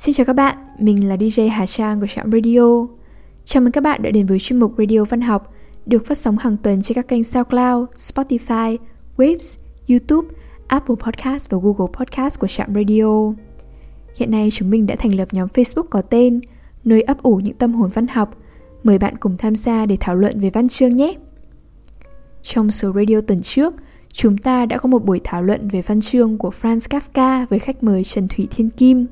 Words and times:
Xin 0.00 0.14
chào 0.14 0.26
các 0.26 0.32
bạn, 0.32 0.56
mình 0.78 1.08
là 1.08 1.16
DJ 1.16 1.50
Hà 1.50 1.66
Trang 1.66 2.00
của 2.00 2.06
Trạm 2.06 2.32
Radio. 2.32 2.86
Chào 3.44 3.62
mừng 3.62 3.72
các 3.72 3.80
bạn 3.84 4.02
đã 4.02 4.10
đến 4.10 4.26
với 4.26 4.38
chuyên 4.38 4.60
mục 4.60 4.74
Radio 4.78 5.04
Văn 5.04 5.20
học 5.20 5.54
được 5.86 6.06
phát 6.06 6.18
sóng 6.18 6.38
hàng 6.38 6.56
tuần 6.56 6.82
trên 6.82 6.94
các 6.94 7.08
kênh 7.08 7.24
SoundCloud, 7.24 7.88
Spotify, 7.96 8.76
Waves, 9.16 9.58
YouTube, 9.88 10.28
Apple 10.66 10.94
Podcast 11.04 11.50
và 11.50 11.58
Google 11.62 11.92
Podcast 11.92 12.40
của 12.40 12.46
Trạm 12.46 12.74
Radio. 12.74 13.32
Hiện 14.16 14.30
nay 14.30 14.48
chúng 14.52 14.70
mình 14.70 14.86
đã 14.86 14.96
thành 14.96 15.14
lập 15.14 15.28
nhóm 15.32 15.48
Facebook 15.54 15.82
có 15.90 16.02
tên 16.02 16.40
Nơi 16.84 17.02
ấp 17.02 17.22
ủ 17.22 17.36
những 17.36 17.56
tâm 17.56 17.72
hồn 17.74 17.90
văn 17.94 18.06
học. 18.06 18.36
Mời 18.84 18.98
bạn 18.98 19.16
cùng 19.16 19.36
tham 19.36 19.56
gia 19.56 19.86
để 19.86 19.96
thảo 20.00 20.16
luận 20.16 20.40
về 20.40 20.50
văn 20.50 20.68
chương 20.68 20.96
nhé. 20.96 21.14
Trong 22.42 22.70
số 22.70 22.92
radio 22.92 23.20
tuần 23.20 23.42
trước, 23.42 23.74
chúng 24.12 24.38
ta 24.38 24.66
đã 24.66 24.78
có 24.78 24.88
một 24.88 25.04
buổi 25.04 25.20
thảo 25.24 25.42
luận 25.42 25.68
về 25.68 25.82
văn 25.82 26.00
chương 26.00 26.38
của 26.38 26.52
Franz 26.62 26.78
Kafka 26.78 27.46
với 27.46 27.58
khách 27.58 27.82
mời 27.82 28.04
Trần 28.04 28.28
Thủy 28.28 28.48
Thiên 28.50 28.70
Kim. 28.70 29.06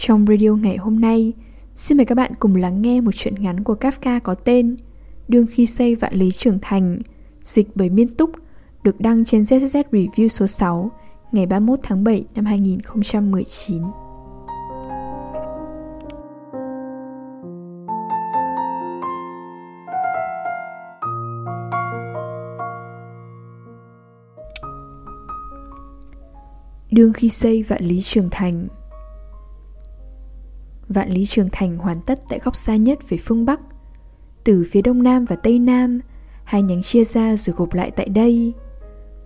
Trong 0.00 0.26
radio 0.26 0.50
ngày 0.50 0.76
hôm 0.76 1.00
nay, 1.00 1.32
xin 1.74 1.96
mời 1.96 2.06
các 2.06 2.14
bạn 2.14 2.32
cùng 2.38 2.56
lắng 2.56 2.82
nghe 2.82 3.00
một 3.00 3.10
chuyện 3.14 3.34
ngắn 3.38 3.64
của 3.64 3.74
Kafka 3.74 4.20
có 4.20 4.34
tên 4.34 4.76
Đương 5.28 5.46
khi 5.50 5.66
xây 5.66 5.94
vạn 5.94 6.14
lý 6.14 6.30
trưởng 6.30 6.58
thành, 6.62 6.98
dịch 7.42 7.68
bởi 7.74 7.90
Miên 7.90 8.08
Túc, 8.08 8.30
được 8.82 9.00
đăng 9.00 9.24
trên 9.24 9.42
ZZZ 9.42 9.82
Review 9.92 10.28
số 10.28 10.46
6 10.46 10.90
ngày 11.32 11.46
31 11.46 11.78
tháng 11.82 12.04
7 12.04 12.24
năm 12.34 12.44
2019. 12.44 13.82
Đương 26.90 27.12
khi 27.12 27.28
xây 27.28 27.62
vạn 27.62 27.84
lý 27.84 28.00
trường 28.02 28.28
thành 28.30 28.66
Vạn 30.88 31.10
lý 31.10 31.24
trường 31.24 31.48
thành 31.52 31.76
hoàn 31.76 32.00
tất 32.00 32.22
tại 32.28 32.38
góc 32.44 32.56
xa 32.56 32.76
nhất 32.76 32.98
về 33.08 33.18
phương 33.18 33.44
Bắc. 33.44 33.60
Từ 34.44 34.64
phía 34.70 34.82
đông 34.82 35.02
nam 35.02 35.24
và 35.24 35.36
tây 35.36 35.58
nam 35.58 36.00
Hai 36.48 36.62
nhánh 36.62 36.82
chia 36.82 37.04
ra 37.04 37.36
rồi 37.36 37.56
gộp 37.56 37.74
lại 37.74 37.90
tại 37.90 38.08
đây. 38.08 38.52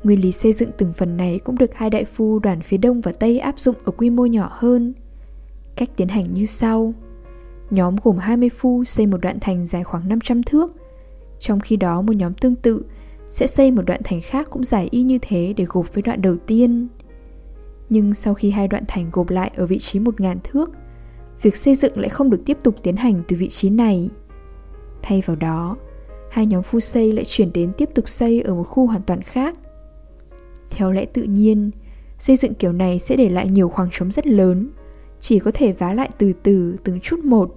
Nguyên 0.05 0.21
lý 0.21 0.33
xây 0.33 0.53
dựng 0.53 0.71
từng 0.79 0.93
phần 0.93 1.17
này 1.17 1.39
cũng 1.45 1.59
được 1.59 1.75
hai 1.75 1.91
đại 1.91 2.05
phu 2.05 2.39
đoàn 2.39 2.61
phía 2.61 2.77
đông 2.77 3.01
và 3.01 3.13
tây 3.13 3.39
áp 3.39 3.59
dụng 3.59 3.77
ở 3.85 3.93
quy 3.93 4.11
mô 4.11 4.27
nhỏ 4.27 4.51
hơn. 4.53 4.95
Cách 5.77 5.91
tiến 5.97 6.09
hành 6.09 6.33
như 6.33 6.47
sau. 6.47 6.95
Nhóm 7.71 7.97
gồm 8.03 8.19
20 8.19 8.49
phu 8.49 8.85
xây 8.85 9.07
một 9.07 9.17
đoạn 9.21 9.39
thành 9.41 9.67
dài 9.67 9.85
khoảng 9.85 10.09
500 10.09 10.43
thước. 10.43 10.73
Trong 11.39 11.61
khi 11.61 11.77
đó 11.77 12.03
một 12.03 12.17
nhóm 12.17 12.35
tương 12.35 12.55
tự 12.55 12.83
sẽ 13.29 13.47
xây 13.47 13.71
một 13.71 13.83
đoạn 13.87 14.01
thành 14.05 14.21
khác 14.21 14.47
cũng 14.51 14.65
dài 14.65 14.89
y 14.91 15.03
như 15.03 15.19
thế 15.23 15.55
để 15.57 15.65
gộp 15.69 15.95
với 15.95 16.03
đoạn 16.03 16.23
đầu 16.23 16.37
tiên. 16.47 16.89
Nhưng 17.89 18.15
sau 18.15 18.35
khi 18.35 18.51
hai 18.51 18.69
đoạn 18.69 18.85
thành 18.89 19.11
gộp 19.13 19.31
lại 19.31 19.51
ở 19.57 19.67
vị 19.67 19.79
trí 19.79 20.01
1.000 20.01 20.37
thước, 20.45 20.71
việc 21.43 21.57
xây 21.57 21.75
dựng 21.75 21.99
lại 21.99 22.09
không 22.09 22.31
được 22.31 22.41
tiếp 22.47 22.59
tục 22.63 22.75
tiến 22.83 22.97
hành 22.97 23.23
từ 23.29 23.37
vị 23.37 23.49
trí 23.49 23.71
này. 23.71 24.11
Thay 25.03 25.23
vào 25.27 25.37
đó, 25.37 25.77
hai 26.31 26.47
nhóm 26.47 26.63
phu 26.63 26.81
xây 26.81 27.13
lại 27.13 27.25
chuyển 27.25 27.53
đến 27.53 27.73
tiếp 27.77 27.89
tục 27.95 28.09
xây 28.09 28.41
ở 28.41 28.55
một 28.55 28.65
khu 28.65 28.87
hoàn 28.87 29.03
toàn 29.03 29.23
khác. 29.23 29.59
Theo 30.71 30.91
lẽ 30.91 31.05
tự 31.05 31.23
nhiên, 31.23 31.71
xây 32.19 32.37
dựng 32.37 32.55
kiểu 32.55 32.73
này 32.73 32.99
sẽ 32.99 33.17
để 33.17 33.29
lại 33.29 33.49
nhiều 33.49 33.69
khoảng 33.69 33.89
trống 33.93 34.13
rất 34.13 34.27
lớn, 34.27 34.69
chỉ 35.21 35.39
có 35.39 35.51
thể 35.55 35.73
vá 35.73 35.93
lại 35.93 36.11
từ 36.19 36.33
từ 36.43 36.77
từng 36.85 37.01
chút 37.01 37.19
một. 37.25 37.55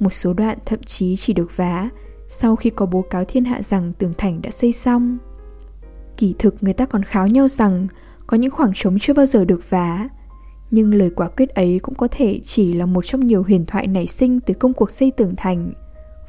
Một 0.00 0.12
số 0.12 0.32
đoạn 0.32 0.58
thậm 0.66 0.82
chí 0.82 1.16
chỉ 1.16 1.32
được 1.32 1.56
vá 1.56 1.88
sau 2.28 2.56
khi 2.56 2.70
có 2.70 2.86
bố 2.86 3.02
cáo 3.02 3.24
thiên 3.24 3.44
hạ 3.44 3.62
rằng 3.62 3.92
tường 3.98 4.12
thành 4.18 4.42
đã 4.42 4.50
xây 4.50 4.72
xong. 4.72 5.18
Kỳ 6.16 6.34
thực 6.38 6.62
người 6.62 6.72
ta 6.72 6.86
còn 6.86 7.02
kháo 7.02 7.26
nhau 7.26 7.48
rằng 7.48 7.86
có 8.26 8.36
những 8.36 8.50
khoảng 8.50 8.72
trống 8.74 8.98
chưa 9.00 9.12
bao 9.12 9.26
giờ 9.26 9.44
được 9.44 9.70
vá. 9.70 10.08
Nhưng 10.72 10.94
lời 10.94 11.10
quả 11.10 11.28
quyết 11.28 11.48
ấy 11.48 11.78
cũng 11.82 11.94
có 11.94 12.08
thể 12.10 12.40
chỉ 12.42 12.72
là 12.72 12.86
một 12.86 13.04
trong 13.04 13.26
nhiều 13.26 13.42
huyền 13.42 13.66
thoại 13.66 13.86
nảy 13.86 14.06
sinh 14.06 14.40
từ 14.40 14.54
công 14.54 14.72
cuộc 14.72 14.90
xây 14.90 15.10
tường 15.10 15.34
thành, 15.36 15.72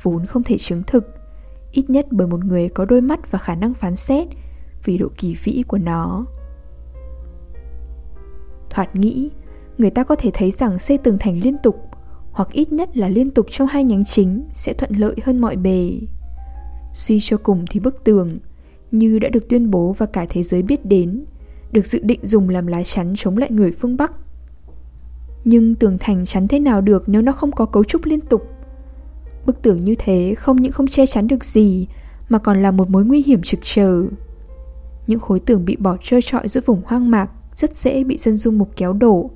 vốn 0.01 0.25
không 0.25 0.43
thể 0.43 0.57
chứng 0.57 0.83
thực, 0.87 1.05
ít 1.71 1.89
nhất 1.89 2.07
bởi 2.11 2.27
một 2.27 2.45
người 2.45 2.69
có 2.69 2.85
đôi 2.85 3.01
mắt 3.01 3.31
và 3.31 3.39
khả 3.39 3.55
năng 3.55 3.73
phán 3.73 3.95
xét 3.95 4.27
vì 4.83 4.97
độ 4.97 5.07
kỳ 5.17 5.35
vĩ 5.43 5.63
của 5.67 5.77
nó. 5.77 6.25
Thoạt 8.69 8.95
nghĩ, 8.95 9.29
người 9.77 9.89
ta 9.89 10.03
có 10.03 10.15
thể 10.15 10.31
thấy 10.33 10.51
rằng 10.51 10.79
xây 10.79 10.97
tường 10.97 11.17
thành 11.19 11.39
liên 11.39 11.57
tục 11.63 11.75
hoặc 12.31 12.49
ít 12.51 12.71
nhất 12.71 12.97
là 12.97 13.07
liên 13.09 13.31
tục 13.31 13.45
trong 13.51 13.67
hai 13.67 13.83
nhánh 13.83 14.05
chính 14.05 14.43
sẽ 14.53 14.73
thuận 14.73 14.95
lợi 14.95 15.15
hơn 15.23 15.41
mọi 15.41 15.55
bề. 15.55 15.91
Suy 16.93 17.19
cho 17.21 17.37
cùng 17.37 17.65
thì 17.69 17.79
bức 17.79 18.03
tường, 18.03 18.39
như 18.91 19.19
đã 19.19 19.29
được 19.29 19.49
tuyên 19.49 19.71
bố 19.71 19.93
và 19.97 20.05
cả 20.05 20.25
thế 20.29 20.43
giới 20.43 20.61
biết 20.61 20.85
đến, 20.85 21.25
được 21.71 21.85
dự 21.85 21.99
định 22.03 22.19
dùng 22.23 22.49
làm 22.49 22.67
lá 22.67 22.83
chắn 22.83 23.13
chống 23.17 23.37
lại 23.37 23.51
người 23.51 23.71
phương 23.71 23.97
Bắc. 23.97 24.13
Nhưng 25.45 25.75
tường 25.75 25.97
thành 25.99 26.25
chắn 26.25 26.47
thế 26.47 26.59
nào 26.59 26.81
được 26.81 27.03
nếu 27.07 27.21
nó 27.21 27.31
không 27.31 27.51
có 27.51 27.65
cấu 27.65 27.83
trúc 27.83 28.05
liên 28.05 28.21
tục? 28.21 28.43
Bức 29.45 29.61
tường 29.61 29.79
như 29.79 29.95
thế 29.99 30.35
không 30.37 30.57
những 30.57 30.71
không 30.71 30.87
che 30.87 31.05
chắn 31.05 31.27
được 31.27 31.45
gì 31.45 31.87
mà 32.29 32.39
còn 32.39 32.61
là 32.61 32.71
một 32.71 32.89
mối 32.89 33.05
nguy 33.05 33.23
hiểm 33.23 33.41
trực 33.41 33.59
chờ. 33.63 34.03
Những 35.07 35.19
khối 35.19 35.39
tường 35.39 35.65
bị 35.65 35.75
bỏ 35.75 35.97
trơ 36.01 36.19
trọi 36.23 36.47
giữa 36.47 36.61
vùng 36.65 36.81
hoang 36.85 37.11
mạc 37.11 37.29
rất 37.55 37.75
dễ 37.75 38.03
bị 38.03 38.17
dân 38.17 38.37
du 38.37 38.51
mục 38.51 38.69
kéo 38.75 38.93
đổ, 38.93 39.29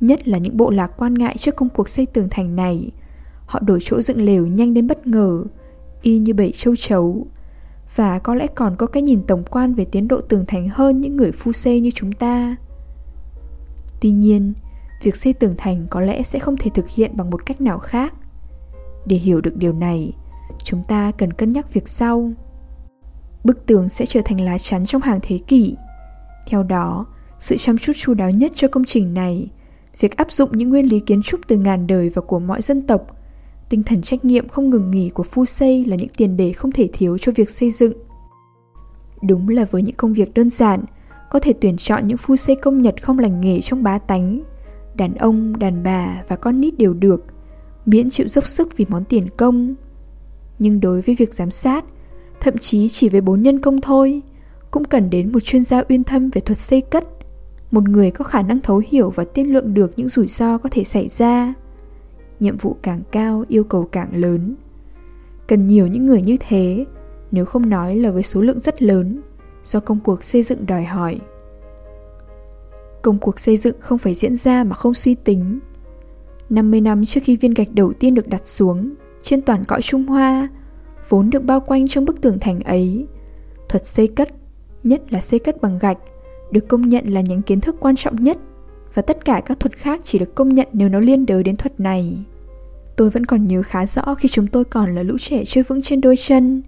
nhất 0.00 0.28
là 0.28 0.38
những 0.38 0.56
bộ 0.56 0.70
lạc 0.70 0.90
quan 0.96 1.14
ngại 1.14 1.36
trước 1.38 1.56
công 1.56 1.68
cuộc 1.68 1.88
xây 1.88 2.06
tường 2.06 2.28
thành 2.30 2.56
này. 2.56 2.90
Họ 3.46 3.60
đổi 3.60 3.78
chỗ 3.82 4.00
dựng 4.00 4.22
lều 4.22 4.46
nhanh 4.46 4.74
đến 4.74 4.86
bất 4.86 5.06
ngờ, 5.06 5.44
y 6.02 6.18
như 6.18 6.34
bầy 6.34 6.52
châu 6.52 6.76
chấu, 6.76 7.26
và 7.94 8.18
có 8.18 8.34
lẽ 8.34 8.46
còn 8.46 8.76
có 8.76 8.86
cái 8.86 9.02
nhìn 9.02 9.22
tổng 9.22 9.44
quan 9.50 9.74
về 9.74 9.84
tiến 9.84 10.08
độ 10.08 10.20
tường 10.20 10.44
thành 10.48 10.68
hơn 10.68 11.00
những 11.00 11.16
người 11.16 11.32
phu 11.32 11.52
xê 11.52 11.80
như 11.80 11.90
chúng 11.94 12.12
ta. 12.12 12.56
Tuy 14.00 14.10
nhiên, 14.10 14.52
việc 15.02 15.16
xây 15.16 15.32
tường 15.32 15.54
thành 15.58 15.86
có 15.90 16.00
lẽ 16.00 16.22
sẽ 16.22 16.38
không 16.38 16.56
thể 16.56 16.70
thực 16.74 16.88
hiện 16.88 17.16
bằng 17.16 17.30
một 17.30 17.46
cách 17.46 17.60
nào 17.60 17.78
khác. 17.78 18.14
Để 19.06 19.16
hiểu 19.16 19.40
được 19.40 19.56
điều 19.56 19.72
này, 19.72 20.12
chúng 20.64 20.82
ta 20.88 21.12
cần 21.18 21.32
cân 21.32 21.52
nhắc 21.52 21.72
việc 21.72 21.88
sau. 21.88 22.30
Bức 23.44 23.66
tường 23.66 23.88
sẽ 23.88 24.06
trở 24.06 24.20
thành 24.24 24.40
lá 24.40 24.58
chắn 24.58 24.86
trong 24.86 25.02
hàng 25.02 25.18
thế 25.22 25.38
kỷ. 25.38 25.76
Theo 26.46 26.62
đó, 26.62 27.06
sự 27.38 27.56
chăm 27.56 27.78
chút 27.78 27.92
chu 27.96 28.14
đáo 28.14 28.30
nhất 28.30 28.52
cho 28.54 28.68
công 28.68 28.84
trình 28.84 29.14
này, 29.14 29.50
việc 30.00 30.16
áp 30.16 30.32
dụng 30.32 30.50
những 30.52 30.70
nguyên 30.70 30.90
lý 30.90 31.00
kiến 31.00 31.22
trúc 31.22 31.40
từ 31.48 31.56
ngàn 31.56 31.86
đời 31.86 32.08
và 32.08 32.22
của 32.22 32.38
mọi 32.38 32.62
dân 32.62 32.86
tộc 32.86 33.16
Tinh 33.68 33.82
thần 33.82 34.02
trách 34.02 34.24
nhiệm 34.24 34.48
không 34.48 34.70
ngừng 34.70 34.90
nghỉ 34.90 35.10
của 35.10 35.22
phu 35.22 35.44
xây 35.44 35.84
là 35.84 35.96
những 35.96 36.08
tiền 36.08 36.36
đề 36.36 36.52
không 36.52 36.72
thể 36.72 36.88
thiếu 36.92 37.18
cho 37.18 37.32
việc 37.32 37.50
xây 37.50 37.70
dựng. 37.70 37.92
Đúng 39.22 39.48
là 39.48 39.64
với 39.70 39.82
những 39.82 39.96
công 39.96 40.12
việc 40.12 40.34
đơn 40.34 40.50
giản, 40.50 40.84
có 41.30 41.38
thể 41.38 41.52
tuyển 41.60 41.76
chọn 41.76 42.08
những 42.08 42.16
phu 42.16 42.36
xây 42.36 42.56
công 42.56 42.80
nhật 42.80 43.02
không 43.02 43.18
lành 43.18 43.40
nghề 43.40 43.60
trong 43.60 43.82
bá 43.82 43.98
tánh. 43.98 44.42
Đàn 44.96 45.14
ông, 45.14 45.58
đàn 45.58 45.82
bà 45.82 46.22
và 46.28 46.36
con 46.36 46.60
nít 46.60 46.78
đều 46.78 46.94
được, 46.94 47.24
miễn 47.86 48.10
chịu 48.10 48.28
dốc 48.28 48.48
sức 48.48 48.76
vì 48.76 48.86
món 48.88 49.04
tiền 49.04 49.28
công. 49.36 49.74
Nhưng 50.58 50.80
đối 50.80 51.00
với 51.00 51.14
việc 51.14 51.34
giám 51.34 51.50
sát, 51.50 51.84
thậm 52.40 52.58
chí 52.58 52.88
chỉ 52.88 53.08
với 53.08 53.20
bốn 53.20 53.42
nhân 53.42 53.60
công 53.60 53.80
thôi, 53.80 54.22
cũng 54.70 54.84
cần 54.84 55.10
đến 55.10 55.32
một 55.32 55.40
chuyên 55.40 55.64
gia 55.64 55.82
uyên 55.88 56.04
thâm 56.04 56.30
về 56.30 56.40
thuật 56.40 56.58
xây 56.58 56.80
cất, 56.80 57.04
một 57.70 57.88
người 57.88 58.10
có 58.10 58.24
khả 58.24 58.42
năng 58.42 58.60
thấu 58.60 58.82
hiểu 58.88 59.10
và 59.10 59.24
tiên 59.24 59.52
lượng 59.52 59.74
được 59.74 59.90
những 59.96 60.08
rủi 60.08 60.26
ro 60.26 60.58
có 60.58 60.68
thể 60.72 60.84
xảy 60.84 61.08
ra. 61.08 61.54
Nhiệm 62.40 62.56
vụ 62.56 62.76
càng 62.82 63.02
cao 63.12 63.44
yêu 63.48 63.64
cầu 63.64 63.88
càng 63.92 64.08
lớn. 64.12 64.54
Cần 65.48 65.66
nhiều 65.66 65.86
những 65.86 66.06
người 66.06 66.22
như 66.22 66.36
thế 66.40 66.84
nếu 67.30 67.44
không 67.44 67.68
nói 67.68 67.96
là 67.96 68.10
với 68.10 68.22
số 68.22 68.40
lượng 68.40 68.58
rất 68.58 68.82
lớn 68.82 69.20
do 69.64 69.80
công 69.80 70.00
cuộc 70.00 70.24
xây 70.24 70.42
dựng 70.42 70.66
đòi 70.66 70.84
hỏi 70.84 71.20
công 73.06 73.18
cuộc 73.18 73.40
xây 73.40 73.56
dựng 73.56 73.76
không 73.80 73.98
phải 73.98 74.14
diễn 74.14 74.36
ra 74.36 74.64
mà 74.64 74.74
không 74.74 74.94
suy 74.94 75.14
tính 75.14 75.58
50 76.50 76.80
năm 76.80 77.04
trước 77.04 77.20
khi 77.24 77.36
viên 77.36 77.54
gạch 77.54 77.68
đầu 77.74 77.92
tiên 77.92 78.14
được 78.14 78.28
đặt 78.28 78.46
xuống 78.46 78.94
trên 79.22 79.42
toàn 79.42 79.64
cõi 79.64 79.82
Trung 79.82 80.06
Hoa, 80.06 80.48
vốn 81.08 81.30
được 81.30 81.44
bao 81.44 81.60
quanh 81.60 81.88
trong 81.88 82.04
bức 82.04 82.20
tường 82.20 82.38
thành 82.40 82.60
ấy, 82.60 83.06
thuật 83.68 83.86
xây 83.86 84.06
cất, 84.06 84.28
nhất 84.82 85.12
là 85.12 85.20
xây 85.20 85.38
cất 85.38 85.60
bằng 85.62 85.78
gạch, 85.78 85.98
được 86.50 86.68
công 86.68 86.88
nhận 86.88 87.06
là 87.06 87.20
những 87.20 87.42
kiến 87.42 87.60
thức 87.60 87.76
quan 87.80 87.96
trọng 87.96 88.16
nhất 88.16 88.38
và 88.94 89.02
tất 89.02 89.24
cả 89.24 89.42
các 89.46 89.60
thuật 89.60 89.76
khác 89.76 90.00
chỉ 90.04 90.18
được 90.18 90.34
công 90.34 90.54
nhận 90.54 90.68
nếu 90.72 90.88
nó 90.88 90.98
liên 90.98 91.26
đới 91.26 91.42
đến 91.42 91.56
thuật 91.56 91.80
này. 91.80 92.18
Tôi 92.96 93.10
vẫn 93.10 93.26
còn 93.26 93.46
nhớ 93.46 93.62
khá 93.62 93.86
rõ 93.86 94.14
khi 94.14 94.28
chúng 94.28 94.46
tôi 94.46 94.64
còn 94.64 94.94
là 94.94 95.02
lũ 95.02 95.18
trẻ 95.18 95.42
chơi 95.46 95.64
vững 95.64 95.82
trên 95.82 96.00
đôi 96.00 96.16
chân, 96.16 96.62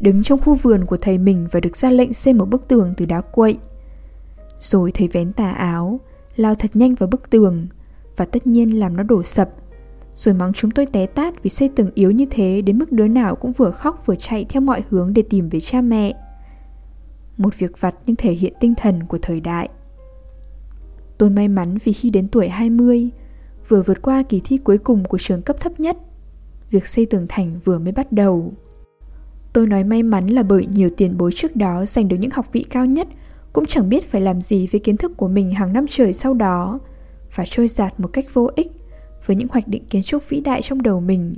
đứng 0.00 0.22
trong 0.22 0.40
khu 0.40 0.54
vườn 0.54 0.84
của 0.84 0.96
thầy 0.96 1.18
mình 1.18 1.46
và 1.50 1.60
được 1.60 1.76
ra 1.76 1.90
lệnh 1.90 2.12
xây 2.12 2.34
một 2.34 2.44
bức 2.44 2.68
tường 2.68 2.94
từ 2.96 3.06
đá 3.06 3.20
quậy. 3.20 3.58
Rồi 4.60 4.92
thấy 4.92 5.08
vén 5.08 5.32
tà 5.32 5.50
áo, 5.50 6.00
lao 6.36 6.54
thật 6.54 6.70
nhanh 6.74 6.94
vào 6.94 7.08
bức 7.08 7.30
tường 7.30 7.66
và 8.16 8.24
tất 8.24 8.46
nhiên 8.46 8.78
làm 8.78 8.96
nó 8.96 9.02
đổ 9.02 9.22
sập. 9.22 9.50
Rồi 10.14 10.34
mắng 10.34 10.52
chúng 10.52 10.70
tôi 10.70 10.86
té 10.86 11.06
tát 11.06 11.42
vì 11.42 11.50
xây 11.50 11.68
tường 11.68 11.90
yếu 11.94 12.10
như 12.10 12.26
thế 12.30 12.62
đến 12.62 12.78
mức 12.78 12.92
đứa 12.92 13.08
nào 13.08 13.36
cũng 13.36 13.52
vừa 13.52 13.70
khóc 13.70 14.02
vừa 14.06 14.16
chạy 14.16 14.46
theo 14.48 14.60
mọi 14.60 14.82
hướng 14.90 15.14
để 15.14 15.22
tìm 15.30 15.48
về 15.48 15.60
cha 15.60 15.80
mẹ. 15.80 16.14
Một 17.36 17.58
việc 17.58 17.80
vặt 17.80 17.94
nhưng 18.06 18.16
thể 18.16 18.32
hiện 18.32 18.52
tinh 18.60 18.74
thần 18.74 19.02
của 19.08 19.18
thời 19.22 19.40
đại. 19.40 19.68
Tôi 21.18 21.30
may 21.30 21.48
mắn 21.48 21.78
vì 21.84 21.92
khi 21.92 22.10
đến 22.10 22.28
tuổi 22.28 22.48
20, 22.48 23.10
vừa 23.68 23.82
vượt 23.82 24.02
qua 24.02 24.22
kỳ 24.22 24.40
thi 24.44 24.56
cuối 24.56 24.78
cùng 24.78 25.04
của 25.04 25.18
trường 25.18 25.42
cấp 25.42 25.56
thấp 25.60 25.80
nhất, 25.80 25.96
việc 26.70 26.86
xây 26.86 27.06
tường 27.06 27.26
thành 27.28 27.58
vừa 27.64 27.78
mới 27.78 27.92
bắt 27.92 28.12
đầu. 28.12 28.52
Tôi 29.52 29.66
nói 29.66 29.84
may 29.84 30.02
mắn 30.02 30.26
là 30.26 30.42
bởi 30.42 30.66
nhiều 30.66 30.90
tiền 30.96 31.18
bối 31.18 31.30
trước 31.34 31.56
đó 31.56 31.84
giành 31.84 32.08
được 32.08 32.16
những 32.16 32.30
học 32.30 32.46
vị 32.52 32.66
cao 32.70 32.86
nhất 32.86 33.08
cũng 33.56 33.66
chẳng 33.66 33.88
biết 33.88 34.10
phải 34.10 34.20
làm 34.20 34.40
gì 34.40 34.66
với 34.72 34.80
kiến 34.80 34.96
thức 34.96 35.12
của 35.16 35.28
mình 35.28 35.50
hàng 35.50 35.72
năm 35.72 35.86
trời 35.90 36.12
sau 36.12 36.34
đó 36.34 36.78
và 37.34 37.44
trôi 37.46 37.68
giạt 37.68 38.00
một 38.00 38.08
cách 38.12 38.34
vô 38.34 38.50
ích 38.56 38.72
với 39.26 39.36
những 39.36 39.48
hoạch 39.50 39.68
định 39.68 39.84
kiến 39.84 40.02
trúc 40.02 40.28
vĩ 40.28 40.40
đại 40.40 40.62
trong 40.62 40.82
đầu 40.82 41.00
mình, 41.00 41.36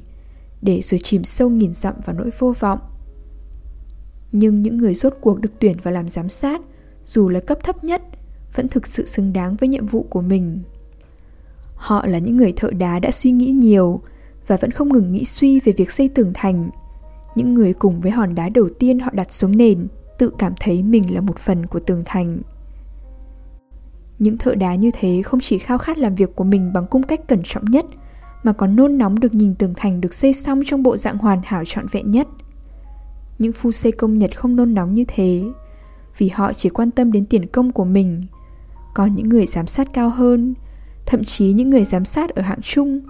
để 0.62 0.80
rồi 0.82 1.00
chìm 1.02 1.24
sâu 1.24 1.48
nghìn 1.48 1.74
dặm 1.74 1.94
vào 2.04 2.16
nỗi 2.16 2.30
vô 2.38 2.54
vọng. 2.60 2.78
Nhưng 4.32 4.62
những 4.62 4.78
người 4.78 4.94
rốt 4.94 5.14
cuộc 5.20 5.40
được 5.40 5.52
tuyển 5.58 5.76
vào 5.82 5.94
làm 5.94 6.08
giám 6.08 6.28
sát, 6.28 6.60
dù 7.04 7.28
là 7.28 7.40
cấp 7.40 7.58
thấp 7.64 7.84
nhất, 7.84 8.02
vẫn 8.54 8.68
thực 8.68 8.86
sự 8.86 9.06
xứng 9.06 9.32
đáng 9.32 9.56
với 9.56 9.68
nhiệm 9.68 9.86
vụ 9.86 10.06
của 10.10 10.22
mình. 10.22 10.60
Họ 11.74 12.06
là 12.06 12.18
những 12.18 12.36
người 12.36 12.52
thợ 12.52 12.70
đá 12.70 12.98
đã 12.98 13.10
suy 13.10 13.30
nghĩ 13.30 13.50
nhiều 13.50 14.00
và 14.46 14.56
vẫn 14.56 14.70
không 14.70 14.92
ngừng 14.92 15.12
nghĩ 15.12 15.24
suy 15.24 15.60
về 15.60 15.72
việc 15.72 15.90
xây 15.90 16.08
tường 16.08 16.30
thành. 16.34 16.70
Những 17.34 17.54
người 17.54 17.72
cùng 17.72 18.00
với 18.00 18.10
hòn 18.10 18.34
đá 18.34 18.48
đầu 18.48 18.68
tiên 18.78 18.98
họ 18.98 19.10
đặt 19.12 19.32
xuống 19.32 19.56
nền 19.56 19.88
tự 20.18 20.30
cảm 20.38 20.52
thấy 20.60 20.82
mình 20.82 21.14
là 21.14 21.20
một 21.20 21.38
phần 21.38 21.66
của 21.66 21.80
tường 21.80 22.02
thành. 22.04 22.38
Những 24.18 24.36
thợ 24.36 24.54
đá 24.54 24.74
như 24.74 24.90
thế 24.94 25.22
không 25.24 25.40
chỉ 25.40 25.58
khao 25.58 25.78
khát 25.78 25.98
làm 25.98 26.14
việc 26.14 26.36
của 26.36 26.44
mình 26.44 26.72
bằng 26.72 26.86
cung 26.86 27.02
cách 27.02 27.20
cẩn 27.28 27.42
trọng 27.44 27.64
nhất, 27.64 27.86
mà 28.42 28.52
còn 28.52 28.76
nôn 28.76 28.98
nóng 28.98 29.20
được 29.20 29.34
nhìn 29.34 29.54
tường 29.54 29.74
thành 29.76 30.00
được 30.00 30.14
xây 30.14 30.32
xong 30.32 30.62
trong 30.66 30.82
bộ 30.82 30.96
dạng 30.96 31.18
hoàn 31.18 31.40
hảo 31.44 31.64
trọn 31.66 31.86
vẹn 31.92 32.10
nhất. 32.10 32.28
Những 33.38 33.52
phu 33.52 33.72
xây 33.72 33.92
công 33.92 34.18
Nhật 34.18 34.38
không 34.38 34.56
nôn 34.56 34.74
nóng 34.74 34.94
như 34.94 35.04
thế, 35.08 35.44
vì 36.18 36.28
họ 36.28 36.52
chỉ 36.52 36.68
quan 36.68 36.90
tâm 36.90 37.12
đến 37.12 37.26
tiền 37.26 37.46
công 37.46 37.72
của 37.72 37.84
mình. 37.84 38.24
Còn 38.94 39.14
những 39.14 39.28
người 39.28 39.46
giám 39.46 39.66
sát 39.66 39.92
cao 39.92 40.08
hơn, 40.08 40.54
thậm 41.06 41.24
chí 41.24 41.52
những 41.52 41.70
người 41.70 41.84
giám 41.84 42.04
sát 42.04 42.34
ở 42.34 42.42
hạng 42.42 42.62
trung, 42.62 43.00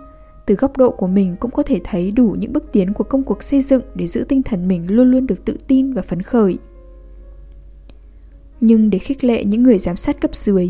từ 0.47 0.55
góc 0.55 0.77
độ 0.77 0.91
của 0.91 1.07
mình 1.07 1.37
cũng 1.41 1.51
có 1.51 1.63
thể 1.63 1.81
thấy 1.85 2.11
đủ 2.11 2.37
những 2.39 2.53
bước 2.53 2.73
tiến 2.73 2.93
của 2.93 3.05
công 3.05 3.23
cuộc 3.23 3.43
xây 3.43 3.61
dựng 3.61 3.83
để 3.95 4.07
giữ 4.07 4.25
tinh 4.29 4.43
thần 4.43 4.69
mình 4.69 4.87
luôn 4.91 5.11
luôn 5.11 5.27
được 5.27 5.45
tự 5.45 5.57
tin 5.67 5.93
và 5.93 6.03
phấn 6.03 6.23
khởi. 6.23 6.59
Nhưng 8.61 8.91
để 8.91 8.99
khích 8.99 9.25
lệ 9.25 9.45
những 9.45 9.63
người 9.63 9.79
giám 9.79 9.97
sát 9.97 10.21
cấp 10.21 10.35
dưới, 10.35 10.69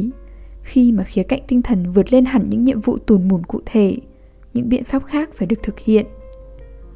khi 0.63 0.93
mà 0.93 1.05
khía 1.05 1.23
cạnh 1.23 1.41
tinh 1.49 1.63
thần 1.63 1.93
vượt 1.93 2.13
lên 2.13 2.25
hẳn 2.25 2.45
những 2.49 2.65
nhiệm 2.65 2.81
vụ 2.81 2.99
tùn 2.99 3.29
mùn 3.29 3.45
cụ 3.45 3.61
thể, 3.67 3.97
những 4.55 4.69
biện 4.69 4.85
pháp 4.85 5.05
khác 5.05 5.31
phải 5.35 5.47
được 5.47 5.63
thực 5.63 5.79
hiện. 5.79 6.07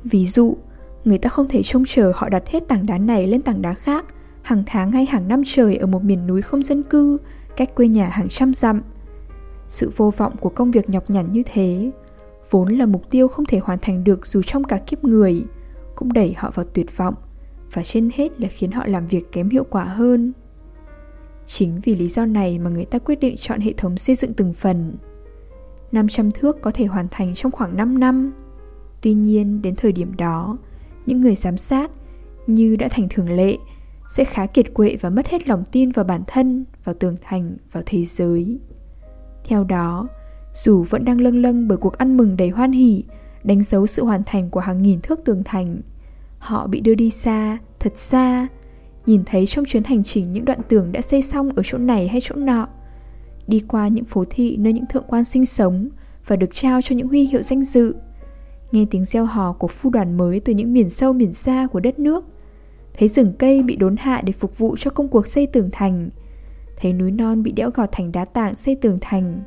Ví 0.04 0.24
dụ, 0.24 0.56
người 1.04 1.18
ta 1.18 1.28
không 1.28 1.48
thể 1.48 1.62
trông 1.62 1.84
chờ 1.88 2.12
họ 2.14 2.28
đặt 2.28 2.48
hết 2.48 2.68
tảng 2.68 2.86
đá 2.86 2.98
này 2.98 3.26
lên 3.26 3.42
tảng 3.42 3.62
đá 3.62 3.74
khác 3.74 4.04
hàng 4.42 4.62
tháng 4.66 4.92
hay 4.92 5.06
hàng 5.06 5.28
năm 5.28 5.42
trời 5.46 5.76
ở 5.76 5.86
một 5.86 6.04
miền 6.04 6.26
núi 6.26 6.42
không 6.42 6.62
dân 6.62 6.82
cư, 6.82 7.18
cách 7.56 7.74
quê 7.74 7.88
nhà 7.88 8.08
hàng 8.08 8.28
trăm 8.28 8.54
dặm. 8.54 8.82
Sự 9.68 9.90
vô 9.96 10.10
vọng 10.16 10.36
của 10.40 10.48
công 10.48 10.70
việc 10.70 10.90
nhọc 10.90 11.10
nhằn 11.10 11.32
như 11.32 11.42
thế, 11.52 11.90
vốn 12.50 12.68
là 12.68 12.86
mục 12.86 13.10
tiêu 13.10 13.28
không 13.28 13.44
thể 13.44 13.58
hoàn 13.58 13.78
thành 13.82 14.04
được 14.04 14.26
dù 14.26 14.42
trong 14.46 14.64
cả 14.64 14.76
kiếp 14.76 15.04
người, 15.04 15.42
cũng 15.94 16.12
đẩy 16.12 16.34
họ 16.36 16.50
vào 16.54 16.66
tuyệt 16.74 16.96
vọng 16.96 17.14
và 17.72 17.82
trên 17.82 18.10
hết 18.14 18.40
là 18.40 18.48
khiến 18.48 18.70
họ 18.70 18.86
làm 18.86 19.06
việc 19.06 19.32
kém 19.32 19.48
hiệu 19.48 19.64
quả 19.70 19.84
hơn. 19.84 20.32
Chính 21.52 21.80
vì 21.84 21.94
lý 21.94 22.08
do 22.08 22.26
này 22.26 22.58
mà 22.58 22.70
người 22.70 22.84
ta 22.84 22.98
quyết 22.98 23.20
định 23.20 23.36
chọn 23.36 23.60
hệ 23.60 23.72
thống 23.76 23.96
xây 23.96 24.16
dựng 24.16 24.32
từng 24.34 24.52
phần. 24.52 24.96
500 25.92 26.30
thước 26.30 26.62
có 26.62 26.70
thể 26.74 26.84
hoàn 26.84 27.06
thành 27.10 27.34
trong 27.34 27.52
khoảng 27.52 27.76
5 27.76 28.00
năm. 28.00 28.32
Tuy 29.00 29.12
nhiên, 29.12 29.62
đến 29.62 29.74
thời 29.76 29.92
điểm 29.92 30.16
đó, 30.16 30.58
những 31.06 31.20
người 31.20 31.34
giám 31.34 31.56
sát, 31.56 31.90
như 32.46 32.76
đã 32.76 32.88
thành 32.88 33.08
thường 33.10 33.36
lệ, 33.36 33.56
sẽ 34.08 34.24
khá 34.24 34.46
kiệt 34.46 34.74
quệ 34.74 34.96
và 35.00 35.10
mất 35.10 35.28
hết 35.28 35.48
lòng 35.48 35.64
tin 35.72 35.90
vào 35.90 36.04
bản 36.04 36.22
thân, 36.26 36.64
vào 36.84 36.94
tường 36.94 37.16
thành, 37.22 37.56
vào 37.72 37.82
thế 37.86 38.04
giới. 38.04 38.58
Theo 39.44 39.64
đó, 39.64 40.08
dù 40.54 40.82
vẫn 40.82 41.04
đang 41.04 41.20
lâng 41.20 41.42
lâng 41.42 41.68
bởi 41.68 41.78
cuộc 41.78 41.98
ăn 41.98 42.16
mừng 42.16 42.36
đầy 42.36 42.48
hoan 42.48 42.72
hỉ, 42.72 43.04
đánh 43.44 43.62
dấu 43.62 43.86
sự 43.86 44.04
hoàn 44.04 44.22
thành 44.26 44.50
của 44.50 44.60
hàng 44.60 44.82
nghìn 44.82 45.00
thước 45.00 45.20
tường 45.24 45.42
thành, 45.44 45.80
họ 46.38 46.66
bị 46.66 46.80
đưa 46.80 46.94
đi 46.94 47.10
xa, 47.10 47.58
thật 47.80 47.92
xa, 47.98 48.48
nhìn 49.06 49.22
thấy 49.26 49.46
trong 49.46 49.64
chuyến 49.64 49.84
hành 49.84 50.02
trình 50.02 50.32
những 50.32 50.44
đoạn 50.44 50.58
tường 50.68 50.92
đã 50.92 51.00
xây 51.00 51.22
xong 51.22 51.50
ở 51.56 51.62
chỗ 51.64 51.78
này 51.78 52.08
hay 52.08 52.20
chỗ 52.22 52.34
nọ, 52.34 52.68
đi 53.46 53.60
qua 53.68 53.88
những 53.88 54.04
phố 54.04 54.24
thị 54.30 54.56
nơi 54.56 54.72
những 54.72 54.86
thượng 54.86 55.04
quan 55.06 55.24
sinh 55.24 55.46
sống 55.46 55.88
và 56.26 56.36
được 56.36 56.50
trao 56.52 56.82
cho 56.82 56.96
những 56.96 57.08
huy 57.08 57.24
hiệu 57.24 57.42
danh 57.42 57.62
dự, 57.62 57.94
nghe 58.72 58.86
tiếng 58.90 59.04
reo 59.04 59.24
hò 59.24 59.52
của 59.52 59.68
phu 59.68 59.90
đoàn 59.90 60.16
mới 60.16 60.40
từ 60.40 60.52
những 60.52 60.72
miền 60.72 60.90
sâu 60.90 61.12
miền 61.12 61.32
xa 61.32 61.66
của 61.72 61.80
đất 61.80 61.98
nước, 61.98 62.24
thấy 62.94 63.08
rừng 63.08 63.32
cây 63.38 63.62
bị 63.62 63.76
đốn 63.76 63.96
hạ 63.98 64.22
để 64.24 64.32
phục 64.32 64.58
vụ 64.58 64.76
cho 64.78 64.90
công 64.90 65.08
cuộc 65.08 65.26
xây 65.26 65.46
tường 65.46 65.68
thành, 65.72 66.08
thấy 66.76 66.92
núi 66.92 67.10
non 67.10 67.42
bị 67.42 67.52
đẽo 67.52 67.70
gọt 67.70 67.88
thành 67.92 68.12
đá 68.12 68.24
tảng 68.24 68.54
xây 68.54 68.74
tường 68.74 68.98
thành, 69.00 69.40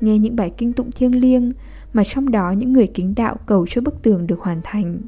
nghe 0.00 0.18
những 0.18 0.36
bài 0.36 0.52
kinh 0.56 0.72
tụng 0.72 0.90
thiêng 0.92 1.20
liêng 1.20 1.52
mà 1.92 2.04
trong 2.04 2.30
đó 2.30 2.50
những 2.50 2.72
người 2.72 2.86
kính 2.86 3.14
đạo 3.16 3.36
cầu 3.46 3.66
cho 3.68 3.80
bức 3.80 4.02
tường 4.02 4.26
được 4.26 4.40
hoàn 4.40 4.60
thành. 4.64 4.98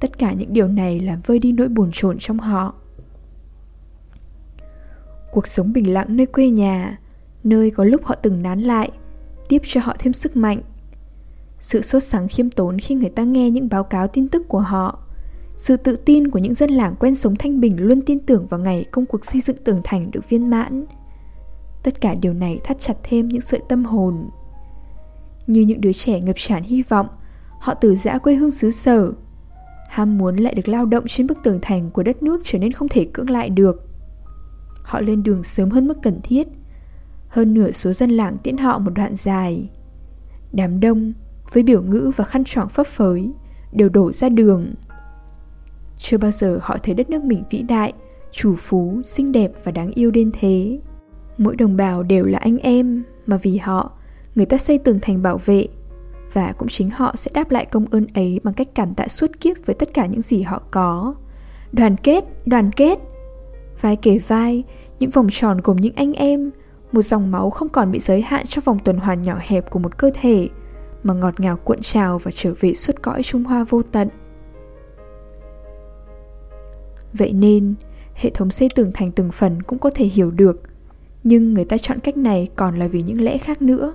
Tất 0.00 0.18
cả 0.18 0.32
những 0.32 0.52
điều 0.52 0.68
này 0.68 1.00
làm 1.00 1.20
vơi 1.26 1.38
đi 1.38 1.52
nỗi 1.52 1.68
buồn 1.68 1.90
chồn 1.92 2.16
trong 2.18 2.38
họ. 2.38 2.74
Cuộc 5.32 5.46
sống 5.46 5.72
bình 5.72 5.92
lặng 5.92 6.16
nơi 6.16 6.26
quê 6.26 6.50
nhà, 6.50 6.98
nơi 7.44 7.70
có 7.70 7.84
lúc 7.84 8.04
họ 8.04 8.14
từng 8.14 8.42
nán 8.42 8.60
lại, 8.60 8.90
tiếp 9.48 9.62
cho 9.64 9.80
họ 9.80 9.96
thêm 9.98 10.12
sức 10.12 10.36
mạnh. 10.36 10.62
Sự 11.60 11.82
sốt 11.82 12.02
sắng 12.02 12.28
khiêm 12.28 12.50
tốn 12.50 12.78
khi 12.78 12.94
người 12.94 13.10
ta 13.10 13.22
nghe 13.22 13.50
những 13.50 13.68
báo 13.68 13.84
cáo 13.84 14.06
tin 14.06 14.28
tức 14.28 14.48
của 14.48 14.60
họ. 14.60 14.98
Sự 15.56 15.76
tự 15.76 15.96
tin 15.96 16.30
của 16.30 16.38
những 16.38 16.54
dân 16.54 16.70
làng 16.70 16.94
quen 16.98 17.14
sống 17.14 17.36
thanh 17.36 17.60
bình 17.60 17.76
luôn 17.78 18.00
tin 18.00 18.18
tưởng 18.18 18.46
vào 18.46 18.60
ngày 18.60 18.84
công 18.90 19.06
cuộc 19.06 19.24
xây 19.24 19.40
dựng 19.40 19.56
tường 19.64 19.80
thành 19.84 20.10
được 20.10 20.28
viên 20.28 20.50
mãn. 20.50 20.86
Tất 21.82 22.00
cả 22.00 22.14
điều 22.14 22.32
này 22.32 22.60
thắt 22.64 22.78
chặt 22.80 22.94
thêm 23.02 23.28
những 23.28 23.40
sợi 23.40 23.60
tâm 23.68 23.84
hồn. 23.84 24.30
Như 25.46 25.60
những 25.60 25.80
đứa 25.80 25.92
trẻ 25.92 26.20
ngập 26.20 26.36
tràn 26.38 26.62
hy 26.62 26.82
vọng, 26.82 27.08
họ 27.60 27.74
từ 27.74 27.96
giã 27.96 28.18
quê 28.18 28.34
hương 28.34 28.50
xứ 28.50 28.70
sở, 28.70 29.12
ham 29.88 30.18
muốn 30.18 30.36
lại 30.36 30.54
được 30.54 30.68
lao 30.68 30.86
động 30.86 31.04
trên 31.06 31.26
bức 31.26 31.42
tường 31.42 31.58
thành 31.62 31.90
của 31.90 32.02
đất 32.02 32.22
nước 32.22 32.40
trở 32.44 32.58
nên 32.58 32.72
không 32.72 32.88
thể 32.88 33.08
cưỡng 33.12 33.30
lại 33.30 33.50
được. 33.50 33.82
Họ 34.82 35.00
lên 35.00 35.22
đường 35.22 35.42
sớm 35.42 35.70
hơn 35.70 35.86
mức 35.86 35.98
cần 36.02 36.20
thiết. 36.22 36.48
Hơn 37.28 37.54
nửa 37.54 37.72
số 37.72 37.92
dân 37.92 38.10
làng 38.10 38.36
tiễn 38.36 38.56
họ 38.56 38.78
một 38.78 38.90
đoạn 38.94 39.16
dài. 39.16 39.70
Đám 40.52 40.80
đông, 40.80 41.12
với 41.52 41.62
biểu 41.62 41.82
ngữ 41.82 42.10
và 42.16 42.24
khăn 42.24 42.44
choàng 42.44 42.68
phấp 42.68 42.86
phới, 42.86 43.30
đều 43.72 43.88
đổ 43.88 44.12
ra 44.12 44.28
đường. 44.28 44.74
Chưa 45.98 46.18
bao 46.18 46.30
giờ 46.30 46.58
họ 46.62 46.76
thấy 46.82 46.94
đất 46.94 47.10
nước 47.10 47.24
mình 47.24 47.44
vĩ 47.50 47.62
đại, 47.62 47.92
chủ 48.30 48.54
phú, 48.58 49.00
xinh 49.04 49.32
đẹp 49.32 49.52
và 49.64 49.72
đáng 49.72 49.90
yêu 49.90 50.10
đến 50.10 50.30
thế. 50.40 50.78
Mỗi 51.38 51.56
đồng 51.56 51.76
bào 51.76 52.02
đều 52.02 52.24
là 52.24 52.38
anh 52.38 52.58
em, 52.58 53.02
mà 53.26 53.36
vì 53.36 53.56
họ, 53.56 53.92
người 54.34 54.46
ta 54.46 54.58
xây 54.58 54.78
tường 54.78 54.98
thành 55.02 55.22
bảo 55.22 55.40
vệ, 55.44 55.68
và 56.32 56.52
cũng 56.52 56.68
chính 56.68 56.90
họ 56.90 57.12
sẽ 57.16 57.30
đáp 57.34 57.50
lại 57.50 57.64
công 57.64 57.86
ơn 57.90 58.06
ấy 58.14 58.40
bằng 58.44 58.54
cách 58.54 58.68
cảm 58.74 58.94
tạ 58.94 59.08
suốt 59.08 59.40
kiếp 59.40 59.56
với 59.66 59.74
tất 59.74 59.94
cả 59.94 60.06
những 60.06 60.20
gì 60.20 60.42
họ 60.42 60.62
có. 60.70 61.14
Đoàn 61.72 61.96
kết, 61.96 62.24
đoàn 62.46 62.72
kết. 62.72 62.98
Vai 63.80 63.96
kể 63.96 64.18
vai, 64.18 64.64
những 64.98 65.10
vòng 65.10 65.28
tròn 65.30 65.60
gồm 65.64 65.76
những 65.76 65.94
anh 65.94 66.12
em, 66.12 66.50
một 66.92 67.02
dòng 67.02 67.30
máu 67.30 67.50
không 67.50 67.68
còn 67.68 67.92
bị 67.92 67.98
giới 67.98 68.22
hạn 68.22 68.46
trong 68.46 68.64
vòng 68.64 68.78
tuần 68.78 68.98
hoàn 68.98 69.22
nhỏ 69.22 69.36
hẹp 69.40 69.70
của 69.70 69.78
một 69.78 69.98
cơ 69.98 70.10
thể, 70.20 70.48
mà 71.02 71.14
ngọt 71.14 71.40
ngào 71.40 71.56
cuộn 71.56 71.78
trào 71.80 72.18
và 72.18 72.30
trở 72.34 72.52
về 72.60 72.74
suốt 72.74 73.02
cõi 73.02 73.22
Trung 73.22 73.44
Hoa 73.44 73.64
vô 73.64 73.82
tận. 73.82 74.08
Vậy 77.12 77.32
nên, 77.32 77.74
hệ 78.14 78.30
thống 78.30 78.50
xây 78.50 78.68
tường 78.74 78.90
thành 78.94 79.12
từng 79.12 79.30
phần 79.30 79.62
cũng 79.62 79.78
có 79.78 79.90
thể 79.90 80.04
hiểu 80.04 80.30
được, 80.30 80.62
nhưng 81.24 81.54
người 81.54 81.64
ta 81.64 81.78
chọn 81.78 82.00
cách 82.00 82.16
này 82.16 82.48
còn 82.56 82.78
là 82.78 82.86
vì 82.88 83.02
những 83.02 83.20
lẽ 83.20 83.38
khác 83.38 83.62
nữa. 83.62 83.94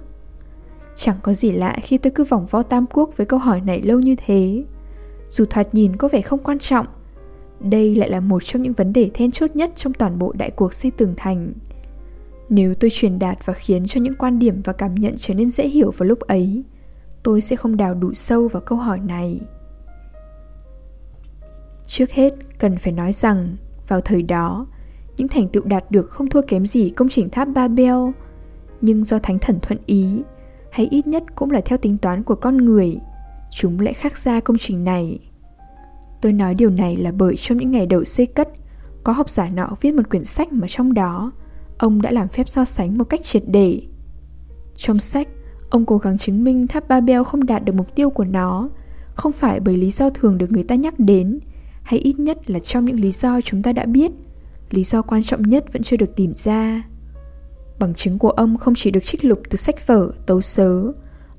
Chẳng 0.95 1.17
có 1.24 1.33
gì 1.33 1.51
lạ 1.51 1.75
khi 1.81 1.98
tôi 1.98 2.12
cứ 2.15 2.24
vòng 2.24 2.45
vo 2.45 2.63
tam 2.63 2.86
quốc 2.93 3.17
với 3.17 3.27
câu 3.27 3.39
hỏi 3.39 3.62
này 3.62 3.81
lâu 3.81 4.00
như 4.00 4.15
thế. 4.25 4.63
Dù 5.29 5.45
thoạt 5.45 5.74
nhìn 5.74 5.95
có 5.95 6.07
vẻ 6.07 6.21
không 6.21 6.39
quan 6.43 6.60
trọng, 6.60 6.86
đây 7.60 7.95
lại 7.95 8.10
là 8.10 8.19
một 8.19 8.43
trong 8.43 8.62
những 8.62 8.74
vấn 8.74 8.93
đề 8.93 9.10
then 9.13 9.31
chốt 9.31 9.55
nhất 9.55 9.71
trong 9.75 9.93
toàn 9.93 10.19
bộ 10.19 10.33
đại 10.38 10.51
cuộc 10.51 10.74
xây 10.74 10.91
tường 10.91 11.13
thành. 11.17 11.53
Nếu 12.50 12.74
tôi 12.75 12.89
truyền 12.93 13.19
đạt 13.19 13.45
và 13.45 13.53
khiến 13.53 13.86
cho 13.88 14.01
những 14.01 14.15
quan 14.15 14.39
điểm 14.39 14.62
và 14.62 14.74
cảm 14.74 14.95
nhận 14.95 15.15
trở 15.17 15.33
nên 15.33 15.50
dễ 15.50 15.67
hiểu 15.67 15.91
vào 15.91 16.10
lúc 16.10 16.19
ấy, 16.19 16.63
tôi 17.24 17.41
sẽ 17.41 17.55
không 17.55 17.77
đào 17.77 17.93
đủ 17.93 18.13
sâu 18.13 18.48
vào 18.48 18.62
câu 18.62 18.77
hỏi 18.77 19.00
này. 19.00 19.39
Trước 21.86 22.12
hết, 22.12 22.33
cần 22.60 22.77
phải 22.77 22.93
nói 22.93 23.13
rằng, 23.13 23.55
vào 23.88 24.01
thời 24.01 24.24
đó, 24.24 24.67
những 25.17 25.27
thành 25.27 25.48
tựu 25.48 25.63
đạt 25.63 25.91
được 25.91 26.10
không 26.10 26.27
thua 26.27 26.41
kém 26.41 26.65
gì 26.65 26.89
công 26.89 27.10
trình 27.10 27.29
tháp 27.29 27.48
Babel, 27.48 27.95
nhưng 28.81 29.03
do 29.03 29.19
Thánh 29.19 29.39
Thần 29.39 29.60
thuận 29.62 29.79
ý, 29.86 30.21
hay 30.72 30.88
ít 30.92 31.08
nhất 31.08 31.24
cũng 31.36 31.51
là 31.51 31.62
theo 31.66 31.78
tính 31.78 31.98
toán 31.98 32.24
của 32.24 32.36
con 32.36 32.58
người, 32.58 32.98
chúng 33.51 33.80
lại 33.80 33.94
khác 33.94 34.18
ra 34.18 34.40
công 34.40 34.58
trình 34.58 34.84
này. 34.84 35.20
Tôi 36.22 36.34
nói 36.34 36.54
điều 36.54 36.70
này 36.70 36.96
là 36.96 37.12
bởi 37.12 37.36
trong 37.38 37.58
những 37.58 37.72
ngày 37.72 37.86
đầu 37.86 38.04
xây 38.04 38.25
cất, 38.25 38.50
có 39.04 39.13
học 39.13 39.30
giả 39.30 39.50
nọ 39.50 39.70
viết 39.82 39.94
một 39.94 40.10
quyển 40.10 40.25
sách 40.25 40.54
mà 40.54 40.68
trong 40.70 40.94
đó, 40.94 41.32
ông 41.78 42.01
đã 42.01 42.12
làm 42.12 42.28
phép 42.28 42.50
so 42.50 42.66
sánh 42.66 42.98
một 42.98 43.04
cách 43.04 43.24
triệt 43.24 43.44
để. 43.48 43.82
Trong 44.75 45.00
sách, 45.00 45.28
ông 45.70 45.86
cố 45.86 45.98
gắng 45.98 46.18
chứng 46.18 46.44
minh 46.44 46.68
tháp 46.68 46.88
Babel 46.88 47.24
không 47.24 47.46
đạt 47.46 47.66
được 47.66 47.75
mục 47.75 47.96
tiêu 47.96 48.10
của 48.10 48.25
nó, 48.25 48.70
không 49.16 49.32
phải 49.32 49.60
bởi 49.60 49.78
lý 49.78 49.92
do 49.92 50.10
thường 50.10 50.38
được 50.38 50.51
người 50.51 50.63
ta 50.63 50.75
nhắc 50.75 51.00
đến, 51.00 51.40
hay 51.84 52.00
ít 52.00 52.20
nhất 52.20 52.50
là 52.50 52.60
trong 52.60 52.86
những 52.86 53.00
lý 53.00 53.12
do 53.12 53.42
chúng 53.42 53.63
ta 53.63 53.74
đã 53.74 53.86
biết, 53.86 54.12
lý 54.70 54.84
do 54.84 55.01
quan 55.01 55.24
trọng 55.24 55.42
nhất 55.42 55.74
vẫn 55.74 55.84
chưa 55.84 55.98
được 55.98 56.16
tìm 56.16 56.34
ra. 56.36 56.84
Bằng 57.81 57.93
chứng 57.93 58.19
của 58.19 58.29
ông 58.29 58.57
không 58.57 58.73
chỉ 58.75 58.91
được 58.91 59.03
trích 59.03 59.25
lục 59.25 59.41
từ 59.50 59.57
sách 59.57 59.88
vở, 59.88 60.11
tấu 60.25 60.41
sớ, 60.41 60.91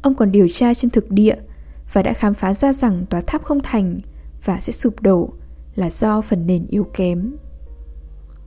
ông 0.03 0.15
còn 0.15 0.33
điều 0.33 0.49
tra 0.49 0.75
trên 0.75 0.91
thực 0.91 1.11
địa 1.11 1.37
và 1.93 2.03
đã 2.03 2.13
khám 2.13 2.35
phá 2.35 2.55
ra 2.55 2.73
rằng 2.73 3.07
tòa 3.11 3.21
tháp 3.21 3.45
không 3.45 3.61
thành 3.63 4.01
và 4.45 4.61
sẽ 4.61 4.73
sụp 4.73 5.01
đổ 5.01 5.31
là 5.75 5.91
do 5.91 6.21
phần 6.21 6.47
nền 6.47 6.67
yếu 6.67 6.85
kém. 6.85 7.37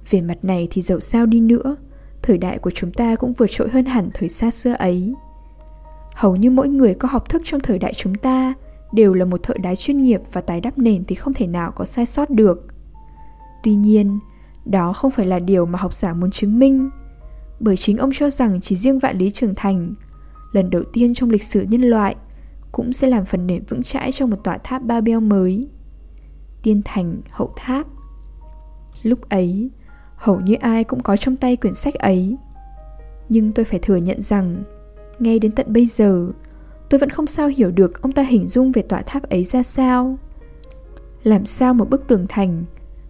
Về 0.10 0.22
mặt 0.22 0.46
này 0.46 0.68
thì 0.72 0.82
dẫu 0.82 1.00
sao 1.00 1.26
đi 1.26 1.40
nữa, 1.40 1.76
thời 2.22 2.38
đại 2.38 2.58
của 2.58 2.72
chúng 2.72 2.92
ta 2.92 3.16
cũng 3.16 3.34
vượt 3.34 3.50
trội 3.50 3.70
hơn 3.70 3.86
hẳn 3.86 4.10
thời 4.14 4.30
xa 4.30 4.52
xưa 4.52 4.74
ấy. 4.74 5.14
Hầu 6.14 6.36
như 6.36 6.52
mỗi 6.52 6.70
người 6.70 6.94
có 6.94 7.08
học 7.12 7.30
thức 7.30 7.42
trong 7.46 7.60
thời 7.62 7.80
đại 7.80 7.94
chúng 7.94 8.16
ta 8.16 8.54
đều 8.94 9.14
là 9.14 9.26
một 9.26 9.44
thợ 9.44 9.54
đá 9.64 9.76
chuyên 9.76 10.04
nghiệp 10.04 10.22
và 10.34 10.42
tái 10.42 10.62
đắp 10.62 10.78
nền 10.78 11.06
thì 11.06 11.16
không 11.16 11.34
thể 11.34 11.48
nào 11.48 11.72
có 11.72 11.86
sai 11.86 12.06
sót 12.06 12.30
được. 12.30 12.68
Tuy 13.64 13.76
nhiên, 13.76 14.20
đó 14.66 14.94
không 14.94 15.12
phải 15.12 15.26
là 15.26 15.40
điều 15.40 15.66
mà 15.66 15.80
học 15.80 15.94
giả 15.94 16.14
muốn 16.14 16.32
chứng 16.32 16.60
minh, 16.60 16.90
bởi 17.60 17.78
chính 17.78 17.98
ông 17.98 18.10
cho 18.14 18.30
rằng 18.30 18.62
chỉ 18.62 18.76
riêng 18.76 19.00
vạn 19.00 19.18
lý 19.18 19.32
trưởng 19.32 19.56
thành, 19.56 19.94
lần 20.52 20.70
đầu 20.70 20.84
tiên 20.94 21.14
trong 21.14 21.30
lịch 21.30 21.44
sử 21.44 21.66
nhân 21.70 21.82
loại, 21.82 22.16
cũng 22.72 22.94
sẽ 22.94 23.08
làm 23.08 23.26
phần 23.26 23.48
nền 23.48 23.64
vững 23.70 23.84
chãi 23.84 24.12
cho 24.12 24.26
một 24.26 24.44
tòa 24.44 24.58
tháp 24.58 24.84
Babel 24.84 25.20
mới. 25.20 25.68
Tiên 26.64 26.82
thành 26.86 27.22
hậu 27.30 27.54
tháp. 27.56 27.88
Lúc 29.04 29.30
ấy, 29.30 29.70
hầu 30.16 30.40
như 30.40 30.54
ai 30.54 30.84
cũng 30.84 31.04
có 31.04 31.18
trong 31.18 31.38
tay 31.38 31.56
quyển 31.56 31.74
sách 31.74 31.94
ấy. 31.94 32.38
Nhưng 33.30 33.52
tôi 33.52 33.66
phải 33.66 33.80
thừa 33.80 33.96
nhận 33.96 34.22
rằng, 34.22 34.64
ngay 35.20 35.40
đến 35.40 35.52
tận 35.52 35.74
bây 35.74 35.86
giờ, 35.86 36.28
tôi 36.90 37.00
vẫn 37.00 37.10
không 37.10 37.28
sao 37.28 37.48
hiểu 37.48 37.72
được 37.72 38.02
ông 38.02 38.12
ta 38.12 38.24
hình 38.24 38.48
dung 38.48 38.72
về 38.72 38.82
tòa 38.82 39.02
tháp 39.02 39.30
ấy 39.30 39.44
ra 39.44 39.64
sao. 39.64 40.18
Làm 41.24 41.46
sao 41.46 41.74
một 41.74 41.90
bức 41.90 42.08
tường 42.08 42.26
thành, 42.30 42.64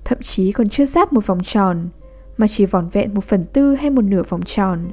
thậm 0.05 0.17
chí 0.21 0.51
còn 0.51 0.69
chưa 0.69 0.85
giáp 0.85 1.13
một 1.13 1.27
vòng 1.27 1.43
tròn, 1.43 1.89
mà 2.37 2.47
chỉ 2.47 2.65
vỏn 2.65 2.87
vẹn 2.89 3.13
một 3.13 3.23
phần 3.23 3.45
tư 3.53 3.75
hay 3.75 3.89
một 3.89 4.01
nửa 4.01 4.23
vòng 4.29 4.41
tròn, 4.41 4.91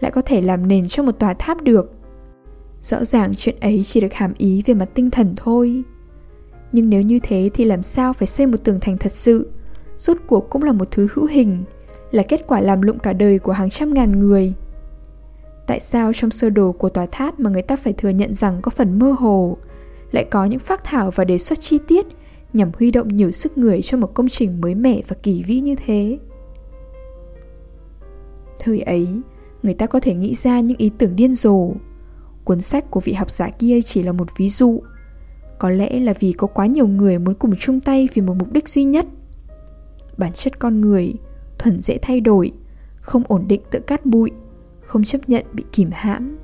lại 0.00 0.10
có 0.10 0.22
thể 0.22 0.40
làm 0.40 0.68
nền 0.68 0.88
cho 0.88 1.02
một 1.02 1.18
tòa 1.18 1.34
tháp 1.34 1.62
được. 1.62 1.92
Rõ 2.82 3.04
ràng 3.04 3.34
chuyện 3.34 3.56
ấy 3.60 3.82
chỉ 3.84 4.00
được 4.00 4.12
hàm 4.12 4.32
ý 4.38 4.62
về 4.66 4.74
mặt 4.74 4.88
tinh 4.94 5.10
thần 5.10 5.34
thôi. 5.36 5.82
Nhưng 6.72 6.90
nếu 6.90 7.02
như 7.02 7.18
thế 7.22 7.50
thì 7.54 7.64
làm 7.64 7.82
sao 7.82 8.12
phải 8.12 8.26
xây 8.26 8.46
một 8.46 8.64
tường 8.64 8.80
thành 8.80 8.98
thật 8.98 9.12
sự, 9.12 9.50
rốt 9.96 10.16
cuộc 10.26 10.50
cũng 10.50 10.62
là 10.62 10.72
một 10.72 10.90
thứ 10.90 11.08
hữu 11.14 11.26
hình, 11.26 11.64
là 12.10 12.22
kết 12.22 12.44
quả 12.46 12.60
làm 12.60 12.82
lụng 12.82 12.98
cả 12.98 13.12
đời 13.12 13.38
của 13.38 13.52
hàng 13.52 13.70
trăm 13.70 13.94
ngàn 13.94 14.18
người. 14.20 14.54
Tại 15.66 15.80
sao 15.80 16.12
trong 16.12 16.30
sơ 16.30 16.50
đồ 16.50 16.72
của 16.72 16.88
tòa 16.88 17.06
tháp 17.06 17.40
mà 17.40 17.50
người 17.50 17.62
ta 17.62 17.76
phải 17.76 17.92
thừa 17.92 18.08
nhận 18.08 18.34
rằng 18.34 18.58
có 18.62 18.70
phần 18.70 18.98
mơ 18.98 19.14
hồ, 19.18 19.56
lại 20.12 20.24
có 20.30 20.44
những 20.44 20.60
phác 20.60 20.84
thảo 20.84 21.10
và 21.10 21.24
đề 21.24 21.38
xuất 21.38 21.60
chi 21.60 21.78
tiết 21.88 22.06
nhằm 22.52 22.70
huy 22.78 22.90
động 22.90 23.08
nhiều 23.08 23.32
sức 23.32 23.58
người 23.58 23.82
cho 23.82 23.98
một 23.98 24.14
công 24.14 24.28
trình 24.28 24.60
mới 24.60 24.74
mẻ 24.74 25.00
và 25.08 25.16
kỳ 25.22 25.42
vĩ 25.42 25.60
như 25.60 25.74
thế? 25.86 26.18
Thời 28.64 28.80
ấy, 28.80 29.08
người 29.62 29.74
ta 29.74 29.86
có 29.86 30.00
thể 30.00 30.14
nghĩ 30.14 30.34
ra 30.34 30.60
những 30.60 30.78
ý 30.78 30.90
tưởng 30.98 31.16
điên 31.16 31.34
rồ. 31.34 31.72
Cuốn 32.44 32.60
sách 32.60 32.90
của 32.90 33.00
vị 33.00 33.12
học 33.12 33.30
giả 33.30 33.48
kia 33.48 33.80
chỉ 33.84 34.02
là 34.02 34.12
một 34.12 34.28
ví 34.36 34.48
dụ. 34.48 34.82
Có 35.58 35.70
lẽ 35.70 35.98
là 35.98 36.14
vì 36.20 36.32
có 36.32 36.46
quá 36.46 36.66
nhiều 36.66 36.86
người 36.86 37.18
muốn 37.18 37.34
cùng 37.34 37.56
chung 37.56 37.80
tay 37.80 38.08
vì 38.14 38.22
một 38.22 38.34
mục 38.38 38.52
đích 38.52 38.68
duy 38.68 38.84
nhất. 38.84 39.06
Bản 40.16 40.32
chất 40.32 40.58
con 40.58 40.80
người, 40.80 41.12
thuần 41.58 41.80
dễ 41.80 41.98
thay 42.02 42.20
đổi, 42.20 42.52
không 43.00 43.22
ổn 43.28 43.44
định 43.48 43.60
tự 43.70 43.80
cát 43.80 44.06
bụi, 44.06 44.30
không 44.84 45.04
chấp 45.04 45.28
nhận 45.28 45.44
bị 45.52 45.64
kìm 45.72 45.88
hãm. 45.92 46.38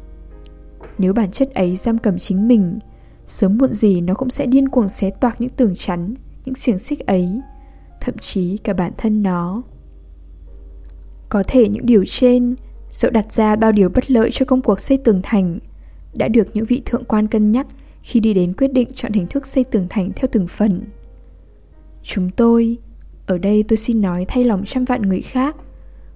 Nếu 0.98 1.12
bản 1.12 1.30
chất 1.30 1.54
ấy 1.54 1.76
giam 1.76 1.98
cầm 1.98 2.18
chính 2.18 2.48
mình, 2.48 2.78
sớm 3.26 3.58
muộn 3.58 3.72
gì 3.72 4.00
nó 4.00 4.14
cũng 4.14 4.30
sẽ 4.30 4.46
điên 4.46 4.68
cuồng 4.68 4.88
xé 4.88 5.10
toạc 5.10 5.40
những 5.40 5.50
tường 5.50 5.72
chắn, 5.74 6.14
những 6.44 6.54
xiềng 6.54 6.78
xích 6.78 7.06
ấy, 7.06 7.40
thậm 8.00 8.14
chí 8.18 8.56
cả 8.56 8.72
bản 8.72 8.92
thân 8.96 9.22
nó. 9.22 9.62
Có 11.28 11.42
thể 11.48 11.68
những 11.68 11.86
điều 11.86 12.04
trên, 12.04 12.54
dẫu 12.90 13.10
đặt 13.10 13.32
ra 13.32 13.56
bao 13.56 13.72
điều 13.72 13.88
bất 13.88 14.10
lợi 14.10 14.30
cho 14.32 14.46
công 14.46 14.62
cuộc 14.62 14.80
xây 14.80 14.96
tường 14.96 15.20
thành, 15.22 15.58
đã 16.14 16.28
được 16.28 16.48
những 16.54 16.66
vị 16.66 16.82
thượng 16.84 17.04
quan 17.04 17.26
cân 17.26 17.52
nhắc 17.52 17.66
khi 18.02 18.20
đi 18.20 18.34
đến 18.34 18.52
quyết 18.52 18.72
định 18.72 18.88
chọn 18.94 19.12
hình 19.12 19.26
thức 19.26 19.46
xây 19.46 19.64
tường 19.64 19.86
thành 19.90 20.10
theo 20.16 20.28
từng 20.32 20.48
phần. 20.48 20.80
Chúng 22.02 22.30
tôi, 22.30 22.76
ở 23.26 23.38
đây 23.38 23.64
tôi 23.68 23.76
xin 23.76 24.00
nói 24.00 24.24
thay 24.28 24.44
lòng 24.44 24.64
trăm 24.66 24.84
vạn 24.84 25.02
người 25.02 25.22
khác, 25.22 25.56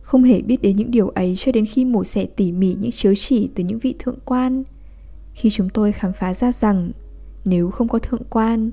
không 0.03 0.25
hề 0.25 0.43
biết 0.43 0.63
đến 0.63 0.77
những 0.77 0.91
điều 0.91 1.09
ấy 1.09 1.35
cho 1.37 1.53
đến 1.53 1.67
khi 1.67 1.85
mổ 1.85 2.05
xẻ 2.05 2.25
tỉ 2.25 2.53
mỉ 2.53 2.77
những 2.81 2.91
chiếu 2.91 3.15
chỉ 3.15 3.49
từ 3.55 3.65
những 3.65 3.79
vị 3.79 3.95
thượng 3.99 4.19
quan. 4.25 4.63
Khi 5.35 5.51
chúng 5.51 5.69
tôi 5.69 5.93
khám 5.93 6.13
phá 6.13 6.35
ra 6.35 6.53
rằng, 6.53 6.91
nếu 7.45 7.71
không 7.71 7.89
có 7.89 7.99
thượng 7.99 8.25
quan, 8.31 8.71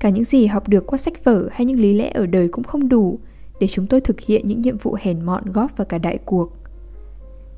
cả 0.00 0.08
những 0.08 0.24
gì 0.24 0.46
học 0.46 0.68
được 0.68 0.86
qua 0.86 0.98
sách 0.98 1.24
vở 1.24 1.48
hay 1.52 1.64
những 1.64 1.80
lý 1.80 1.94
lẽ 1.94 2.10
ở 2.10 2.26
đời 2.26 2.48
cũng 2.48 2.64
không 2.64 2.88
đủ 2.88 3.18
để 3.60 3.66
chúng 3.66 3.86
tôi 3.86 4.00
thực 4.00 4.20
hiện 4.20 4.46
những 4.46 4.58
nhiệm 4.58 4.78
vụ 4.78 4.96
hèn 5.00 5.26
mọn 5.26 5.52
góp 5.52 5.76
vào 5.76 5.84
cả 5.84 5.98
đại 5.98 6.18
cuộc. 6.24 6.52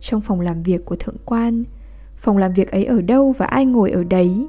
Trong 0.00 0.20
phòng 0.20 0.40
làm 0.40 0.62
việc 0.62 0.84
của 0.84 0.96
thượng 0.96 1.16
quan, 1.24 1.64
phòng 2.16 2.36
làm 2.36 2.52
việc 2.52 2.70
ấy 2.70 2.84
ở 2.84 3.00
đâu 3.00 3.32
và 3.32 3.46
ai 3.46 3.64
ngồi 3.64 3.90
ở 3.90 4.04
đấy? 4.04 4.48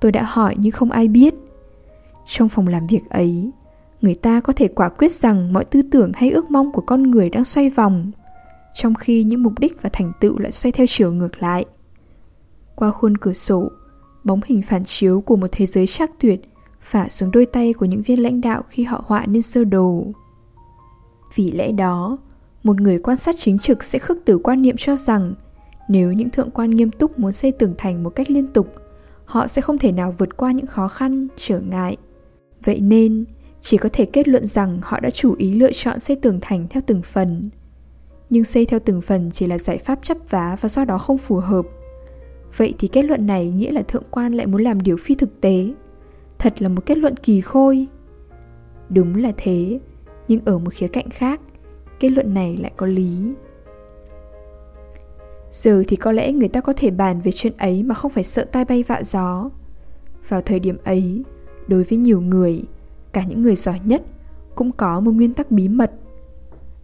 Tôi 0.00 0.12
đã 0.12 0.22
hỏi 0.22 0.54
nhưng 0.58 0.72
không 0.72 0.90
ai 0.90 1.08
biết. 1.08 1.34
Trong 2.26 2.48
phòng 2.48 2.68
làm 2.68 2.86
việc 2.86 3.08
ấy, 3.08 3.50
người 4.00 4.14
ta 4.14 4.40
có 4.40 4.52
thể 4.52 4.68
quả 4.68 4.88
quyết 4.88 5.12
rằng 5.12 5.52
mọi 5.52 5.64
tư 5.64 5.82
tưởng 5.90 6.12
hay 6.14 6.30
ước 6.30 6.50
mong 6.50 6.72
của 6.72 6.82
con 6.82 7.02
người 7.02 7.30
đang 7.30 7.44
xoay 7.44 7.70
vòng, 7.70 8.10
trong 8.74 8.94
khi 8.94 9.24
những 9.24 9.42
mục 9.42 9.58
đích 9.58 9.82
và 9.82 9.90
thành 9.92 10.12
tựu 10.20 10.38
lại 10.38 10.52
xoay 10.52 10.72
theo 10.72 10.86
chiều 10.86 11.12
ngược 11.12 11.42
lại. 11.42 11.64
Qua 12.74 12.90
khuôn 12.90 13.16
cửa 13.16 13.32
sổ, 13.32 13.70
bóng 14.24 14.40
hình 14.44 14.62
phản 14.62 14.84
chiếu 14.84 15.20
của 15.20 15.36
một 15.36 15.46
thế 15.52 15.66
giới 15.66 15.86
chắc 15.86 16.10
tuyệt 16.20 16.40
phả 16.80 17.08
xuống 17.08 17.30
đôi 17.30 17.46
tay 17.46 17.72
của 17.72 17.86
những 17.86 18.02
viên 18.02 18.22
lãnh 18.22 18.40
đạo 18.40 18.62
khi 18.68 18.84
họ 18.84 19.04
họa 19.06 19.26
nên 19.26 19.42
sơ 19.42 19.64
đồ. 19.64 20.04
Vì 21.34 21.50
lẽ 21.50 21.72
đó, 21.72 22.18
một 22.62 22.80
người 22.80 22.98
quan 22.98 23.16
sát 23.16 23.34
chính 23.38 23.58
trực 23.58 23.84
sẽ 23.84 23.98
khước 23.98 24.18
từ 24.24 24.38
quan 24.38 24.62
niệm 24.62 24.76
cho 24.78 24.96
rằng 24.96 25.34
nếu 25.88 26.12
những 26.12 26.30
thượng 26.30 26.50
quan 26.50 26.70
nghiêm 26.70 26.90
túc 26.90 27.18
muốn 27.18 27.32
xây 27.32 27.52
tường 27.52 27.74
thành 27.78 28.02
một 28.02 28.10
cách 28.10 28.30
liên 28.30 28.46
tục, 28.46 28.74
họ 29.24 29.46
sẽ 29.46 29.62
không 29.62 29.78
thể 29.78 29.92
nào 29.92 30.14
vượt 30.18 30.36
qua 30.36 30.52
những 30.52 30.66
khó 30.66 30.88
khăn, 30.88 31.28
trở 31.36 31.60
ngại. 31.60 31.96
Vậy 32.64 32.80
nên, 32.80 33.24
chỉ 33.60 33.76
có 33.76 33.88
thể 33.92 34.04
kết 34.04 34.28
luận 34.28 34.46
rằng 34.46 34.78
họ 34.82 35.00
đã 35.00 35.10
chủ 35.10 35.34
ý 35.38 35.54
lựa 35.54 35.72
chọn 35.72 36.00
xây 36.00 36.16
tường 36.16 36.38
thành 36.40 36.66
theo 36.70 36.82
từng 36.86 37.02
phần. 37.02 37.50
Nhưng 38.30 38.44
xây 38.44 38.66
theo 38.66 38.80
từng 38.80 39.00
phần 39.00 39.30
chỉ 39.30 39.46
là 39.46 39.58
giải 39.58 39.78
pháp 39.78 39.98
chấp 40.02 40.16
vá 40.30 40.56
và 40.60 40.68
do 40.68 40.84
đó 40.84 40.98
không 40.98 41.18
phù 41.18 41.36
hợp. 41.36 41.66
Vậy 42.56 42.74
thì 42.78 42.88
kết 42.88 43.02
luận 43.02 43.26
này 43.26 43.50
nghĩa 43.50 43.70
là 43.70 43.82
thượng 43.82 44.04
quan 44.10 44.32
lại 44.32 44.46
muốn 44.46 44.62
làm 44.62 44.80
điều 44.80 44.96
phi 44.96 45.14
thực 45.14 45.40
tế. 45.40 45.68
Thật 46.38 46.62
là 46.62 46.68
một 46.68 46.86
kết 46.86 46.98
luận 46.98 47.16
kỳ 47.16 47.40
khôi. 47.40 47.86
Đúng 48.88 49.14
là 49.16 49.32
thế, 49.36 49.80
nhưng 50.28 50.40
ở 50.44 50.58
một 50.58 50.74
khía 50.74 50.88
cạnh 50.88 51.10
khác, 51.10 51.40
kết 52.00 52.08
luận 52.08 52.34
này 52.34 52.56
lại 52.56 52.72
có 52.76 52.86
lý. 52.86 53.34
Giờ 55.50 55.82
thì 55.88 55.96
có 55.96 56.12
lẽ 56.12 56.32
người 56.32 56.48
ta 56.48 56.60
có 56.60 56.72
thể 56.76 56.90
bàn 56.90 57.20
về 57.20 57.32
chuyện 57.32 57.52
ấy 57.58 57.82
mà 57.82 57.94
không 57.94 58.10
phải 58.10 58.24
sợ 58.24 58.44
tai 58.52 58.64
bay 58.64 58.82
vạ 58.82 59.02
gió. 59.04 59.50
Vào 60.28 60.40
thời 60.40 60.60
điểm 60.60 60.76
ấy, 60.84 61.24
đối 61.66 61.84
với 61.84 61.98
nhiều 61.98 62.20
người, 62.20 62.64
cả 63.12 63.24
những 63.28 63.42
người 63.42 63.56
giỏi 63.56 63.80
nhất 63.84 64.02
cũng 64.54 64.72
có 64.72 65.00
một 65.00 65.12
nguyên 65.12 65.34
tắc 65.34 65.50
bí 65.50 65.68
mật. 65.68 65.92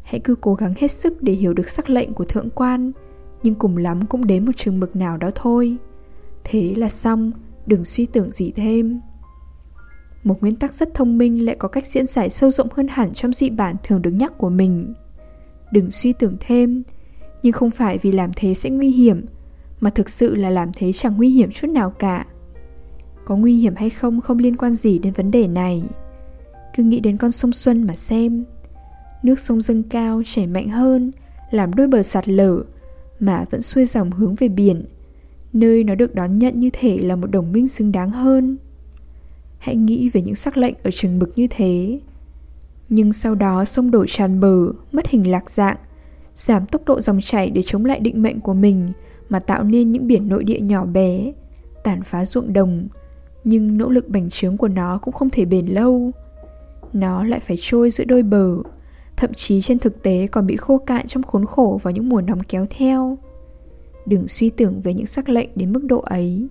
Hãy 0.03 0.21
cứ 0.21 0.35
cố 0.35 0.55
gắng 0.55 0.75
hết 0.79 0.91
sức 0.91 1.23
để 1.23 1.33
hiểu 1.33 1.53
được 1.53 1.69
sắc 1.69 1.91
lệnh 1.91 2.15
của 2.15 2.25
thượng 2.25 2.51
quan, 2.51 2.93
nhưng 3.43 3.55
cùng 3.55 3.77
lắm 3.77 4.07
cũng 4.07 4.27
đến 4.27 4.45
một 4.45 4.53
trường 4.57 4.81
mực 4.81 4.97
nào 4.97 5.17
đó 5.17 5.31
thôi. 5.35 5.77
Thế 6.45 6.75
là 6.77 6.89
xong, 6.89 7.33
đừng 7.67 7.85
suy 7.85 8.07
tưởng 8.07 8.31
gì 8.31 8.53
thêm 8.57 9.01
một 10.25 10.41
nguyên 10.41 10.57
tắc 10.57 10.75
rất 10.75 10.95
thông 10.95 11.19
minh 11.19 11.45
lại 11.45 11.57
có 11.59 11.69
cách 11.69 11.87
diễn 11.87 12.07
giải 12.07 12.31
sâu 12.31 12.51
rộng 12.51 12.69
hơn 12.75 12.89
hẳn 12.89 13.13
trong 13.13 13.33
dị 13.33 13.51
bản 13.51 13.77
thường 13.83 14.03
được 14.03 14.11
nhắc 14.11 14.39
của 14.39 14.49
mình. 14.49 14.95
Đừng 15.73 15.91
suy 15.91 16.13
tưởng 16.13 16.37
thêm, 16.41 16.83
nhưng 17.43 17.53
không 17.53 17.71
phải 17.71 17.99
vì 17.99 18.13
làm 18.13 18.31
thế 18.37 18.55
sẽ 18.55 18.71
nguy 18.71 18.91
hiểm, 18.91 19.25
mà 19.81 19.91
thực 19.91 20.09
sự 20.09 20.35
là 20.35 20.51
làm 20.51 20.71
thế 20.73 20.93
chẳng 20.93 21.17
nguy 21.17 21.29
hiểm 21.29 21.51
chút 21.51 21.71
nào 21.71 21.91
cả. 21.91 22.27
Có 23.25 23.37
nguy 23.37 23.55
hiểm 23.55 23.75
hay 23.77 23.91
không 23.91 24.21
không 24.21 24.39
liên 24.39 24.57
quan 24.57 24.75
gì 24.75 24.99
đến 24.99 25.13
vấn 25.13 25.31
đề 25.31 25.47
này. 25.47 25.83
Cứ 26.77 26.83
nghĩ 26.83 27.01
đến 27.01 27.17
con 27.17 27.31
sông 27.31 27.53
Xuân 27.53 27.87
mà 27.87 27.95
xem. 27.95 28.45
Nước 29.23 29.39
sông 29.39 29.61
dâng 29.61 29.83
cao 29.83 30.23
chảy 30.25 30.47
mạnh 30.47 30.69
hơn, 30.69 31.13
làm 31.51 31.75
đôi 31.75 31.87
bờ 31.87 32.03
sạt 32.03 32.29
lở, 32.29 32.63
mà 33.21 33.45
vẫn 33.51 33.63
xuôi 33.63 33.85
dòng 33.85 34.11
hướng 34.11 34.35
về 34.35 34.49
biển, 34.49 34.85
nơi 35.53 35.85
nó 35.85 35.95
được 35.95 36.15
đón 36.15 36.39
nhận 36.39 36.61
như 36.61 36.71
thể 36.73 36.99
là 36.99 37.17
một 37.17 37.31
đồng 37.31 37.53
minh 37.53 37.69
xứng 37.69 37.93
đáng 37.93 38.11
hơn. 38.11 38.57
Hãy 39.61 39.77
nghĩ 39.77 40.09
về 40.09 40.23
những 40.23 40.35
sắc 40.35 40.57
lệnh 40.57 40.75
ở 40.83 40.91
trường 40.91 41.19
mực 41.19 41.39
như 41.39 41.47
thế. 41.51 42.01
Nhưng 42.89 43.13
sau 43.13 43.35
đó 43.35 43.65
sông 43.65 43.91
đổ 43.91 44.07
tràn 44.09 44.41
bờ, 44.41 44.73
mất 44.93 45.09
hình 45.09 45.31
lạc 45.31 45.51
dạng, 45.51 45.77
giảm 46.37 46.67
tốc 46.67 46.83
độ 46.87 47.01
dòng 47.01 47.21
chảy 47.21 47.51
để 47.51 47.63
chống 47.67 47.85
lại 47.85 48.01
định 48.01 48.23
mệnh 48.23 48.41
của 48.41 48.55
mình 48.55 48.89
mà 49.29 49.41
tạo 49.41 49.63
nên 49.63 49.93
những 49.93 50.07
biển 50.07 50.29
nội 50.29 50.45
địa 50.45 50.61
nhỏ 50.61 50.85
bé, 50.85 51.33
tàn 51.85 52.03
phá 52.03 52.25
ruộng 52.25 52.53
đồng. 52.53 52.89
Nhưng 53.45 53.79
nỗ 53.79 53.89
lực 53.89 54.09
bành 54.09 54.31
trướng 54.31 54.57
của 54.57 54.69
nó 54.69 54.99
cũng 54.99 55.15
không 55.15 55.31
thể 55.31 55.45
bền 55.45 55.67
lâu. 55.67 56.11
Nó 56.93 57.25
lại 57.25 57.41
phải 57.41 57.57
trôi 57.61 57.91
giữa 57.91 58.05
đôi 58.05 58.23
bờ, 58.23 58.57
thậm 59.17 59.33
chí 59.35 59.61
trên 59.61 59.79
thực 59.79 60.03
tế 60.03 60.27
còn 60.27 60.47
bị 60.47 60.57
khô 60.57 60.79
cạn 60.79 61.07
trong 61.07 61.23
khốn 61.23 61.47
khổ 61.47 61.81
vào 61.83 61.93
những 61.93 62.09
mùa 62.09 62.21
nóng 62.21 62.41
kéo 62.41 62.67
theo. 62.71 63.19
Đừng 64.07 64.29
suy 64.29 64.51
tưởng 64.51 64.81
về 64.81 64.95
những 64.95 65.07
sắc 65.07 65.29
lệnh 65.29 65.49
đến 65.55 65.73
mức 65.73 65.85
độ 65.85 65.99
ấy. 65.99 66.49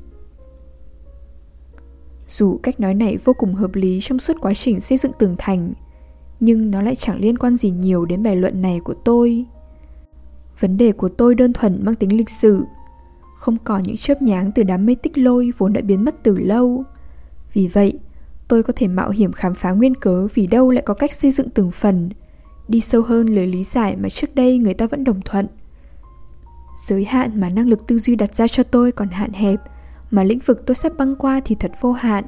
Dù 2.29 2.59
cách 2.63 2.79
nói 2.79 2.93
này 2.93 3.17
vô 3.17 3.33
cùng 3.33 3.55
hợp 3.55 3.75
lý 3.75 3.99
trong 4.01 4.19
suốt 4.19 4.37
quá 4.41 4.53
trình 4.53 4.79
xây 4.79 4.97
dựng 4.97 5.11
tường 5.19 5.35
thành, 5.37 5.73
nhưng 6.39 6.71
nó 6.71 6.81
lại 6.81 6.95
chẳng 6.95 7.19
liên 7.19 7.37
quan 7.37 7.55
gì 7.55 7.69
nhiều 7.69 8.05
đến 8.05 8.23
bài 8.23 8.35
luận 8.35 8.61
này 8.61 8.79
của 8.79 8.93
tôi. 8.93 9.45
Vấn 10.59 10.77
đề 10.77 10.91
của 10.91 11.09
tôi 11.09 11.35
đơn 11.35 11.53
thuần 11.53 11.85
mang 11.85 11.95
tính 11.95 12.17
lịch 12.17 12.29
sử, 12.29 12.63
không 13.37 13.57
còn 13.63 13.83
những 13.83 13.97
chớp 13.97 14.21
nháng 14.21 14.51
từ 14.55 14.63
đám 14.63 14.85
mây 14.85 14.95
tích 14.95 15.17
lôi 15.17 15.51
vốn 15.57 15.73
đã 15.73 15.81
biến 15.81 16.05
mất 16.05 16.15
từ 16.23 16.37
lâu. 16.37 16.83
Vì 17.53 17.67
vậy, 17.67 17.99
tôi 18.47 18.63
có 18.63 18.73
thể 18.75 18.87
mạo 18.87 19.09
hiểm 19.09 19.31
khám 19.31 19.53
phá 19.53 19.71
nguyên 19.71 19.95
cớ 19.95 20.27
vì 20.33 20.47
đâu 20.47 20.71
lại 20.71 20.83
có 20.85 20.93
cách 20.93 21.13
xây 21.13 21.31
dựng 21.31 21.49
từng 21.49 21.71
phần, 21.71 22.09
đi 22.67 22.81
sâu 22.81 23.01
hơn 23.01 23.27
lời 23.27 23.47
lý 23.47 23.63
giải 23.63 23.95
mà 23.95 24.09
trước 24.09 24.35
đây 24.35 24.57
người 24.57 24.73
ta 24.73 24.87
vẫn 24.87 25.03
đồng 25.03 25.21
thuận. 25.21 25.47
Giới 26.87 27.05
hạn 27.05 27.39
mà 27.39 27.49
năng 27.49 27.67
lực 27.67 27.87
tư 27.87 27.99
duy 27.99 28.15
đặt 28.15 28.35
ra 28.35 28.47
cho 28.47 28.63
tôi 28.63 28.91
còn 28.91 29.09
hạn 29.09 29.33
hẹp, 29.33 29.59
mà 30.11 30.23
lĩnh 30.23 30.39
vực 30.39 30.65
tôi 30.65 30.75
sắp 30.75 30.91
băng 30.97 31.15
qua 31.15 31.41
thì 31.45 31.55
thật 31.55 31.71
vô 31.81 31.91
hạn. 31.91 32.25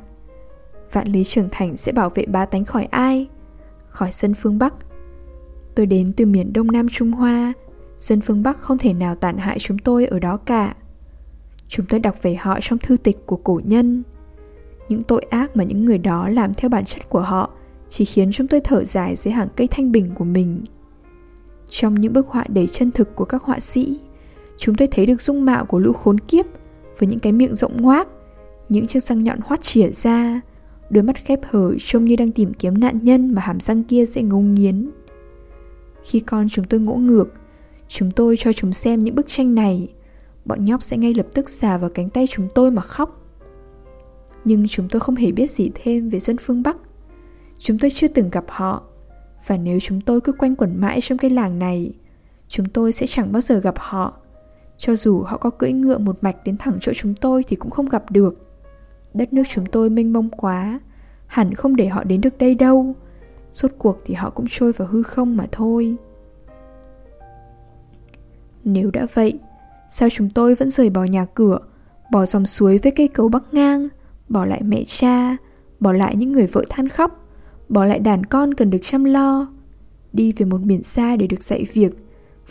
Vạn 0.92 1.08
lý 1.08 1.24
trưởng 1.24 1.50
thành 1.52 1.78
sẽ 1.78 1.92
bảo 1.92 2.10
vệ 2.10 2.26
ba 2.26 2.46
tánh 2.46 2.66
khỏi 2.66 2.86
ai? 2.86 3.28
Khỏi 3.90 4.10
dân 4.12 4.34
phương 4.34 4.58
Bắc. 4.58 4.74
Tôi 5.76 5.86
đến 5.86 6.14
từ 6.18 6.26
miền 6.26 6.54
Đông 6.54 6.72
Nam 6.72 6.88
Trung 6.90 7.12
Hoa, 7.12 7.54
dân 7.98 8.22
phương 8.22 8.44
Bắc 8.44 8.58
không 8.58 8.78
thể 8.78 8.94
nào 8.94 9.16
tàn 9.16 9.38
hại 9.38 9.60
chúng 9.60 9.78
tôi 9.78 10.06
ở 10.06 10.20
đó 10.20 10.38
cả. 10.38 10.76
Chúng 11.68 11.86
tôi 11.86 12.00
đọc 12.00 12.16
về 12.22 12.36
họ 12.36 12.60
trong 12.62 12.80
thư 12.80 12.98
tịch 12.98 13.26
của 13.26 13.36
cổ 13.36 13.62
nhân. 13.64 14.04
Những 14.90 15.04
tội 15.04 15.26
ác 15.30 15.58
mà 15.58 15.64
những 15.64 15.86
người 15.86 15.98
đó 15.98 16.28
làm 16.30 16.54
theo 16.54 16.70
bản 16.70 16.86
chất 16.86 17.10
của 17.10 17.22
họ 17.22 17.50
chỉ 17.90 18.06
khiến 18.06 18.32
chúng 18.32 18.48
tôi 18.48 18.60
thở 18.60 18.84
dài 18.84 19.16
dưới 19.16 19.34
hàng 19.34 19.48
cây 19.56 19.68
thanh 19.68 19.92
bình 19.92 20.06
của 20.16 20.26
mình. 20.26 20.64
Trong 21.70 21.96
những 21.96 22.14
bức 22.14 22.28
họa 22.28 22.46
đầy 22.48 22.68
chân 22.68 22.92
thực 22.92 23.16
của 23.16 23.26
các 23.26 23.44
họa 23.44 23.60
sĩ, 23.60 24.00
chúng 24.58 24.76
tôi 24.76 24.88
thấy 24.88 25.06
được 25.06 25.22
dung 25.22 25.46
mạo 25.46 25.66
của 25.66 25.80
lũ 25.80 25.94
khốn 25.94 26.20
kiếp 26.20 26.46
với 27.02 27.08
những 27.08 27.20
cái 27.20 27.34
miệng 27.34 27.56
rộng 27.56 27.82
ngoác, 27.82 28.08
những 28.70 28.88
chiếc 28.88 29.04
răng 29.04 29.24
nhọn 29.24 29.40
hoắt 29.44 29.62
chỉa 29.62 29.90
ra, 29.92 30.42
đôi 30.90 31.04
mắt 31.04 31.26
khép 31.26 31.40
hở 31.44 31.74
trông 31.80 32.06
như 32.06 32.16
đang 32.16 32.32
tìm 32.32 32.54
kiếm 32.54 32.80
nạn 32.80 32.98
nhân 33.02 33.34
mà 33.34 33.42
hàm 33.42 33.60
răng 33.60 33.84
kia 33.84 34.06
sẽ 34.06 34.22
ngấu 34.22 34.40
nghiến. 34.40 34.90
Khi 36.04 36.20
con 36.20 36.50
chúng 36.50 36.66
tôi 36.66 36.80
ngỗ 36.80 36.96
ngược, 36.96 37.34
chúng 37.88 38.12
tôi 38.12 38.36
cho 38.38 38.54
chúng 38.54 38.74
xem 38.74 39.04
những 39.04 39.16
bức 39.16 39.26
tranh 39.30 39.56
này, 39.56 39.94
bọn 40.46 40.66
nhóc 40.66 40.84
sẽ 40.84 40.98
ngay 40.98 41.14
lập 41.14 41.28
tức 41.34 41.50
xà 41.50 41.78
vào 41.78 41.90
cánh 41.90 42.10
tay 42.10 42.28
chúng 42.28 42.48
tôi 42.56 42.72
mà 42.72 42.82
khóc. 42.82 43.28
Nhưng 44.46 44.68
chúng 44.68 44.88
tôi 44.90 45.00
không 45.00 45.16
hề 45.16 45.32
biết 45.32 45.50
gì 45.52 45.72
thêm 45.76 46.10
về 46.10 46.20
dân 46.20 46.38
phương 46.38 46.64
Bắc. 46.64 46.78
Chúng 47.58 47.78
tôi 47.78 47.92
chưa 47.92 48.08
từng 48.08 48.30
gặp 48.30 48.46
họ, 48.48 48.84
và 49.48 49.58
nếu 49.58 49.80
chúng 49.80 50.02
tôi 50.02 50.22
cứ 50.22 50.32
quanh 50.32 50.56
quẩn 50.56 50.82
mãi 50.82 51.02
trong 51.02 51.18
cái 51.18 51.32
làng 51.32 51.60
này, 51.60 51.94
chúng 52.48 52.66
tôi 52.66 52.92
sẽ 52.92 53.08
chẳng 53.08 53.32
bao 53.32 53.42
giờ 53.42 53.60
gặp 53.60 53.76
họ. 53.78 54.21
Cho 54.82 54.96
dù 54.96 55.22
họ 55.22 55.38
có 55.38 55.50
cưỡi 55.50 55.72
ngựa 55.72 55.98
một 55.98 56.18
mạch 56.22 56.36
đến 56.46 56.58
thẳng 56.58 56.78
chỗ 56.80 56.92
chúng 56.96 57.16
tôi 57.16 57.44
thì 57.48 57.56
cũng 57.56 57.72
không 57.72 57.90
gặp 57.90 58.12
được. 58.12 58.48
Đất 59.14 59.34
nước 59.34 59.44
chúng 59.50 59.66
tôi 59.66 59.90
mênh 59.90 60.14
mông 60.14 60.30
quá, 60.30 60.80
hẳn 61.28 61.54
không 61.54 61.76
để 61.76 61.88
họ 61.88 62.04
đến 62.04 62.22
được 62.22 62.38
đây 62.38 62.56
đâu. 62.56 62.96
suốt 63.54 63.72
cuộc 63.78 63.98
thì 64.06 64.14
họ 64.14 64.30
cũng 64.30 64.46
trôi 64.50 64.72
vào 64.72 64.88
hư 64.88 65.04
không 65.04 65.38
mà 65.38 65.46
thôi. 65.52 65.96
Nếu 68.64 68.92
đã 68.92 69.08
vậy, 69.14 69.40
sao 69.90 70.10
chúng 70.12 70.30
tôi 70.30 70.56
vẫn 70.56 70.70
rời 70.70 70.90
bỏ 70.90 71.04
nhà 71.04 71.26
cửa, 71.26 71.60
bỏ 72.12 72.26
dòng 72.26 72.46
suối 72.46 72.78
với 72.78 72.92
cây 72.92 73.08
cầu 73.08 73.30
bắc 73.30 73.54
ngang, 73.54 73.88
bỏ 74.30 74.46
lại 74.46 74.62
mẹ 74.64 74.84
cha, 74.86 75.38
bỏ 75.80 75.92
lại 75.92 76.16
những 76.16 76.32
người 76.32 76.48
vợ 76.48 76.64
than 76.70 76.90
khóc, 76.90 77.28
bỏ 77.70 77.86
lại 77.86 78.00
đàn 78.00 78.26
con 78.26 78.54
cần 78.54 78.70
được 78.70 78.80
chăm 78.82 79.04
lo, 79.04 79.48
đi 80.14 80.34
về 80.38 80.46
một 80.46 80.62
miền 80.62 80.84
xa 80.84 81.16
để 81.16 81.28
được 81.28 81.44
dạy 81.44 81.66
việc, 81.74 81.92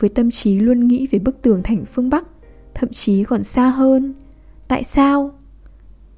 với 0.01 0.11
tâm 0.11 0.31
trí 0.31 0.61
luôn 0.61 0.89
nghĩ 0.89 1.07
về 1.11 1.19
bức 1.19 1.43
tường 1.43 1.61
thành 1.65 1.85
phương 1.85 2.11
Bắc, 2.11 2.27
thậm 2.75 2.89
chí 2.91 3.25
còn 3.25 3.43
xa 3.43 3.69
hơn. 3.69 4.15
Tại 4.69 4.85
sao? 4.85 5.35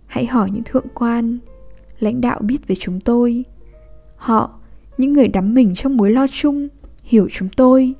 Hãy 0.06 0.26
hỏi 0.26 0.50
những 0.50 0.62
thượng 0.64 0.86
quan, 0.94 1.38
lãnh 1.98 2.20
đạo 2.20 2.40
biết 2.42 2.66
về 2.66 2.74
chúng 2.74 3.00
tôi. 3.00 3.44
Họ, 4.16 4.60
những 4.98 5.12
người 5.12 5.28
đắm 5.28 5.54
mình 5.54 5.74
trong 5.74 5.96
mối 5.96 6.10
lo 6.10 6.26
chung, 6.26 6.68
hiểu 7.02 7.28
chúng 7.32 7.48
tôi, 7.48 7.94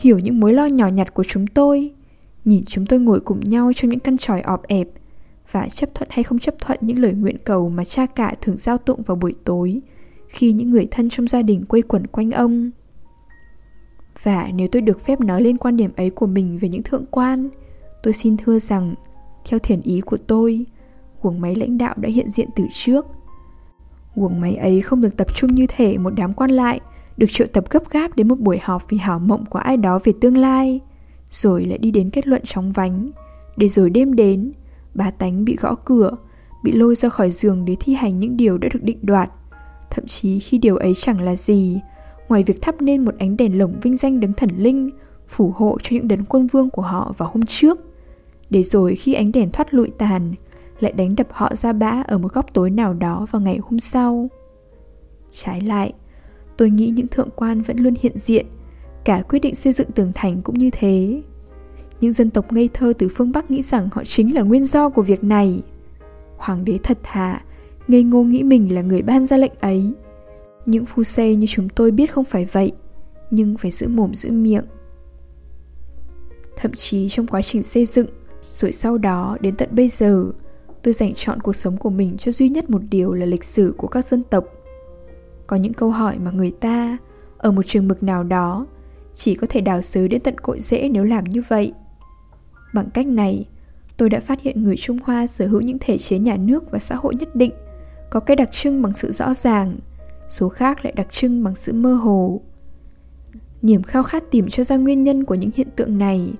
hiểu 0.00 0.18
những 0.18 0.40
mối 0.40 0.52
lo 0.52 0.66
nhỏ 0.66 0.88
nhặt 0.88 1.14
của 1.14 1.24
chúng 1.24 1.46
tôi, 1.46 1.94
nhìn 2.44 2.64
chúng 2.66 2.86
tôi 2.86 3.00
ngồi 3.00 3.20
cùng 3.20 3.40
nhau 3.40 3.72
trong 3.76 3.90
những 3.90 4.00
căn 4.00 4.18
tròi 4.18 4.40
ọp 4.40 4.62
ẹp 4.62 4.88
và 5.50 5.68
chấp 5.68 5.94
thuận 5.94 6.08
hay 6.12 6.22
không 6.22 6.38
chấp 6.38 6.54
thuận 6.60 6.78
những 6.82 6.98
lời 6.98 7.14
nguyện 7.14 7.36
cầu 7.44 7.68
mà 7.68 7.84
cha 7.84 8.06
cả 8.06 8.34
thường 8.40 8.56
giao 8.56 8.78
tụng 8.78 9.02
vào 9.02 9.16
buổi 9.16 9.34
tối 9.44 9.80
khi 10.28 10.52
những 10.52 10.70
người 10.70 10.88
thân 10.90 11.08
trong 11.08 11.28
gia 11.28 11.42
đình 11.42 11.64
quây 11.64 11.82
quẩn 11.82 12.06
quanh 12.06 12.30
ông. 12.30 12.70
Và 14.22 14.50
nếu 14.54 14.68
tôi 14.72 14.82
được 14.82 15.04
phép 15.04 15.20
nói 15.20 15.42
lên 15.42 15.58
quan 15.58 15.76
điểm 15.76 15.90
ấy 15.96 16.10
của 16.10 16.26
mình 16.26 16.58
về 16.58 16.68
những 16.68 16.82
thượng 16.82 17.04
quan, 17.10 17.48
tôi 18.02 18.12
xin 18.12 18.36
thưa 18.36 18.58
rằng, 18.58 18.94
theo 19.48 19.58
thiền 19.58 19.80
ý 19.80 20.00
của 20.00 20.16
tôi, 20.16 20.66
guồng 21.22 21.40
máy 21.40 21.54
lãnh 21.54 21.78
đạo 21.78 21.94
đã 21.96 22.08
hiện 22.08 22.30
diện 22.30 22.48
từ 22.56 22.64
trước. 22.70 23.06
Guồng 24.14 24.40
máy 24.40 24.56
ấy 24.56 24.80
không 24.80 25.00
được 25.00 25.16
tập 25.16 25.26
trung 25.34 25.54
như 25.54 25.66
thể 25.68 25.98
một 25.98 26.10
đám 26.10 26.34
quan 26.34 26.50
lại 26.50 26.80
được 27.16 27.26
triệu 27.30 27.46
tập 27.52 27.64
gấp 27.70 27.90
gáp 27.90 28.16
đến 28.16 28.28
một 28.28 28.38
buổi 28.38 28.58
họp 28.62 28.90
vì 28.90 28.98
hảo 28.98 29.18
mộng 29.18 29.46
của 29.46 29.58
ai 29.58 29.76
đó 29.76 29.98
về 30.04 30.12
tương 30.20 30.36
lai, 30.36 30.80
rồi 31.30 31.64
lại 31.64 31.78
đi 31.78 31.90
đến 31.90 32.10
kết 32.10 32.26
luận 32.26 32.42
chóng 32.44 32.72
vánh, 32.72 33.10
để 33.56 33.68
rồi 33.68 33.90
đêm 33.90 34.16
đến, 34.16 34.52
bà 34.94 35.10
tánh 35.10 35.44
bị 35.44 35.56
gõ 35.60 35.74
cửa, 35.74 36.10
bị 36.64 36.72
lôi 36.72 36.94
ra 36.94 37.08
khỏi 37.08 37.30
giường 37.30 37.64
để 37.64 37.76
thi 37.80 37.94
hành 37.94 38.18
những 38.18 38.36
điều 38.36 38.58
đã 38.58 38.68
được 38.72 38.82
định 38.82 38.98
đoạt, 39.02 39.30
thậm 39.90 40.06
chí 40.06 40.38
khi 40.38 40.58
điều 40.58 40.76
ấy 40.76 40.94
chẳng 40.94 41.20
là 41.20 41.36
gì, 41.36 41.80
ngoài 42.28 42.44
việc 42.44 42.62
thắp 42.62 42.82
nên 42.82 43.04
một 43.04 43.14
ánh 43.18 43.36
đèn 43.36 43.58
lồng 43.58 43.80
vinh 43.82 43.96
danh 43.96 44.20
đấng 44.20 44.32
thần 44.32 44.50
linh, 44.56 44.90
phù 45.28 45.52
hộ 45.56 45.78
cho 45.82 45.94
những 45.94 46.08
đấng 46.08 46.24
quân 46.24 46.46
vương 46.46 46.70
của 46.70 46.82
họ 46.82 47.14
vào 47.18 47.30
hôm 47.32 47.42
trước, 47.46 47.78
để 48.50 48.62
rồi 48.62 48.94
khi 48.94 49.14
ánh 49.14 49.32
đèn 49.32 49.50
thoát 49.50 49.74
lụi 49.74 49.90
tàn, 49.98 50.34
lại 50.80 50.92
đánh 50.92 51.16
đập 51.16 51.26
họ 51.30 51.54
ra 51.54 51.72
bã 51.72 52.02
ở 52.08 52.18
một 52.18 52.32
góc 52.32 52.54
tối 52.54 52.70
nào 52.70 52.94
đó 52.94 53.26
vào 53.30 53.42
ngày 53.42 53.58
hôm 53.62 53.80
sau. 53.80 54.28
Trái 55.32 55.60
lại, 55.60 55.92
tôi 56.56 56.70
nghĩ 56.70 56.92
những 56.96 57.08
thượng 57.08 57.30
quan 57.36 57.62
vẫn 57.62 57.76
luôn 57.76 57.94
hiện 58.00 58.18
diện, 58.18 58.46
cả 59.04 59.22
quyết 59.28 59.38
định 59.38 59.54
xây 59.54 59.72
dựng 59.72 59.90
tường 59.90 60.12
thành 60.14 60.42
cũng 60.42 60.58
như 60.58 60.70
thế. 60.72 61.22
Những 62.00 62.12
dân 62.12 62.30
tộc 62.30 62.52
ngây 62.52 62.68
thơ 62.74 62.92
từ 62.98 63.08
phương 63.08 63.32
Bắc 63.32 63.50
nghĩ 63.50 63.62
rằng 63.62 63.88
họ 63.92 64.04
chính 64.04 64.34
là 64.34 64.42
nguyên 64.42 64.64
do 64.64 64.88
của 64.88 65.02
việc 65.02 65.24
này. 65.24 65.62
Hoàng 66.36 66.64
đế 66.64 66.78
thật 66.82 66.98
thà, 67.02 67.42
ngây 67.88 68.02
ngô 68.02 68.22
nghĩ 68.22 68.42
mình 68.42 68.74
là 68.74 68.82
người 68.82 69.02
ban 69.02 69.26
ra 69.26 69.36
lệnh 69.36 69.52
ấy. 69.60 69.92
Những 70.68 70.86
phu 70.86 71.02
xe 71.02 71.34
như 71.34 71.46
chúng 71.46 71.68
tôi 71.68 71.90
biết 71.90 72.12
không 72.12 72.24
phải 72.24 72.44
vậy, 72.44 72.72
nhưng 73.30 73.56
phải 73.56 73.70
giữ 73.70 73.88
mồm 73.88 74.14
giữ 74.14 74.30
miệng. 74.30 74.64
Thậm 76.56 76.72
chí 76.72 77.08
trong 77.08 77.26
quá 77.26 77.42
trình 77.42 77.62
xây 77.62 77.84
dựng, 77.84 78.06
rồi 78.52 78.72
sau 78.72 78.98
đó 78.98 79.36
đến 79.40 79.56
tận 79.56 79.68
bây 79.72 79.88
giờ, 79.88 80.24
tôi 80.82 80.94
dành 80.94 81.14
chọn 81.14 81.40
cuộc 81.40 81.52
sống 81.56 81.76
của 81.76 81.90
mình 81.90 82.16
cho 82.16 82.32
duy 82.32 82.48
nhất 82.48 82.70
một 82.70 82.82
điều 82.90 83.12
là 83.12 83.26
lịch 83.26 83.44
sử 83.44 83.74
của 83.76 83.88
các 83.88 84.04
dân 84.04 84.22
tộc. 84.22 84.44
Có 85.46 85.56
những 85.56 85.72
câu 85.72 85.90
hỏi 85.90 86.18
mà 86.18 86.30
người 86.30 86.50
ta, 86.50 86.98
ở 87.36 87.52
một 87.52 87.62
trường 87.66 87.88
mực 87.88 88.02
nào 88.02 88.24
đó, 88.24 88.66
chỉ 89.14 89.34
có 89.34 89.46
thể 89.50 89.60
đào 89.60 89.82
xới 89.82 90.08
đến 90.08 90.20
tận 90.20 90.38
cội 90.38 90.60
rễ 90.60 90.88
nếu 90.88 91.04
làm 91.04 91.24
như 91.24 91.42
vậy. 91.48 91.72
Bằng 92.74 92.90
cách 92.90 93.06
này, 93.06 93.44
tôi 93.96 94.10
đã 94.10 94.20
phát 94.20 94.40
hiện 94.40 94.62
người 94.62 94.76
Trung 94.76 94.98
Hoa 95.04 95.26
sở 95.26 95.46
hữu 95.46 95.60
những 95.60 95.78
thể 95.80 95.98
chế 95.98 96.18
nhà 96.18 96.36
nước 96.36 96.70
và 96.70 96.78
xã 96.78 96.94
hội 96.94 97.14
nhất 97.14 97.36
định, 97.36 97.52
có 98.10 98.20
cái 98.20 98.36
đặc 98.36 98.48
trưng 98.52 98.82
bằng 98.82 98.92
sự 98.94 99.12
rõ 99.12 99.34
ràng, 99.34 99.76
số 100.28 100.48
khác 100.48 100.84
lại 100.84 100.92
đặc 100.96 101.06
trưng 101.10 101.44
bằng 101.44 101.54
sự 101.54 101.72
mơ 101.72 101.94
hồ. 101.94 102.40
Niềm 103.62 103.82
khao 103.82 104.02
khát 104.02 104.30
tìm 104.30 104.48
cho 104.48 104.64
ra 104.64 104.76
nguyên 104.76 105.02
nhân 105.02 105.24
của 105.24 105.34
những 105.34 105.50
hiện 105.54 105.68
tượng 105.76 105.98
này, 105.98 106.32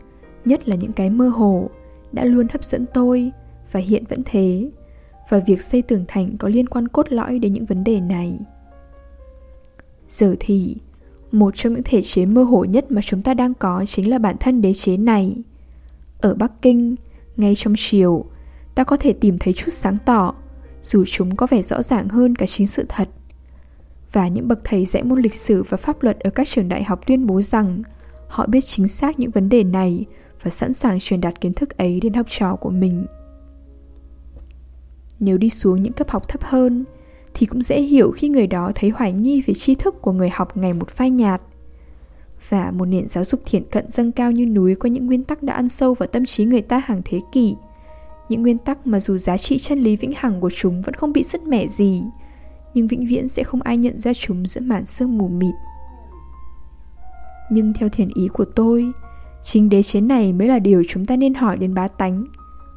nhất 0.44 0.68
là 0.68 0.76
những 0.76 0.92
cái 0.92 1.10
mơ 1.10 1.28
hồ, 1.28 1.70
đã 2.12 2.24
luôn 2.24 2.46
hấp 2.52 2.64
dẫn 2.64 2.86
tôi 2.94 3.32
và 3.72 3.80
hiện 3.80 4.04
vẫn 4.08 4.22
thế, 4.24 4.70
và 5.28 5.38
việc 5.46 5.62
xây 5.62 5.82
tường 5.82 6.04
thành 6.08 6.36
có 6.38 6.48
liên 6.48 6.66
quan 6.66 6.88
cốt 6.88 7.12
lõi 7.12 7.38
đến 7.38 7.52
những 7.52 7.66
vấn 7.66 7.84
đề 7.84 8.00
này. 8.00 8.38
Giờ 10.08 10.36
thì, 10.40 10.76
một 11.32 11.54
trong 11.56 11.72
những 11.72 11.82
thể 11.84 12.02
chế 12.02 12.26
mơ 12.26 12.42
hồ 12.42 12.64
nhất 12.64 12.90
mà 12.90 13.02
chúng 13.02 13.22
ta 13.22 13.34
đang 13.34 13.54
có 13.54 13.84
chính 13.86 14.10
là 14.10 14.18
bản 14.18 14.36
thân 14.40 14.62
đế 14.62 14.74
chế 14.74 14.96
này. 14.96 15.36
Ở 16.20 16.34
Bắc 16.34 16.52
Kinh, 16.62 16.96
ngay 17.36 17.54
trong 17.56 17.74
chiều, 17.76 18.24
ta 18.74 18.84
có 18.84 18.96
thể 18.96 19.12
tìm 19.12 19.36
thấy 19.40 19.54
chút 19.54 19.72
sáng 19.72 19.96
tỏ, 20.04 20.34
dù 20.82 21.04
chúng 21.06 21.36
có 21.36 21.46
vẻ 21.50 21.62
rõ 21.62 21.82
ràng 21.82 22.08
hơn 22.08 22.34
cả 22.34 22.46
chính 22.46 22.66
sự 22.66 22.84
thật. 22.88 23.08
Và 24.12 24.28
những 24.28 24.48
bậc 24.48 24.60
thầy 24.64 24.84
dạy 24.84 25.02
môn 25.02 25.20
lịch 25.20 25.34
sử 25.34 25.62
và 25.62 25.76
pháp 25.76 26.02
luật 26.02 26.20
ở 26.20 26.30
các 26.30 26.48
trường 26.48 26.68
đại 26.68 26.84
học 26.84 27.06
tuyên 27.06 27.26
bố 27.26 27.42
rằng 27.42 27.82
họ 28.28 28.46
biết 28.46 28.60
chính 28.60 28.88
xác 28.88 29.18
những 29.18 29.30
vấn 29.30 29.48
đề 29.48 29.64
này 29.64 30.04
và 30.42 30.50
sẵn 30.50 30.74
sàng 30.74 30.98
truyền 31.00 31.20
đạt 31.20 31.40
kiến 31.40 31.54
thức 31.54 31.76
ấy 31.76 32.00
đến 32.00 32.12
học 32.12 32.26
trò 32.30 32.56
của 32.56 32.70
mình. 32.70 33.06
Nếu 35.20 35.38
đi 35.38 35.50
xuống 35.50 35.82
những 35.82 35.92
cấp 35.92 36.10
học 36.10 36.28
thấp 36.28 36.44
hơn, 36.44 36.84
thì 37.34 37.46
cũng 37.46 37.62
dễ 37.62 37.80
hiểu 37.80 38.10
khi 38.10 38.28
người 38.28 38.46
đó 38.46 38.72
thấy 38.74 38.90
hoài 38.90 39.12
nghi 39.12 39.42
về 39.46 39.54
tri 39.54 39.74
thức 39.74 40.02
của 40.02 40.12
người 40.12 40.28
học 40.28 40.56
ngày 40.56 40.72
một 40.72 40.90
phai 40.90 41.10
nhạt. 41.10 41.42
Và 42.48 42.70
một 42.70 42.84
nền 42.84 43.08
giáo 43.08 43.24
dục 43.24 43.40
thiện 43.44 43.62
cận 43.70 43.90
dâng 43.90 44.12
cao 44.12 44.32
như 44.32 44.46
núi 44.46 44.74
qua 44.74 44.90
những 44.90 45.06
nguyên 45.06 45.24
tắc 45.24 45.42
đã 45.42 45.54
ăn 45.54 45.68
sâu 45.68 45.94
vào 45.94 46.06
tâm 46.06 46.24
trí 46.24 46.44
người 46.44 46.62
ta 46.62 46.78
hàng 46.78 47.02
thế 47.04 47.20
kỷ. 47.32 47.56
Những 48.28 48.42
nguyên 48.42 48.58
tắc 48.58 48.86
mà 48.86 49.00
dù 49.00 49.18
giá 49.18 49.36
trị 49.36 49.58
chân 49.58 49.78
lý 49.78 49.96
vĩnh 49.96 50.12
hằng 50.16 50.40
của 50.40 50.50
chúng 50.50 50.82
vẫn 50.82 50.94
không 50.94 51.12
bị 51.12 51.22
sứt 51.22 51.42
mẻ 51.42 51.68
gì, 51.68 52.02
nhưng 52.78 52.86
vĩnh 52.86 53.06
viễn 53.06 53.28
sẽ 53.28 53.44
không 53.44 53.62
ai 53.62 53.76
nhận 53.76 53.98
ra 53.98 54.12
chúng 54.14 54.46
giữa 54.46 54.60
màn 54.60 54.86
sương 54.86 55.18
mù 55.18 55.28
mịt. 55.28 55.54
Nhưng 57.50 57.72
theo 57.72 57.88
thiền 57.88 58.08
ý 58.14 58.28
của 58.28 58.44
tôi, 58.44 58.92
chính 59.42 59.68
đế 59.68 59.82
chế 59.82 60.00
này 60.00 60.32
mới 60.32 60.48
là 60.48 60.58
điều 60.58 60.82
chúng 60.88 61.06
ta 61.06 61.16
nên 61.16 61.34
hỏi 61.34 61.56
đến 61.56 61.74
bá 61.74 61.88
tánh, 61.88 62.24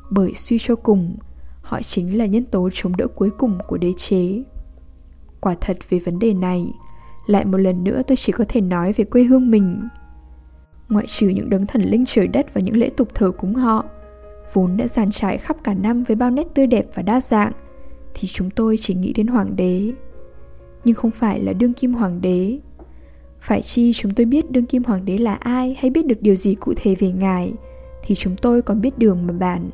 bởi 0.10 0.34
suy 0.36 0.58
cho 0.60 0.76
cùng, 0.76 1.18
họ 1.62 1.82
chính 1.82 2.18
là 2.18 2.26
nhân 2.26 2.46
tố 2.46 2.70
chống 2.74 2.98
đỡ 2.98 3.08
cuối 3.08 3.30
cùng 3.30 3.58
của 3.68 3.78
đế 3.78 3.94
chế. 3.98 4.44
Quả 5.40 5.56
thật 5.62 5.78
về 5.90 6.00
vấn 6.00 6.20
đề 6.20 6.34
này, 6.34 6.66
lại 7.28 7.46
một 7.46 7.58
lần 7.58 7.84
nữa 7.84 8.02
tôi 8.08 8.18
chỉ 8.18 8.32
có 8.32 8.46
thể 8.48 8.62
nói 8.62 8.94
về 8.94 9.06
quê 9.06 9.24
hương 9.24 9.52
mình. 9.52 9.88
Ngoại 10.90 11.08
trừ 11.08 11.28
những 11.28 11.50
đấng 11.50 11.66
thần 11.66 11.82
linh 11.82 12.04
trời 12.08 12.28
đất 12.28 12.54
và 12.54 12.62
những 12.62 12.78
lễ 12.78 12.90
tục 12.98 13.08
thờ 13.14 13.32
cúng 13.32 13.56
họ, 13.56 13.86
vốn 14.54 14.78
đã 14.78 14.88
giàn 14.88 15.12
trải 15.12 15.38
khắp 15.38 15.58
cả 15.64 15.74
năm 15.74 16.04
với 16.04 16.16
bao 16.16 16.32
nét 16.32 16.48
tươi 16.54 16.68
đẹp 16.68 16.86
và 16.96 17.04
đa 17.04 17.22
dạng, 17.22 17.52
thì 18.14 18.28
chúng 18.28 18.50
tôi 18.50 18.78
chỉ 18.78 18.96
nghĩ 18.96 19.14
đến 19.14 19.28
hoàng 19.28 19.56
đế. 19.56 19.92
Nhưng 20.86 20.96
không 20.96 21.12
phải 21.12 21.40
là 21.40 21.54
đương 21.54 21.74
kim 21.74 21.94
hoàng 21.94 22.22
đế. 22.22 22.60
Phải 23.40 23.62
chi 23.62 23.94
chúng 23.94 24.14
tôi 24.14 24.26
biết 24.26 24.52
đương 24.52 24.66
kim 24.66 24.84
hoàng 24.84 25.06
đế 25.06 25.18
là 25.18 25.34
ai 25.34 25.78
hay 25.80 25.92
biết 25.92 26.06
được 26.06 26.22
điều 26.22 26.36
gì 26.36 26.56
cụ 26.56 26.74
thể 26.76 26.96
về 27.00 27.12
ngài, 27.12 27.54
thì 28.04 28.16
chúng 28.16 28.36
tôi 28.36 28.62
còn 28.62 28.82
biết 28.82 28.98
đường 28.98 29.28
mà 29.28 29.34
bản. 29.34 29.70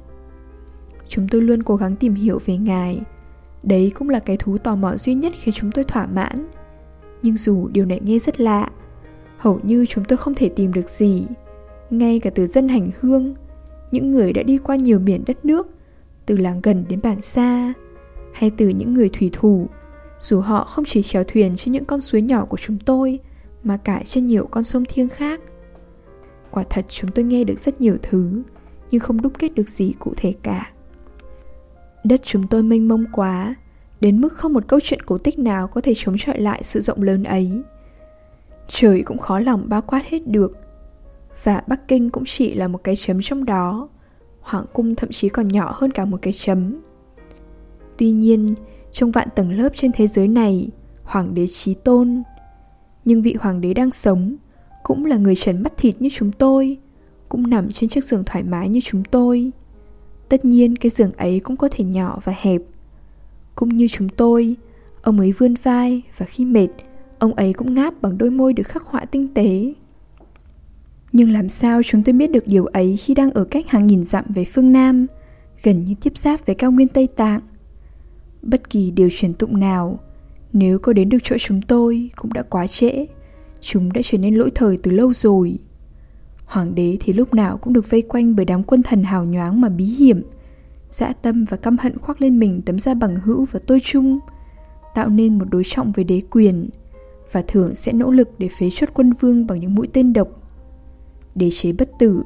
Chúng 1.07 1.27
tôi 1.27 1.41
luôn 1.41 1.63
cố 1.63 1.75
gắng 1.75 1.95
tìm 1.95 2.13
hiểu 2.13 2.39
về 2.45 2.57
ngài. 2.57 3.01
Đấy 3.63 3.91
cũng 3.95 4.09
là 4.09 4.19
cái 4.19 4.37
thú 4.37 4.57
tò 4.57 4.75
mò 4.75 4.97
duy 4.97 5.13
nhất 5.13 5.33
khiến 5.35 5.53
chúng 5.53 5.71
tôi 5.71 5.85
thỏa 5.85 6.05
mãn. 6.07 6.47
Nhưng 7.21 7.37
dù 7.37 7.67
điều 7.67 7.85
này 7.85 7.99
nghe 8.03 8.19
rất 8.19 8.39
lạ, 8.39 8.69
hầu 9.37 9.59
như 9.63 9.85
chúng 9.85 10.03
tôi 10.03 10.17
không 10.17 10.35
thể 10.35 10.49
tìm 10.49 10.73
được 10.73 10.89
gì. 10.89 11.25
Ngay 11.89 12.19
cả 12.19 12.29
từ 12.29 12.47
dân 12.47 12.69
hành 12.69 12.91
hương, 12.99 13.35
những 13.91 14.11
người 14.11 14.33
đã 14.33 14.43
đi 14.43 14.57
qua 14.57 14.75
nhiều 14.75 14.99
biển 14.99 15.23
đất 15.27 15.45
nước, 15.45 15.67
từ 16.25 16.37
làng 16.37 16.61
gần 16.63 16.85
đến 16.89 16.99
bản 17.03 17.21
xa, 17.21 17.73
hay 18.37 18.51
từ 18.57 18.69
những 18.69 18.93
người 18.93 19.09
thủy 19.09 19.29
thủ, 19.33 19.67
dù 20.19 20.39
họ 20.39 20.63
không 20.63 20.85
chỉ 20.85 21.01
chèo 21.01 21.23
thuyền 21.23 21.53
trên 21.57 21.71
những 21.71 21.85
con 21.85 22.01
suối 22.01 22.21
nhỏ 22.21 22.45
của 22.45 22.57
chúng 22.57 22.79
tôi, 22.79 23.19
mà 23.63 23.77
cả 23.77 24.01
trên 24.05 24.27
nhiều 24.27 24.47
con 24.51 24.63
sông 24.63 24.83
thiêng 24.89 25.09
khác. 25.09 25.39
Quả 26.51 26.63
thật 26.69 26.85
chúng 26.87 27.11
tôi 27.11 27.25
nghe 27.25 27.43
được 27.43 27.59
rất 27.59 27.81
nhiều 27.81 27.97
thứ, 28.01 28.43
nhưng 28.91 29.01
không 29.01 29.21
đúc 29.21 29.33
kết 29.39 29.53
được 29.55 29.69
gì 29.69 29.93
cụ 29.99 30.13
thể 30.17 30.33
cả. 30.43 30.71
Đất 32.03 32.21
chúng 32.23 32.47
tôi 32.47 32.63
mênh 32.63 32.87
mông 32.87 33.05
quá, 33.11 33.55
đến 34.01 34.21
mức 34.21 34.33
không 34.33 34.53
một 34.53 34.67
câu 34.67 34.79
chuyện 34.83 35.01
cổ 35.01 35.17
tích 35.17 35.39
nào 35.39 35.67
có 35.67 35.81
thể 35.81 35.93
chống 35.95 36.15
chọi 36.19 36.39
lại 36.39 36.63
sự 36.63 36.81
rộng 36.81 37.01
lớn 37.01 37.23
ấy. 37.23 37.61
Trời 38.67 39.03
cũng 39.03 39.17
khó 39.17 39.39
lòng 39.39 39.69
bao 39.69 39.81
quát 39.81 40.01
hết 40.05 40.27
được, 40.27 40.51
và 41.43 41.63
Bắc 41.67 41.87
Kinh 41.87 42.09
cũng 42.09 42.23
chỉ 42.25 42.53
là 42.53 42.67
một 42.67 42.83
cái 42.83 42.95
chấm 42.95 43.21
trong 43.21 43.45
đó. 43.45 43.89
Hoàng 44.41 44.65
cung 44.73 44.95
thậm 44.95 45.11
chí 45.11 45.29
còn 45.29 45.47
nhỏ 45.47 45.71
hơn 45.75 45.91
cả 45.91 46.05
một 46.05 46.17
cái 46.21 46.33
chấm. 46.33 46.81
Tuy 47.97 48.11
nhiên, 48.11 48.55
trong 48.91 49.11
vạn 49.11 49.27
tầng 49.35 49.51
lớp 49.51 49.69
trên 49.75 49.91
thế 49.91 50.07
giới 50.07 50.27
này, 50.27 50.69
hoàng 51.03 51.33
đế 51.33 51.47
trí 51.47 51.73
tôn. 51.73 52.23
Nhưng 53.05 53.21
vị 53.21 53.35
hoàng 53.39 53.61
đế 53.61 53.73
đang 53.73 53.91
sống 53.91 54.35
cũng 54.83 55.05
là 55.05 55.17
người 55.17 55.35
trần 55.35 55.63
mắt 55.63 55.77
thịt 55.77 56.01
như 56.01 56.09
chúng 56.13 56.31
tôi, 56.31 56.77
cũng 57.29 57.49
nằm 57.49 57.71
trên 57.71 57.89
chiếc 57.89 58.03
giường 58.03 58.23
thoải 58.25 58.43
mái 58.43 58.69
như 58.69 58.79
chúng 58.83 59.03
tôi. 59.03 59.51
Tất 60.29 60.45
nhiên 60.45 60.75
cái 60.75 60.89
giường 60.89 61.11
ấy 61.11 61.39
cũng 61.39 61.57
có 61.57 61.69
thể 61.71 61.83
nhỏ 61.83 62.19
và 62.23 62.33
hẹp. 62.41 62.61
Cũng 63.55 63.69
như 63.69 63.87
chúng 63.87 64.09
tôi, 64.09 64.55
ông 65.01 65.19
ấy 65.19 65.31
vươn 65.31 65.55
vai 65.63 66.01
và 66.17 66.25
khi 66.25 66.45
mệt, 66.45 66.67
ông 67.19 67.33
ấy 67.33 67.53
cũng 67.53 67.73
ngáp 67.73 68.01
bằng 68.01 68.17
đôi 68.17 68.29
môi 68.29 68.53
được 68.53 68.67
khắc 68.67 68.83
họa 68.83 69.05
tinh 69.05 69.27
tế. 69.33 69.73
Nhưng 71.11 71.31
làm 71.31 71.49
sao 71.49 71.83
chúng 71.83 72.03
tôi 72.03 72.13
biết 72.13 72.31
được 72.31 72.47
điều 72.47 72.65
ấy 72.65 72.97
khi 72.97 73.13
đang 73.13 73.31
ở 73.31 73.43
cách 73.43 73.69
hàng 73.69 73.87
nghìn 73.87 74.03
dặm 74.03 74.25
về 74.27 74.45
phương 74.45 74.71
Nam, 74.71 75.07
gần 75.63 75.85
như 75.85 75.95
tiếp 76.01 76.17
giáp 76.17 76.45
với 76.45 76.55
cao 76.55 76.71
nguyên 76.71 76.87
Tây 76.87 77.07
Tạng? 77.07 77.41
Bất 78.47 78.69
kỳ 78.69 78.91
điều 78.91 79.09
truyền 79.11 79.33
tụng 79.33 79.59
nào, 79.59 79.99
nếu 80.53 80.79
có 80.79 80.93
đến 80.93 81.09
được 81.09 81.17
chỗ 81.23 81.35
chúng 81.39 81.61
tôi 81.61 82.09
cũng 82.15 82.33
đã 82.33 82.41
quá 82.41 82.67
trễ. 82.67 83.05
Chúng 83.61 83.93
đã 83.93 84.01
trở 84.03 84.17
nên 84.17 84.35
lỗi 84.35 84.51
thời 84.55 84.77
từ 84.83 84.91
lâu 84.91 85.13
rồi. 85.13 85.59
Hoàng 86.45 86.75
đế 86.75 86.97
thì 86.99 87.13
lúc 87.13 87.33
nào 87.33 87.57
cũng 87.57 87.73
được 87.73 87.89
vây 87.89 88.01
quanh 88.01 88.35
bởi 88.35 88.45
đám 88.45 88.63
quân 88.63 88.83
thần 88.83 89.03
hào 89.03 89.25
nhoáng 89.25 89.61
mà 89.61 89.69
bí 89.69 89.85
hiểm, 89.85 90.21
dã 90.89 91.13
tâm 91.21 91.45
và 91.45 91.57
căm 91.57 91.77
hận 91.77 91.97
khoác 91.97 92.21
lên 92.21 92.39
mình 92.39 92.61
tấm 92.65 92.79
da 92.79 92.93
bằng 92.93 93.15
hữu 93.15 93.45
và 93.51 93.59
tôi 93.67 93.79
chung, 93.83 94.19
tạo 94.95 95.09
nên 95.09 95.39
một 95.39 95.45
đối 95.49 95.63
trọng 95.65 95.91
với 95.91 96.03
đế 96.03 96.21
quyền, 96.31 96.69
và 97.31 97.43
thường 97.47 97.75
sẽ 97.75 97.93
nỗ 97.93 98.11
lực 98.11 98.29
để 98.37 98.49
phế 98.59 98.69
chốt 98.71 98.89
quân 98.93 99.13
vương 99.19 99.47
bằng 99.47 99.59
những 99.59 99.75
mũi 99.75 99.87
tên 99.93 100.13
độc. 100.13 100.27
Đế 101.35 101.49
chế 101.51 101.71
bất 101.71 101.89
tử, 101.99 102.23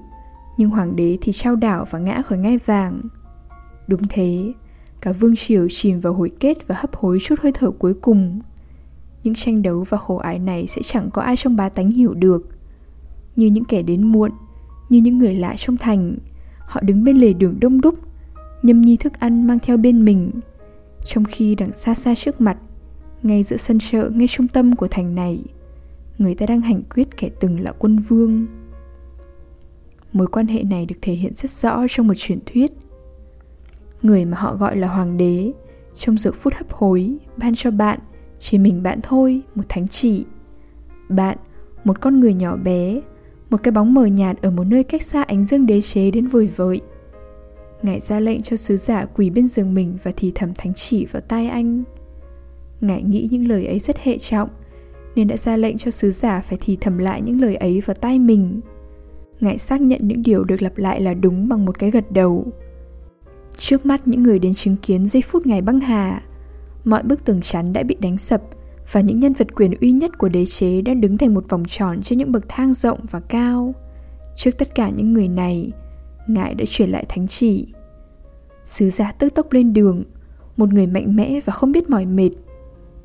nhưng 0.58 0.70
hoàng 0.70 0.96
đế 0.96 1.18
thì 1.22 1.32
trao 1.32 1.56
đảo 1.56 1.86
và 1.90 2.00
ngã 2.00 2.22
khỏi 2.22 2.38
ngai 2.38 2.58
vàng. 2.58 3.02
Đúng 3.88 4.02
thế, 4.10 4.54
cả 5.02 5.12
vương 5.12 5.36
triều 5.36 5.68
chìm 5.70 6.00
vào 6.00 6.14
hồi 6.14 6.32
kết 6.40 6.68
và 6.68 6.76
hấp 6.80 6.96
hối 6.96 7.18
chút 7.22 7.40
hơi 7.40 7.52
thở 7.52 7.72
cuối 7.72 7.94
cùng. 7.94 8.42
Những 9.24 9.36
tranh 9.36 9.62
đấu 9.62 9.86
và 9.90 9.98
khổ 9.98 10.16
ải 10.16 10.40
này 10.40 10.68
sẽ 10.68 10.82
chẳng 10.82 11.10
có 11.14 11.22
ai 11.22 11.36
trong 11.38 11.56
bá 11.56 11.70
tánh 11.70 11.92
hiểu 11.92 12.14
được. 12.14 12.48
Như 13.36 13.48
những 13.48 13.66
kẻ 13.66 13.82
đến 13.82 14.04
muộn, 14.04 14.32
như 14.90 15.02
những 15.02 15.18
người 15.18 15.36
lạ 15.36 15.56
trong 15.58 15.78
thành, 15.78 16.18
họ 16.60 16.82
đứng 16.82 17.04
bên 17.04 17.18
lề 17.18 17.34
đường 17.34 17.60
đông 17.60 17.82
đúc, 17.82 17.96
nhâm 18.64 18.82
nhi 18.82 18.98
thức 18.98 19.20
ăn 19.20 19.48
mang 19.48 19.60
theo 19.60 19.78
bên 19.78 20.06
mình, 20.06 20.32
trong 21.06 21.24
khi 21.24 21.56
đằng 21.56 21.74
xa 21.74 21.94
xa 21.96 22.16
trước 22.16 22.42
mặt, 22.42 22.58
ngay 23.24 23.44
giữa 23.44 23.58
sân 23.58 23.80
chợ 23.92 24.10
ngay 24.10 24.28
trung 24.28 24.48
tâm 24.48 24.76
của 24.76 24.88
thành 24.88 25.16
này, 25.16 25.44
người 26.18 26.36
ta 26.36 26.46
đang 26.46 26.62
hành 26.62 26.82
quyết 26.96 27.18
kẻ 27.18 27.30
từng 27.40 27.60
là 27.60 27.72
quân 27.80 28.00
vương. 28.00 28.48
Mối 30.14 30.28
quan 30.28 30.48
hệ 30.48 30.64
này 30.64 30.86
được 30.86 30.96
thể 31.02 31.14
hiện 31.14 31.34
rất 31.36 31.52
rõ 31.52 31.86
trong 31.90 32.08
một 32.08 32.14
truyền 32.18 32.40
thuyết. 32.46 32.72
Người 34.02 34.26
mà 34.26 34.38
họ 34.38 34.56
gọi 34.56 34.78
là 34.78 34.88
hoàng 34.88 35.18
đế, 35.18 35.52
trong 35.94 36.18
giờ 36.18 36.32
phút 36.32 36.54
hấp 36.54 36.72
hối, 36.72 37.18
ban 37.38 37.56
cho 37.56 37.72
bạn, 37.72 38.00
chỉ 38.40 38.58
mình 38.58 38.84
bạn 38.84 39.00
thôi, 39.04 39.42
một 39.56 39.64
thánh 39.70 39.88
chỉ. 39.88 40.26
Bạn, 41.10 41.38
một 41.84 42.02
con 42.02 42.20
người 42.20 42.34
nhỏ 42.34 42.58
bé, 42.58 43.02
một 43.50 43.64
cái 43.64 43.72
bóng 43.72 43.94
mờ 43.94 44.06
nhạt 44.06 44.42
ở 44.42 44.52
một 44.52 44.64
nơi 44.64 44.84
cách 44.84 45.02
xa 45.02 45.24
ánh 45.24 45.44
dương 45.44 45.66
đế 45.66 45.82
chế 45.82 46.12
đến 46.12 46.28
vời 46.28 46.50
vợi. 46.56 46.82
Ngài 47.84 48.00
ra 48.00 48.20
lệnh 48.20 48.42
cho 48.42 48.56
sứ 48.58 48.78
giả 48.78 49.06
quỳ 49.06 49.30
bên 49.30 49.48
giường 49.48 49.74
mình 49.74 49.98
và 50.04 50.12
thì 50.16 50.32
thầm 50.36 50.54
thánh 50.54 50.74
chỉ 50.74 51.06
vào 51.06 51.22
tai 51.22 51.48
anh. 51.48 51.84
Ngài 52.82 53.04
nghĩ 53.04 53.28
những 53.32 53.48
lời 53.48 53.66
ấy 53.66 53.80
rất 53.80 53.98
hệ 53.98 54.18
trọng, 54.18 54.50
nên 55.16 55.28
đã 55.28 55.38
ra 55.38 55.58
lệnh 55.58 55.78
cho 55.78 55.92
sứ 55.92 56.12
giả 56.12 56.42
phải 56.42 56.58
thì 56.62 56.78
thầm 56.82 56.98
lại 56.98 57.22
những 57.22 57.42
lời 57.42 57.56
ấy 57.56 57.82
vào 57.86 57.94
tai 57.94 58.20
mình. 58.20 58.62
Ngài 59.40 59.58
xác 59.58 59.82
nhận 59.82 60.08
những 60.08 60.24
điều 60.24 60.44
được 60.44 60.62
lặp 60.62 60.78
lại 60.78 61.02
là 61.02 61.14
đúng 61.14 61.50
bằng 61.50 61.66
một 61.66 61.80
cái 61.80 61.92
gật 61.92 62.12
đầu. 62.12 62.48
Trước 63.62 63.86
mắt 63.86 64.08
những 64.08 64.24
người 64.24 64.40
đến 64.40 64.54
chứng 64.54 64.76
kiến 64.76 65.06
giây 65.06 65.22
phút 65.22 65.46
ngày 65.46 65.62
băng 65.62 65.80
hà, 65.80 66.22
mọi 66.84 67.04
bức 67.04 67.26
tường 67.26 67.42
chắn 67.42 67.74
đã 67.74 67.84
bị 67.84 67.96
đánh 68.00 68.18
sập 68.18 68.42
và 68.92 69.02
những 69.02 69.20
nhân 69.20 69.34
vật 69.34 69.48
quyền 69.56 69.74
uy 69.82 69.92
nhất 69.92 70.18
của 70.18 70.30
đế 70.30 70.46
chế 70.46 70.82
đã 70.82 70.94
đứng 70.94 71.18
thành 71.18 71.34
một 71.34 71.50
vòng 71.50 71.64
tròn 71.68 72.02
trên 72.02 72.20
những 72.20 72.32
bậc 72.32 72.44
thang 72.48 72.74
rộng 72.74 73.00
và 73.12 73.20
cao. 73.20 73.76
Trước 74.36 74.52
tất 74.58 74.76
cả 74.76 74.90
những 74.90 75.14
người 75.14 75.28
này, 75.28 75.72
ngài 76.28 76.54
đã 76.54 76.66
truyền 76.68 76.90
lại 76.90 77.06
thánh 77.10 77.28
chỉ. 77.28 77.68
Sứ 78.66 78.90
giả 78.90 79.12
tức 79.12 79.36
tốc 79.36 79.54
lên 79.54 79.74
đường, 79.74 80.04
một 80.58 80.74
người 80.74 80.88
mạnh 80.88 81.16
mẽ 81.16 81.40
và 81.46 81.54
không 81.54 81.72
biết 81.72 81.90
mỏi 81.90 82.06
mệt. 82.06 82.32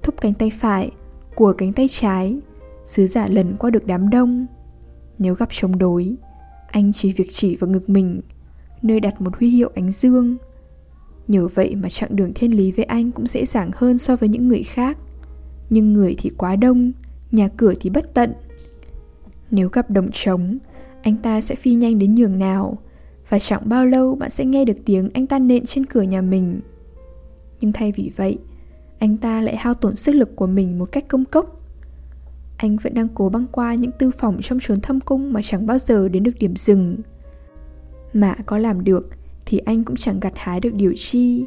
Thúc 0.02 0.14
cánh 0.20 0.34
tay 0.34 0.50
phải, 0.50 0.90
của 1.34 1.52
cánh 1.52 1.72
tay 1.72 1.88
trái, 1.88 2.38
sứ 2.84 3.06
giả 3.06 3.28
lần 3.28 3.56
qua 3.58 3.70
được 3.70 3.86
đám 3.86 4.10
đông. 4.10 4.46
Nếu 5.18 5.34
gặp 5.34 5.48
chống 5.52 5.78
đối, 5.78 6.16
anh 6.70 6.92
chỉ 6.92 7.12
việc 7.12 7.28
chỉ 7.30 7.56
vào 7.56 7.70
ngực 7.70 7.88
mình, 7.90 8.20
nơi 8.82 9.00
đặt 9.00 9.20
một 9.20 9.36
huy 9.38 9.48
hiệu 9.48 9.70
ánh 9.74 9.90
dương. 9.90 10.36
Nhờ 11.28 11.48
vậy 11.48 11.74
mà 11.74 11.88
chặng 11.88 12.16
đường 12.16 12.32
thiên 12.34 12.56
lý 12.56 12.72
với 12.72 12.84
anh 12.84 13.12
cũng 13.12 13.26
dễ 13.26 13.44
dàng 13.44 13.70
hơn 13.74 13.98
so 13.98 14.16
với 14.16 14.28
những 14.28 14.48
người 14.48 14.62
khác. 14.62 14.98
Nhưng 15.70 15.92
người 15.92 16.14
thì 16.18 16.30
quá 16.30 16.56
đông, 16.56 16.92
nhà 17.32 17.48
cửa 17.48 17.74
thì 17.80 17.90
bất 17.90 18.14
tận. 18.14 18.32
Nếu 19.50 19.68
gặp 19.68 19.90
đồng 19.90 20.08
trống, 20.12 20.58
anh 21.02 21.16
ta 21.16 21.40
sẽ 21.40 21.54
phi 21.54 21.74
nhanh 21.74 21.98
đến 21.98 22.12
nhường 22.12 22.38
nào, 22.38 22.78
và 23.28 23.38
chẳng 23.38 23.68
bao 23.68 23.86
lâu 23.86 24.14
bạn 24.14 24.30
sẽ 24.30 24.44
nghe 24.44 24.64
được 24.64 24.76
tiếng 24.84 25.10
anh 25.14 25.26
ta 25.26 25.38
nện 25.38 25.66
trên 25.66 25.86
cửa 25.86 26.02
nhà 26.02 26.20
mình. 26.20 26.60
Nhưng 27.60 27.72
thay 27.72 27.92
vì 27.92 28.10
vậy, 28.16 28.38
anh 28.98 29.16
ta 29.16 29.40
lại 29.40 29.56
hao 29.56 29.74
tổn 29.74 29.96
sức 29.96 30.14
lực 30.14 30.36
của 30.36 30.46
mình 30.46 30.78
một 30.78 30.92
cách 30.92 31.08
công 31.08 31.24
cốc. 31.24 31.60
Anh 32.56 32.76
vẫn 32.76 32.94
đang 32.94 33.08
cố 33.14 33.28
băng 33.28 33.46
qua 33.52 33.74
những 33.74 33.90
tư 33.98 34.10
phòng 34.10 34.38
trong 34.42 34.58
chốn 34.62 34.80
thâm 34.80 35.00
cung 35.00 35.32
mà 35.32 35.40
chẳng 35.44 35.66
bao 35.66 35.78
giờ 35.78 36.08
đến 36.08 36.22
được 36.22 36.32
điểm 36.40 36.56
dừng. 36.56 36.96
Mà 38.12 38.34
có 38.46 38.58
làm 38.58 38.84
được 38.84 39.08
thì 39.46 39.59
anh 39.59 39.85
cũng 39.85 39.96
chẳng 39.96 40.20
gặt 40.20 40.32
hái 40.37 40.61
được 40.61 40.74
điều 40.74 40.94
chi. 40.96 41.44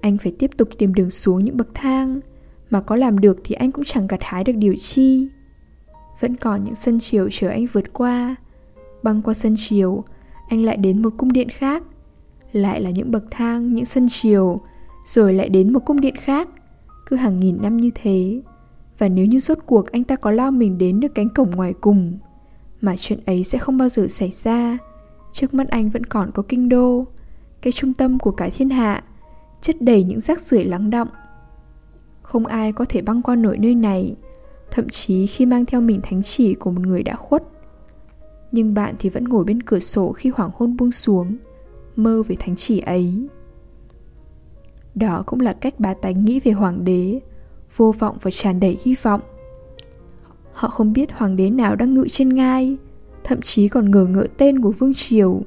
Anh 0.00 0.18
phải 0.18 0.32
tiếp 0.38 0.50
tục 0.56 0.68
tìm 0.78 0.94
đường 0.94 1.10
xuống 1.10 1.44
những 1.44 1.56
bậc 1.56 1.68
thang, 1.74 2.20
mà 2.70 2.80
có 2.80 2.96
làm 2.96 3.18
được 3.18 3.36
thì 3.44 3.54
anh 3.54 3.72
cũng 3.72 3.84
chẳng 3.84 4.06
gặt 4.06 4.20
hái 4.22 4.44
được 4.44 4.52
điều 4.56 4.74
chi. 4.74 5.28
Vẫn 6.20 6.36
còn 6.36 6.64
những 6.64 6.74
sân 6.74 6.98
chiều 7.00 7.28
chờ 7.32 7.48
anh 7.48 7.66
vượt 7.72 7.92
qua. 7.92 8.36
Băng 9.02 9.22
qua 9.22 9.34
sân 9.34 9.54
chiều, 9.56 10.04
anh 10.48 10.64
lại 10.64 10.76
đến 10.76 11.02
một 11.02 11.10
cung 11.16 11.32
điện 11.32 11.48
khác. 11.48 11.82
Lại 12.52 12.80
là 12.80 12.90
những 12.90 13.10
bậc 13.10 13.24
thang, 13.30 13.74
những 13.74 13.84
sân 13.84 14.06
chiều, 14.10 14.60
rồi 15.06 15.34
lại 15.34 15.48
đến 15.48 15.72
một 15.72 15.80
cung 15.80 16.00
điện 16.00 16.16
khác. 16.16 16.48
Cứ 17.06 17.16
hàng 17.16 17.40
nghìn 17.40 17.62
năm 17.62 17.76
như 17.76 17.90
thế. 17.94 18.40
Và 18.98 19.08
nếu 19.08 19.26
như 19.26 19.38
rốt 19.40 19.58
cuộc 19.66 19.92
anh 19.92 20.04
ta 20.04 20.16
có 20.16 20.30
lao 20.30 20.50
mình 20.50 20.78
đến 20.78 21.00
được 21.00 21.14
cánh 21.14 21.28
cổng 21.28 21.50
ngoài 21.50 21.74
cùng, 21.80 22.18
mà 22.80 22.96
chuyện 22.96 23.18
ấy 23.26 23.44
sẽ 23.44 23.58
không 23.58 23.78
bao 23.78 23.88
giờ 23.88 24.06
xảy 24.08 24.30
ra, 24.30 24.78
Trước 25.34 25.54
mắt 25.54 25.68
anh 25.68 25.90
vẫn 25.90 26.04
còn 26.04 26.30
có 26.30 26.42
kinh 26.48 26.68
đô, 26.68 27.06
Cái 27.62 27.72
trung 27.72 27.94
tâm 27.94 28.18
của 28.18 28.30
cả 28.30 28.50
thiên 28.56 28.70
hạ, 28.70 29.04
Chất 29.60 29.76
đầy 29.80 30.04
những 30.04 30.20
rác 30.20 30.40
rưởi 30.40 30.64
lắng 30.64 30.90
động 30.90 31.08
Không 32.22 32.46
ai 32.46 32.72
có 32.72 32.84
thể 32.88 33.02
băng 33.02 33.22
qua 33.22 33.36
nổi 33.36 33.58
nơi 33.58 33.74
này, 33.74 34.16
Thậm 34.70 34.88
chí 34.88 35.26
khi 35.26 35.46
mang 35.46 35.66
theo 35.66 35.80
mình 35.80 36.00
thánh 36.02 36.22
chỉ 36.22 36.54
của 36.54 36.70
một 36.70 36.80
người 36.80 37.02
đã 37.02 37.14
khuất. 37.16 37.42
Nhưng 38.52 38.74
bạn 38.74 38.94
thì 38.98 39.08
vẫn 39.08 39.24
ngồi 39.24 39.44
bên 39.44 39.62
cửa 39.62 39.80
sổ 39.80 40.12
khi 40.12 40.30
hoàng 40.34 40.50
hôn 40.54 40.76
buông 40.76 40.92
xuống, 40.92 41.36
Mơ 41.96 42.22
về 42.22 42.36
thánh 42.38 42.56
chỉ 42.56 42.80
ấy. 42.80 43.28
Đó 44.94 45.22
cũng 45.26 45.40
là 45.40 45.52
cách 45.52 45.80
bá 45.80 45.94
tánh 45.94 46.24
nghĩ 46.24 46.40
về 46.40 46.52
hoàng 46.52 46.84
đế, 46.84 47.20
Vô 47.76 47.94
vọng 47.98 48.16
và 48.22 48.30
tràn 48.30 48.60
đầy 48.60 48.78
hy 48.82 48.94
vọng. 49.02 49.20
Họ 50.52 50.68
không 50.68 50.92
biết 50.92 51.12
hoàng 51.12 51.36
đế 51.36 51.50
nào 51.50 51.76
đang 51.76 51.94
ngự 51.94 52.08
trên 52.08 52.28
ngai 52.28 52.76
thậm 53.24 53.40
chí 53.40 53.68
còn 53.68 53.90
ngờ 53.90 54.06
ngợ 54.10 54.26
tên 54.36 54.60
của 54.60 54.70
Vương 54.70 54.94
Triều. 54.94 55.42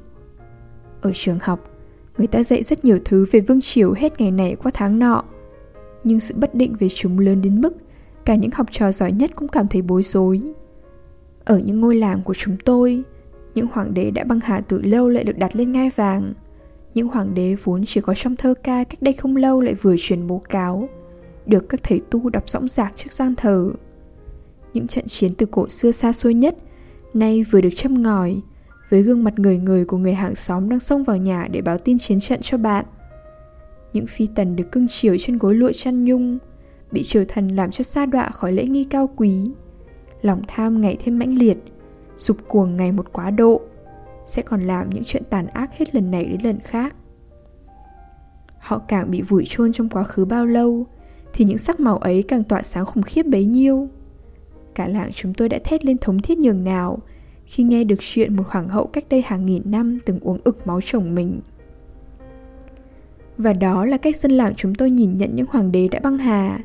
Ở 1.01 1.11
trường 1.13 1.37
học, 1.41 1.71
người 2.17 2.27
ta 2.27 2.43
dạy 2.43 2.63
rất 2.63 2.85
nhiều 2.85 2.99
thứ 3.05 3.25
về 3.31 3.39
Vương 3.39 3.61
Triều 3.61 3.93
hết 3.93 4.21
ngày 4.21 4.31
này 4.31 4.55
qua 4.63 4.71
tháng 4.73 4.99
nọ. 4.99 5.23
Nhưng 6.03 6.19
sự 6.19 6.35
bất 6.37 6.55
định 6.55 6.75
về 6.79 6.89
chúng 6.89 7.19
lớn 7.19 7.41
đến 7.41 7.61
mức 7.61 7.73
cả 8.25 8.35
những 8.35 8.51
học 8.51 8.67
trò 8.71 8.91
giỏi 8.91 9.11
nhất 9.11 9.31
cũng 9.35 9.47
cảm 9.47 9.67
thấy 9.67 9.81
bối 9.81 10.03
rối. 10.03 10.41
Ở 11.45 11.59
những 11.59 11.81
ngôi 11.81 11.95
làng 11.95 12.23
của 12.23 12.33
chúng 12.33 12.57
tôi, 12.65 13.03
Những 13.57 13.67
hoàng 13.71 13.93
đế 13.93 14.11
đã 14.11 14.23
băng 14.23 14.39
hà 14.39 14.61
từ 14.61 14.81
lâu 14.81 15.09
lại 15.09 15.23
được 15.23 15.37
đặt 15.37 15.55
lên 15.55 15.71
ngai 15.71 15.91
vàng 15.95 16.33
Những 16.93 17.07
hoàng 17.07 17.33
đế 17.33 17.55
vốn 17.63 17.83
chỉ 17.85 18.01
có 18.01 18.13
trong 18.13 18.35
thơ 18.35 18.53
ca 18.63 18.83
cách 18.83 19.01
đây 19.01 19.13
không 19.13 19.35
lâu 19.35 19.61
lại 19.61 19.73
vừa 19.73 19.95
truyền 19.97 20.27
bố 20.27 20.41
cáo 20.49 20.89
Được 21.45 21.69
các 21.69 21.83
thầy 21.83 22.01
tu 22.09 22.29
đọc 22.29 22.49
rõng 22.49 22.67
rạc 22.67 22.93
trước 22.95 23.13
gian 23.13 23.35
thờ 23.35 23.71
Những 24.73 24.87
trận 24.87 25.05
chiến 25.07 25.31
từ 25.37 25.45
cổ 25.45 25.69
xưa 25.69 25.91
xa 25.91 26.13
xôi 26.13 26.33
nhất 26.33 26.57
Nay 27.13 27.43
vừa 27.43 27.61
được 27.61 27.75
châm 27.75 28.01
ngòi, 28.01 28.41
Với 28.89 29.01
gương 29.01 29.23
mặt 29.23 29.39
người 29.39 29.57
người 29.57 29.85
của 29.85 29.97
người 29.97 30.13
hàng 30.13 30.35
xóm 30.35 30.69
đang 30.69 30.79
xông 30.79 31.03
vào 31.03 31.17
nhà 31.17 31.47
để 31.51 31.61
báo 31.61 31.77
tin 31.77 31.97
chiến 31.97 32.19
trận 32.19 32.39
cho 32.41 32.57
bạn. 32.57 32.85
Những 33.93 34.07
phi 34.07 34.27
tần 34.35 34.55
được 34.55 34.71
cưng 34.71 34.87
chiều 34.89 35.15
trên 35.19 35.37
gối 35.37 35.55
lụa 35.55 35.71
chăn 35.71 36.05
nhung, 36.05 36.37
Bị 36.91 37.03
triều 37.03 37.25
thần 37.27 37.47
làm 37.47 37.71
cho 37.71 37.83
xa 37.83 38.05
đọa 38.05 38.29
khỏi 38.29 38.51
lễ 38.51 38.65
nghi 38.65 38.83
cao 38.83 39.09
quý. 39.15 39.43
Lòng 40.21 40.41
tham 40.47 40.81
ngày 40.81 40.97
thêm 41.03 41.19
mãnh 41.19 41.37
liệt 41.37 41.57
Dục 42.17 42.37
cuồng 42.47 42.77
ngày 42.77 42.91
một 42.91 43.13
quá 43.13 43.29
độ, 43.29 43.61
Sẽ 44.25 44.41
còn 44.41 44.61
làm 44.61 44.89
những 44.89 45.03
chuyện 45.05 45.23
tàn 45.29 45.47
ác 45.47 45.77
hết 45.77 45.95
lần 45.95 46.11
này 46.11 46.25
đến 46.25 46.41
lần 46.43 46.59
khác. 46.59 46.95
Họ 48.59 48.79
càng 48.87 49.11
bị 49.11 49.21
vùi 49.21 49.43
chôn 49.47 49.73
trong 49.73 49.89
quá 49.89 50.03
khứ 50.03 50.25
bao 50.25 50.45
lâu, 50.45 50.85
Thì 51.33 51.45
những 51.45 51.57
sắc 51.57 51.79
màu 51.79 51.97
ấy 51.97 52.23
càng 52.23 52.43
tỏa 52.43 52.63
sáng 52.63 52.85
khủng 52.85 53.03
khiếp 53.03 53.23
bấy 53.23 53.45
nhiêu. 53.45 53.89
Cả 54.77 54.87
làng 54.87 55.11
chúng 55.13 55.33
tôi 55.33 55.49
đã 55.49 55.59
thét 55.63 55.85
lên 55.85 55.97
thống 55.97 56.19
thiết 56.19 56.37
nhường 56.37 56.63
nào. 56.63 56.99
Khi 57.45 57.63
nghe 57.63 57.83
được 57.83 57.95
chuyện 57.99 58.35
một 58.35 58.43
hoàng 58.47 58.69
hậu 58.69 58.87
cách 58.87 59.05
đây 59.09 59.23
hàng 59.25 59.45
nghìn 59.45 59.61
năm 59.65 59.99
từng 60.05 60.19
uống 60.19 60.39
ực 60.43 60.67
máu 60.67 60.81
chồng 60.81 61.15
mình. 61.15 61.39
Và 63.37 63.53
đó 63.53 63.85
là 63.85 63.97
cách 63.97 64.15
dân 64.15 64.31
làng 64.31 64.55
chúng 64.55 64.75
tôi 64.75 64.89
nhìn 64.89 65.17
nhận 65.17 65.35
những 65.35 65.45
hoàng 65.49 65.71
đế 65.71 65.87
đã 65.87 65.99
băng 65.99 66.17
hà, 66.17 66.59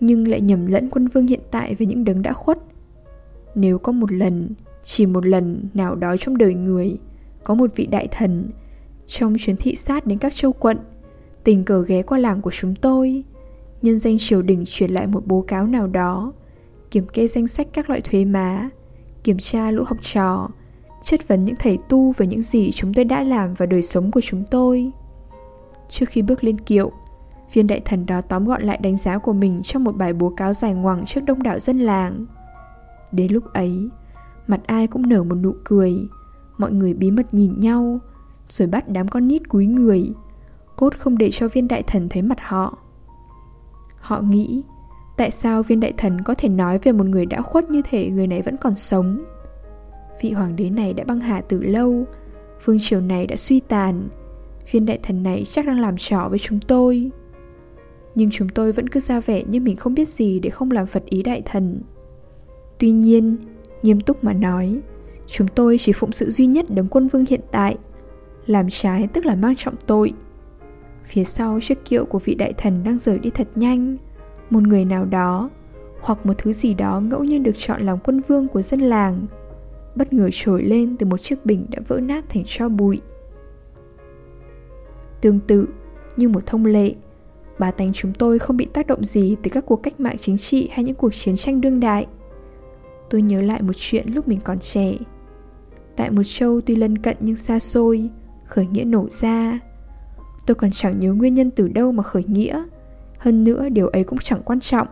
Nhưng 0.00 0.28
lại 0.28 0.40
nhầm 0.40 0.66
lẫn 0.66 0.90
quân 0.90 1.08
vương 1.08 1.26
hiện 1.26 1.40
tại 1.50 1.74
với 1.74 1.86
những 1.86 2.04
đấng 2.04 2.22
đã 2.22 2.32
khuất. 2.32 2.58
Nếu 3.54 3.78
có 3.78 3.92
một 3.92 4.12
lần, 4.12 4.48
chỉ 4.82 5.06
một 5.06 5.26
lần 5.26 5.68
nào 5.74 5.94
đó 5.94 6.16
trong 6.16 6.38
đời 6.38 6.54
người, 6.54 6.98
có 7.44 7.54
một 7.54 7.70
vị 7.76 7.86
đại 7.86 8.08
thần, 8.10 8.50
trong 9.06 9.34
chuyến 9.38 9.56
thị 9.56 9.74
sát 9.74 10.06
đến 10.06 10.18
các 10.18 10.34
châu 10.34 10.52
quận, 10.52 10.78
tình 11.44 11.64
cờ 11.64 11.82
ghé 11.82 12.02
qua 12.02 12.18
làng 12.18 12.42
của 12.42 12.50
chúng 12.50 12.74
tôi, 12.74 13.24
nhân 13.82 13.98
danh 13.98 14.16
triều 14.18 14.42
đình 14.42 14.64
truyền 14.66 14.90
lại 14.90 15.06
một 15.06 15.26
báo 15.26 15.44
cáo 15.48 15.66
nào 15.66 15.86
đó 15.86 16.32
kiểm 16.90 17.06
kê 17.06 17.26
danh 17.26 17.46
sách 17.46 17.66
các 17.72 17.88
loại 17.90 18.00
thuế 18.00 18.24
má, 18.24 18.68
kiểm 19.24 19.38
tra 19.38 19.70
lũ 19.70 19.84
học 19.86 19.98
trò, 20.02 20.48
chất 21.02 21.28
vấn 21.28 21.44
những 21.44 21.56
thầy 21.58 21.78
tu 21.88 22.12
về 22.12 22.26
những 22.26 22.42
gì 22.42 22.70
chúng 22.72 22.94
tôi 22.94 23.04
đã 23.04 23.22
làm 23.22 23.54
vào 23.54 23.66
đời 23.66 23.82
sống 23.82 24.10
của 24.10 24.20
chúng 24.20 24.44
tôi. 24.50 24.90
Trước 25.88 26.08
khi 26.08 26.22
bước 26.22 26.44
lên 26.44 26.60
kiệu, 26.60 26.92
viên 27.52 27.66
đại 27.66 27.80
thần 27.80 28.06
đó 28.06 28.20
tóm 28.20 28.44
gọn 28.44 28.62
lại 28.62 28.78
đánh 28.82 28.96
giá 28.96 29.18
của 29.18 29.32
mình 29.32 29.62
trong 29.62 29.84
một 29.84 29.96
bài 29.96 30.12
báo 30.12 30.32
cáo 30.36 30.52
dài 30.52 30.74
ngoằng 30.74 31.04
trước 31.04 31.20
đông 31.20 31.42
đảo 31.42 31.58
dân 31.58 31.78
làng. 31.78 32.26
Đến 33.12 33.32
lúc 33.32 33.44
ấy, 33.52 33.88
Mặt 34.46 34.60
ai 34.66 34.86
cũng 34.86 35.08
nở 35.08 35.24
một 35.24 35.34
nụ 35.34 35.54
cười, 35.64 35.94
Mọi 36.58 36.72
người 36.72 36.94
bí 36.94 37.10
mật 37.10 37.34
nhìn 37.34 37.60
nhau, 37.60 37.98
Rồi 38.48 38.68
bắt 38.68 38.88
đám 38.88 39.08
con 39.08 39.28
nít 39.28 39.48
cúi 39.48 39.66
người, 39.66 40.12
Cốt 40.76 40.98
không 40.98 41.18
để 41.18 41.30
cho 41.32 41.48
viên 41.48 41.68
đại 41.68 41.82
thần 41.82 42.08
thấy 42.08 42.22
mặt 42.22 42.38
họ. 42.40 42.78
Họ 44.00 44.20
nghĩ 44.20 44.62
Tại 45.16 45.30
sao 45.30 45.62
viên 45.62 45.80
đại 45.80 45.92
thần 45.96 46.22
có 46.22 46.34
thể 46.34 46.48
nói 46.48 46.78
về 46.78 46.92
một 46.92 47.06
người 47.06 47.26
đã 47.26 47.42
khuất 47.42 47.70
như 47.70 47.82
thể 47.90 48.10
người 48.10 48.26
này 48.26 48.42
vẫn 48.42 48.56
còn 48.56 48.74
sống 48.74 49.24
Vị 50.20 50.30
hoàng 50.30 50.56
đế 50.56 50.70
này 50.70 50.92
đã 50.92 51.04
băng 51.04 51.20
hà 51.20 51.40
từ 51.40 51.62
lâu 51.62 52.04
Vương 52.64 52.78
triều 52.80 53.00
này 53.00 53.26
đã 53.26 53.36
suy 53.36 53.60
tàn 53.60 54.08
Viên 54.70 54.86
đại 54.86 54.98
thần 55.02 55.22
này 55.22 55.42
chắc 55.44 55.66
đang 55.66 55.80
làm 55.80 55.96
trò 55.96 56.28
với 56.28 56.38
chúng 56.38 56.60
tôi 56.60 57.10
Nhưng 58.14 58.30
chúng 58.32 58.48
tôi 58.48 58.72
vẫn 58.72 58.88
cứ 58.88 59.00
ra 59.00 59.20
vẻ 59.20 59.42
như 59.44 59.60
mình 59.60 59.76
không 59.76 59.94
biết 59.94 60.08
gì 60.08 60.40
để 60.40 60.50
không 60.50 60.70
làm 60.70 60.86
phật 60.86 61.04
ý 61.04 61.22
đại 61.22 61.42
thần 61.44 61.80
Tuy 62.78 62.90
nhiên, 62.90 63.36
Nghiêm 63.82 64.00
túc 64.00 64.24
mà 64.24 64.32
nói, 64.32 64.80
chúng 65.26 65.48
tôi 65.48 65.78
chỉ 65.78 65.92
phụng 65.92 66.12
sự 66.12 66.30
duy 66.30 66.46
nhất 66.46 66.66
đấng 66.68 66.88
quân 66.88 67.08
vương 67.08 67.24
hiện 67.28 67.40
tại. 67.50 67.76
Làm 68.46 68.66
trái 68.70 69.08
tức 69.12 69.26
là 69.26 69.34
mang 69.34 69.56
trọng 69.56 69.74
tội. 69.86 70.12
Phía 71.04 71.24
sau 71.24 71.60
chiếc 71.60 71.84
kiệu 71.84 72.04
của 72.04 72.18
vị 72.18 72.34
đại 72.34 72.52
thần 72.52 72.84
đang 72.84 72.98
rời 72.98 73.18
đi 73.18 73.30
thật 73.30 73.48
nhanh, 73.54 73.96
một 74.50 74.62
người 74.62 74.84
nào 74.84 75.04
đó 75.04 75.50
hoặc 76.00 76.26
một 76.26 76.34
thứ 76.38 76.52
gì 76.52 76.74
đó 76.74 77.00
ngẫu 77.00 77.24
nhiên 77.24 77.42
được 77.42 77.58
chọn 77.58 77.82
làm 77.82 77.98
quân 77.98 78.20
vương 78.28 78.48
của 78.48 78.62
dân 78.62 78.80
làng. 78.80 79.26
Bất 79.94 80.12
ngờ 80.12 80.28
trồi 80.32 80.62
lên 80.62 80.96
từ 80.96 81.06
một 81.06 81.16
chiếc 81.16 81.46
bình 81.46 81.66
đã 81.70 81.78
vỡ 81.88 82.00
nát 82.00 82.24
thành 82.28 82.42
tro 82.46 82.68
bụi. 82.68 83.00
Tương 85.20 85.40
tự, 85.40 85.68
như 86.16 86.28
một 86.28 86.46
thông 86.46 86.64
lệ, 86.64 86.94
bà 87.58 87.70
tánh 87.70 87.92
chúng 87.92 88.12
tôi 88.12 88.38
không 88.38 88.56
bị 88.56 88.66
tác 88.66 88.86
động 88.86 89.04
gì 89.04 89.36
từ 89.42 89.50
các 89.50 89.66
cuộc 89.66 89.76
cách 89.82 90.00
mạng 90.00 90.16
chính 90.18 90.36
trị 90.36 90.68
hay 90.72 90.84
những 90.84 90.94
cuộc 90.94 91.14
chiến 91.14 91.36
tranh 91.36 91.60
đương 91.60 91.80
đại. 91.80 92.06
Tôi 93.10 93.22
nhớ 93.22 93.40
lại 93.42 93.62
một 93.62 93.72
chuyện 93.76 94.06
lúc 94.14 94.28
mình 94.28 94.38
còn 94.44 94.58
trẻ. 94.58 94.92
Tại 95.96 96.10
một 96.10 96.22
châu 96.24 96.60
tuy 96.60 96.76
lân 96.76 96.98
cận 96.98 97.16
nhưng 97.20 97.36
xa 97.36 97.58
xôi 97.58 98.10
khởi 98.46 98.66
nghĩa 98.66 98.84
nổ 98.84 99.06
ra. 99.10 99.58
Tôi 100.46 100.54
còn 100.54 100.70
chẳng 100.70 101.00
nhớ 101.00 101.14
nguyên 101.14 101.34
nhân 101.34 101.50
từ 101.50 101.68
đâu 101.68 101.92
mà 101.92 102.02
khởi 102.02 102.24
nghĩa 102.26 102.64
hơn 103.26 103.44
nữa, 103.44 103.68
điều 103.68 103.88
ấy 103.88 104.04
cũng 104.04 104.18
chẳng 104.18 104.42
quan 104.44 104.60
trọng. 104.60 104.86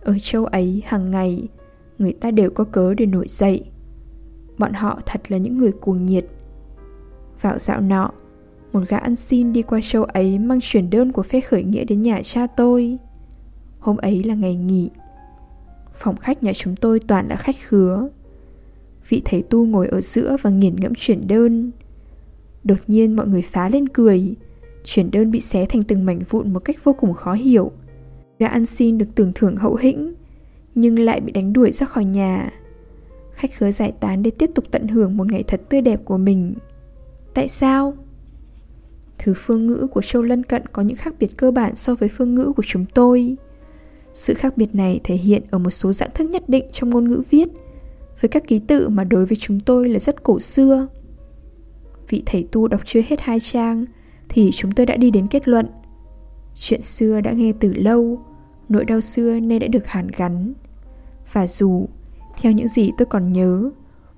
Ở 0.00 0.14
châu 0.20 0.44
ấy, 0.44 0.82
hàng 0.86 1.10
ngày, 1.10 1.48
người 1.98 2.12
ta 2.12 2.30
đều 2.30 2.50
có 2.50 2.64
cớ 2.64 2.94
để 2.94 3.06
nổi 3.06 3.26
dậy. 3.28 3.64
Bọn 4.58 4.72
họ 4.72 5.00
thật 5.06 5.20
là 5.28 5.38
những 5.38 5.58
người 5.58 5.72
cuồng 5.72 6.06
nhiệt. 6.06 6.26
Vào 7.40 7.58
dạo 7.58 7.80
nọ, 7.80 8.10
một 8.72 8.80
gã 8.88 8.96
ăn 8.96 9.16
xin 9.16 9.52
đi 9.52 9.62
qua 9.62 9.80
châu 9.82 10.04
ấy 10.04 10.38
mang 10.38 10.58
chuyển 10.62 10.90
đơn 10.90 11.12
của 11.12 11.22
phe 11.22 11.40
khởi 11.40 11.62
nghĩa 11.62 11.84
đến 11.84 12.02
nhà 12.02 12.20
cha 12.24 12.46
tôi. 12.46 12.98
Hôm 13.78 13.96
ấy 13.96 14.24
là 14.24 14.34
ngày 14.34 14.54
nghỉ. 14.54 14.90
Phòng 15.92 16.16
khách 16.16 16.42
nhà 16.42 16.52
chúng 16.52 16.76
tôi 16.76 17.00
toàn 17.00 17.28
là 17.28 17.36
khách 17.36 17.56
khứa. 17.68 18.08
Vị 19.08 19.22
thầy 19.24 19.42
tu 19.42 19.66
ngồi 19.66 19.88
ở 19.88 20.00
giữa 20.00 20.36
và 20.42 20.50
nghiền 20.50 20.76
ngẫm 20.76 20.92
chuyển 20.96 21.26
đơn. 21.28 21.70
Đột 22.64 22.78
nhiên 22.86 23.16
mọi 23.16 23.26
người 23.26 23.42
phá 23.42 23.68
lên 23.68 23.88
cười. 23.88 24.34
Chuyển 24.84 25.10
đơn 25.10 25.30
bị 25.30 25.40
xé 25.40 25.66
thành 25.66 25.82
từng 25.82 26.06
mảnh 26.06 26.20
vụn 26.30 26.52
một 26.52 26.58
cách 26.64 26.84
vô 26.84 26.92
cùng 26.92 27.14
khó 27.14 27.32
hiểu 27.32 27.72
Gã 28.38 28.46
ăn 28.46 28.66
xin 28.66 28.98
được 28.98 29.14
tưởng 29.14 29.32
thưởng 29.34 29.56
hậu 29.56 29.74
hĩnh 29.74 30.14
Nhưng 30.74 30.98
lại 30.98 31.20
bị 31.20 31.32
đánh 31.32 31.52
đuổi 31.52 31.72
ra 31.72 31.86
khỏi 31.86 32.04
nhà 32.04 32.50
Khách 33.32 33.54
khứa 33.54 33.70
giải 33.70 33.92
tán 34.00 34.22
để 34.22 34.30
tiếp 34.30 34.50
tục 34.54 34.64
tận 34.70 34.88
hưởng 34.88 35.16
một 35.16 35.32
ngày 35.32 35.42
thật 35.42 35.60
tươi 35.68 35.80
đẹp 35.80 36.00
của 36.04 36.18
mình 36.18 36.54
Tại 37.34 37.48
sao? 37.48 37.94
Thứ 39.18 39.34
phương 39.36 39.66
ngữ 39.66 39.86
của 39.90 40.02
châu 40.02 40.22
lân 40.22 40.42
cận 40.42 40.66
có 40.66 40.82
những 40.82 40.96
khác 40.96 41.14
biệt 41.20 41.36
cơ 41.36 41.50
bản 41.50 41.76
so 41.76 41.94
với 41.94 42.08
phương 42.08 42.34
ngữ 42.34 42.52
của 42.56 42.62
chúng 42.66 42.84
tôi 42.94 43.36
sự 44.14 44.34
khác 44.34 44.56
biệt 44.56 44.74
này 44.74 45.00
thể 45.04 45.14
hiện 45.14 45.42
ở 45.50 45.58
một 45.58 45.70
số 45.70 45.92
dạng 45.92 46.10
thức 46.14 46.30
nhất 46.30 46.48
định 46.48 46.64
trong 46.72 46.90
ngôn 46.90 47.08
ngữ 47.08 47.22
viết, 47.30 47.48
với 48.20 48.28
các 48.28 48.48
ký 48.48 48.58
tự 48.58 48.88
mà 48.88 49.04
đối 49.04 49.26
với 49.26 49.36
chúng 49.36 49.60
tôi 49.60 49.88
là 49.88 49.98
rất 49.98 50.22
cổ 50.22 50.40
xưa. 50.40 50.86
Vị 52.08 52.22
thầy 52.26 52.48
tu 52.52 52.68
đọc 52.68 52.80
chưa 52.84 53.00
hết 53.08 53.20
hai 53.20 53.40
trang 53.40 53.84
thì 54.30 54.50
chúng 54.52 54.72
tôi 54.72 54.86
đã 54.86 54.96
đi 54.96 55.10
đến 55.10 55.26
kết 55.26 55.48
luận. 55.48 55.66
Chuyện 56.54 56.82
xưa 56.82 57.20
đã 57.20 57.32
nghe 57.32 57.52
từ 57.60 57.72
lâu, 57.72 58.18
nỗi 58.68 58.84
đau 58.84 59.00
xưa 59.00 59.40
nay 59.40 59.58
đã 59.58 59.66
được 59.66 59.86
hàn 59.86 60.08
gắn. 60.16 60.52
Và 61.32 61.46
dù, 61.46 61.86
theo 62.40 62.52
những 62.52 62.68
gì 62.68 62.92
tôi 62.98 63.06
còn 63.06 63.32
nhớ, 63.32 63.70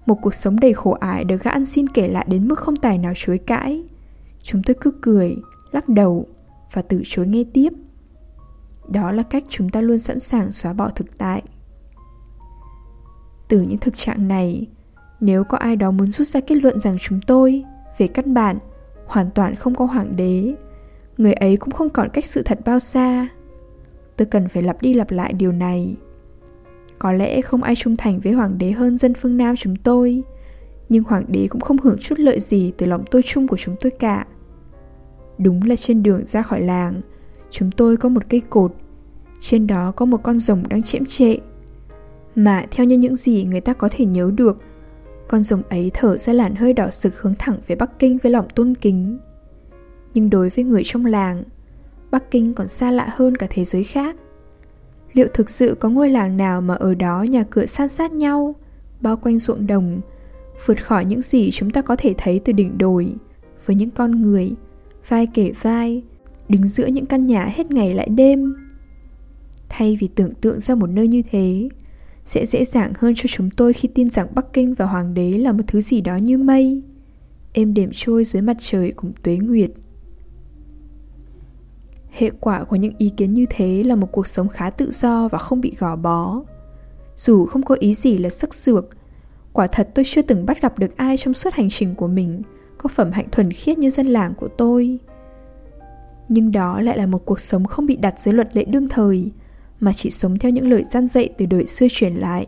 một 0.06 0.18
cuộc 0.22 0.34
sống 0.34 0.60
đầy 0.60 0.72
khổ 0.72 0.90
ải 0.90 1.24
được 1.24 1.42
gã 1.42 1.50
ăn 1.50 1.66
xin 1.66 1.88
kể 1.88 2.08
lại 2.08 2.26
đến 2.28 2.48
mức 2.48 2.58
không 2.58 2.76
tài 2.76 2.98
nào 2.98 3.12
chối 3.16 3.38
cãi. 3.38 3.84
Chúng 4.42 4.62
tôi 4.62 4.76
cứ 4.80 4.90
cười, 5.00 5.36
lắc 5.72 5.88
đầu 5.88 6.26
và 6.72 6.82
từ 6.82 7.02
chối 7.04 7.26
nghe 7.26 7.44
tiếp 7.52 7.72
đó 8.88 9.10
là 9.12 9.22
cách 9.22 9.44
chúng 9.48 9.68
ta 9.68 9.80
luôn 9.80 9.98
sẵn 9.98 10.20
sàng 10.20 10.52
xóa 10.52 10.72
bỏ 10.72 10.88
thực 10.88 11.18
tại 11.18 11.42
từ 13.48 13.60
những 13.60 13.78
thực 13.78 13.96
trạng 13.96 14.28
này 14.28 14.66
nếu 15.20 15.44
có 15.44 15.58
ai 15.58 15.76
đó 15.76 15.90
muốn 15.90 16.10
rút 16.10 16.26
ra 16.26 16.40
kết 16.40 16.54
luận 16.54 16.80
rằng 16.80 16.96
chúng 17.00 17.20
tôi 17.26 17.64
về 17.98 18.06
căn 18.06 18.34
bản 18.34 18.58
hoàn 19.06 19.30
toàn 19.30 19.54
không 19.54 19.74
có 19.74 19.84
hoàng 19.84 20.16
đế. 20.16 20.54
Người 21.18 21.32
ấy 21.32 21.56
cũng 21.56 21.70
không 21.70 21.90
còn 21.90 22.08
cách 22.08 22.24
sự 22.24 22.42
thật 22.42 22.58
bao 22.64 22.78
xa. 22.78 23.28
Tôi 24.16 24.26
cần 24.26 24.48
phải 24.48 24.62
lặp 24.62 24.82
đi 24.82 24.94
lặp 24.94 25.10
lại 25.10 25.32
điều 25.32 25.52
này. 25.52 25.96
Có 26.98 27.12
lẽ 27.12 27.42
không 27.42 27.62
ai 27.62 27.76
trung 27.76 27.96
thành 27.96 28.20
với 28.20 28.32
hoàng 28.32 28.58
đế 28.58 28.70
hơn 28.70 28.96
dân 28.96 29.14
phương 29.14 29.36
nam 29.36 29.56
chúng 29.56 29.76
tôi, 29.76 30.22
nhưng 30.88 31.02
hoàng 31.04 31.24
đế 31.28 31.46
cũng 31.50 31.60
không 31.60 31.78
hưởng 31.78 31.98
chút 32.00 32.18
lợi 32.18 32.40
gì 32.40 32.72
từ 32.76 32.86
lòng 32.86 33.04
tôi 33.10 33.22
chung 33.22 33.48
của 33.48 33.56
chúng 33.56 33.76
tôi 33.80 33.90
cả. 33.90 34.26
Đúng 35.38 35.62
là 35.62 35.76
trên 35.76 36.02
đường 36.02 36.24
ra 36.24 36.42
khỏi 36.42 36.60
làng, 36.60 37.00
chúng 37.50 37.70
tôi 37.70 37.96
có 37.96 38.08
một 38.08 38.22
cây 38.28 38.42
cột, 38.50 38.74
trên 39.40 39.66
đó 39.66 39.92
có 39.96 40.06
một 40.06 40.22
con 40.22 40.38
rồng 40.38 40.62
đang 40.68 40.82
chiếm 40.82 41.04
trệ 41.04 41.36
mà 42.34 42.64
theo 42.70 42.86
như 42.86 42.98
những 42.98 43.16
gì 43.16 43.44
người 43.44 43.60
ta 43.60 43.72
có 43.72 43.88
thể 43.92 44.04
nhớ 44.04 44.30
được 44.34 44.62
con 45.32 45.42
rồng 45.42 45.62
ấy 45.68 45.90
thở 45.94 46.16
ra 46.16 46.32
làn 46.32 46.54
hơi 46.54 46.72
đỏ 46.72 46.90
sực 46.90 47.20
hướng 47.20 47.34
thẳng 47.38 47.56
về 47.66 47.76
bắc 47.76 47.98
kinh 47.98 48.18
với 48.22 48.32
lòng 48.32 48.48
tôn 48.54 48.74
kính. 48.74 49.18
Nhưng 50.14 50.30
đối 50.30 50.48
với 50.48 50.64
người 50.64 50.82
trong 50.84 51.06
làng, 51.06 51.42
bắc 52.10 52.30
kinh 52.30 52.54
còn 52.54 52.68
xa 52.68 52.90
lạ 52.90 53.08
hơn 53.10 53.36
cả 53.36 53.46
thế 53.50 53.64
giới 53.64 53.84
khác. 53.84 54.16
Liệu 55.12 55.26
thực 55.34 55.50
sự 55.50 55.76
có 55.80 55.88
ngôi 55.88 56.08
làng 56.08 56.36
nào 56.36 56.60
mà 56.60 56.74
ở 56.74 56.94
đó 56.94 57.22
nhà 57.22 57.44
cửa 57.50 57.66
san 57.66 57.88
sát 57.88 58.12
nhau, 58.12 58.54
bao 59.00 59.16
quanh 59.16 59.38
ruộng 59.38 59.66
đồng, 59.66 60.00
vượt 60.66 60.84
khỏi 60.84 61.04
những 61.04 61.22
gì 61.22 61.50
chúng 61.50 61.70
ta 61.70 61.82
có 61.82 61.96
thể 61.96 62.14
thấy 62.18 62.40
từ 62.44 62.52
đỉnh 62.52 62.78
đồi, 62.78 63.14
với 63.66 63.76
những 63.76 63.90
con 63.90 64.22
người, 64.22 64.50
vai 65.08 65.26
kể 65.26 65.52
vai, 65.62 66.02
đứng 66.48 66.66
giữa 66.66 66.86
những 66.86 67.06
căn 67.06 67.26
nhà 67.26 67.44
hết 67.44 67.70
ngày 67.70 67.94
lại 67.94 68.08
đêm? 68.08 68.54
Thay 69.68 69.98
vì 70.00 70.08
tưởng 70.08 70.34
tượng 70.34 70.60
ra 70.60 70.74
một 70.74 70.90
nơi 70.90 71.08
như 71.08 71.22
thế 71.30 71.68
sẽ 72.24 72.46
dễ 72.46 72.64
dàng 72.64 72.92
hơn 72.98 73.14
cho 73.16 73.24
chúng 73.28 73.50
tôi 73.50 73.72
khi 73.72 73.88
tin 73.88 74.10
rằng 74.10 74.28
Bắc 74.34 74.52
Kinh 74.52 74.74
và 74.74 74.84
Hoàng 74.84 75.14
đế 75.14 75.30
là 75.30 75.52
một 75.52 75.62
thứ 75.66 75.80
gì 75.80 76.00
đó 76.00 76.16
như 76.16 76.38
mây, 76.38 76.82
êm 77.52 77.74
đềm 77.74 77.90
trôi 77.92 78.24
dưới 78.24 78.42
mặt 78.42 78.56
trời 78.60 78.92
cùng 78.96 79.12
tuế 79.22 79.36
nguyệt. 79.36 79.70
Hệ 82.10 82.30
quả 82.40 82.64
của 82.64 82.76
những 82.76 82.94
ý 82.98 83.10
kiến 83.16 83.34
như 83.34 83.46
thế 83.50 83.82
là 83.82 83.96
một 83.96 84.12
cuộc 84.12 84.26
sống 84.26 84.48
khá 84.48 84.70
tự 84.70 84.90
do 84.90 85.28
và 85.28 85.38
không 85.38 85.60
bị 85.60 85.74
gò 85.78 85.96
bó. 85.96 86.42
Dù 87.16 87.46
không 87.46 87.62
có 87.62 87.76
ý 87.80 87.94
gì 87.94 88.18
là 88.18 88.28
sức 88.28 88.54
sược, 88.54 88.88
quả 89.52 89.66
thật 89.66 89.88
tôi 89.94 90.04
chưa 90.08 90.22
từng 90.22 90.46
bắt 90.46 90.62
gặp 90.62 90.78
được 90.78 90.96
ai 90.96 91.16
trong 91.16 91.34
suốt 91.34 91.54
hành 91.54 91.68
trình 91.70 91.94
của 91.94 92.08
mình 92.08 92.42
có 92.78 92.88
phẩm 92.88 93.10
hạnh 93.12 93.26
thuần 93.32 93.50
khiết 93.50 93.78
như 93.78 93.90
dân 93.90 94.06
làng 94.06 94.34
của 94.34 94.48
tôi. 94.48 94.98
Nhưng 96.28 96.52
đó 96.52 96.80
lại 96.80 96.98
là 96.98 97.06
một 97.06 97.26
cuộc 97.26 97.40
sống 97.40 97.64
không 97.64 97.86
bị 97.86 97.96
đặt 97.96 98.14
dưới 98.18 98.34
luật 98.34 98.56
lệ 98.56 98.64
đương 98.64 98.88
thời, 98.88 99.30
mà 99.82 99.92
chỉ 99.92 100.10
sống 100.10 100.38
theo 100.38 100.52
những 100.52 100.70
lời 100.70 100.84
gian 100.84 101.06
dạy 101.06 101.28
từ 101.38 101.46
đời 101.46 101.66
xưa 101.66 101.86
truyền 101.90 102.12
lại. 102.12 102.46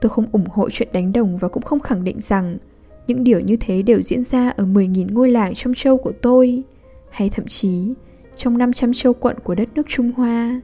Tôi 0.00 0.10
không 0.10 0.26
ủng 0.32 0.46
hộ 0.48 0.70
chuyện 0.70 0.88
đánh 0.92 1.12
đồng 1.12 1.36
và 1.36 1.48
cũng 1.48 1.62
không 1.62 1.80
khẳng 1.80 2.04
định 2.04 2.20
rằng 2.20 2.58
những 3.06 3.24
điều 3.24 3.40
như 3.40 3.56
thế 3.60 3.82
đều 3.82 4.02
diễn 4.02 4.22
ra 4.22 4.48
ở 4.48 4.64
10.000 4.64 5.06
ngôi 5.10 5.30
làng 5.30 5.54
trong 5.54 5.74
châu 5.74 5.96
của 5.98 6.12
tôi, 6.22 6.62
hay 7.10 7.28
thậm 7.28 7.46
chí 7.46 7.94
trong 8.36 8.58
500 8.58 8.92
châu 8.92 9.12
quận 9.14 9.36
của 9.44 9.54
đất 9.54 9.68
nước 9.74 9.88
Trung 9.88 10.12
Hoa. 10.12 10.60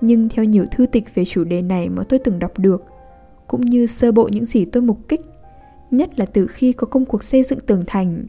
Nhưng 0.00 0.28
theo 0.28 0.44
nhiều 0.44 0.66
thư 0.72 0.86
tịch 0.86 1.14
về 1.14 1.24
chủ 1.24 1.44
đề 1.44 1.62
này 1.62 1.88
mà 1.88 2.02
tôi 2.08 2.18
từng 2.18 2.38
đọc 2.38 2.58
được, 2.58 2.84
cũng 3.46 3.60
như 3.60 3.86
sơ 3.86 4.12
bộ 4.12 4.28
những 4.32 4.44
gì 4.44 4.64
tôi 4.64 4.82
mục 4.82 4.98
kích, 5.08 5.20
nhất 5.90 6.18
là 6.18 6.26
từ 6.26 6.46
khi 6.46 6.72
có 6.72 6.86
công 6.86 7.04
cuộc 7.04 7.24
xây 7.24 7.42
dựng 7.42 7.60
tường 7.60 7.82
thành, 7.86 8.26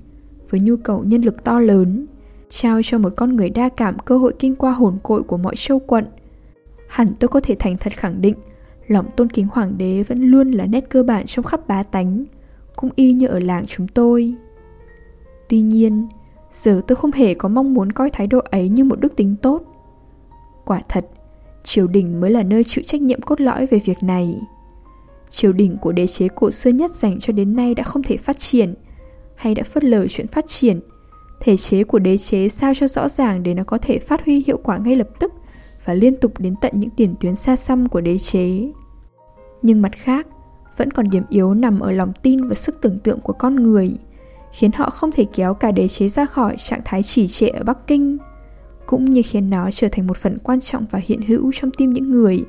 với 0.49 0.60
nhu 0.60 0.75
cầu 0.75 1.03
nhân 1.03 1.21
lực 1.21 1.43
to 1.43 1.60
lớn, 1.60 2.06
trao 2.49 2.81
cho 2.83 2.97
một 2.97 3.13
con 3.17 3.36
người 3.36 3.49
đa 3.49 3.69
cảm 3.69 3.99
cơ 3.99 4.17
hội 4.17 4.33
kinh 4.39 4.55
qua 4.55 4.71
hồn 4.71 4.97
cội 5.03 5.23
của 5.23 5.38
mọi 5.38 5.55
châu 5.55 5.79
quận. 5.79 6.05
Hẳn 6.88 7.07
tôi 7.19 7.27
có 7.27 7.39
thể 7.39 7.55
thành 7.60 7.77
thật 7.77 7.93
khẳng 7.97 8.21
định, 8.21 8.36
lòng 8.88 9.05
tôn 9.15 9.29
kính 9.29 9.47
hoàng 9.51 9.77
đế 9.77 10.03
vẫn 10.03 10.23
luôn 10.23 10.51
là 10.51 10.65
nét 10.65 10.89
cơ 10.89 11.03
bản 11.03 11.25
trong 11.25 11.45
khắp 11.45 11.67
bá 11.67 11.83
tánh, 11.83 12.25
cũng 12.75 12.89
y 12.95 13.13
như 13.13 13.27
ở 13.27 13.39
làng 13.39 13.65
chúng 13.65 13.88
tôi. 13.88 14.33
Tuy 15.49 15.62
nhiên, 15.62 16.07
giờ 16.51 16.81
tôi 16.88 16.95
không 16.95 17.12
hề 17.12 17.33
có 17.33 17.49
mong 17.49 17.73
muốn 17.73 17.91
coi 17.91 18.10
thái 18.10 18.27
độ 18.27 18.39
ấy 18.39 18.69
như 18.69 18.83
một 18.83 18.99
đức 18.99 19.15
tính 19.15 19.36
tốt. 19.41 19.62
Quả 20.65 20.81
thật, 20.89 21.05
triều 21.63 21.88
đình 21.88 22.21
mới 22.21 22.31
là 22.31 22.43
nơi 22.43 22.63
chịu 22.63 22.83
trách 22.88 23.01
nhiệm 23.01 23.21
cốt 23.21 23.41
lõi 23.41 23.65
về 23.65 23.79
việc 23.86 24.03
này. 24.03 24.41
Triều 25.29 25.53
đình 25.53 25.77
của 25.81 25.91
đế 25.91 26.07
chế 26.07 26.27
cổ 26.36 26.51
xưa 26.51 26.69
nhất 26.69 26.91
dành 26.91 27.19
cho 27.19 27.33
đến 27.33 27.55
nay 27.55 27.75
đã 27.75 27.83
không 27.83 28.03
thể 28.03 28.17
phát 28.17 28.39
triển, 28.39 28.73
hay 29.36 29.55
đã 29.55 29.63
phớt 29.63 29.83
lờ 29.83 30.07
chuyện 30.07 30.27
phát 30.27 30.47
triển. 30.47 30.79
Thể 31.39 31.58
chế 31.58 31.84
của 31.84 32.00
đế 32.00 32.17
chế 32.17 32.50
sao 32.50 32.73
cho 32.76 32.88
rõ 32.88 33.10
ràng 33.10 33.43
để 33.43 33.54
nó 33.54 33.63
có 33.63 33.78
thể 33.78 34.00
phát 34.00 34.26
huy 34.26 34.43
hiệu 34.47 34.60
quả 34.63 34.78
ngay 34.78 34.95
lập 34.95 35.08
tức 35.19 35.34
và 35.86 35.93
liên 35.93 36.15
tục 36.15 36.32
đến 36.39 36.56
tận 36.62 36.71
những 36.76 36.89
tiền 36.89 37.15
tuyến 37.19 37.36
xa 37.36 37.56
xăm 37.56 37.89
của 37.89 38.02
đế 38.02 38.17
chế. 38.17 38.71
Nhưng 39.62 39.82
mặt 39.82 39.91
khác, 39.97 40.28
vẫn 40.78 40.91
còn 40.91 41.10
điểm 41.10 41.23
yếu 41.30 41.54
nằm 41.54 41.80
ở 41.80 41.91
lòng 41.91 42.13
tin 42.21 42.47
và 42.47 42.54
sức 42.54 42.82
tưởng 42.82 43.00
tượng 43.00 43.19
của 43.19 43.34
con 43.34 43.56
người, 43.56 43.93
khiến 44.52 44.71
họ 44.76 44.89
không 44.89 45.12
thể 45.12 45.26
kéo 45.34 45.54
cả 45.54 45.71
đế 45.71 45.88
chế 45.88 46.10
ra 46.10 46.26
khỏi 46.26 46.56
trạng 46.58 46.82
thái 46.86 47.04
trì 47.04 47.28
trệ 47.28 47.47
ở 47.47 47.63
Bắc 47.63 47.88
Kinh, 47.88 48.17
cũng 48.86 49.06
như 49.06 49.21
khiến 49.26 49.50
nó 49.50 49.71
trở 49.71 49.88
thành 49.91 50.08
một 50.08 50.17
phần 50.17 50.38
quan 50.43 50.60
trọng 50.60 50.86
và 50.91 51.00
hiện 51.04 51.21
hữu 51.21 51.52
trong 51.56 51.71
tim 51.78 51.93
những 51.93 52.12
người 52.12 52.43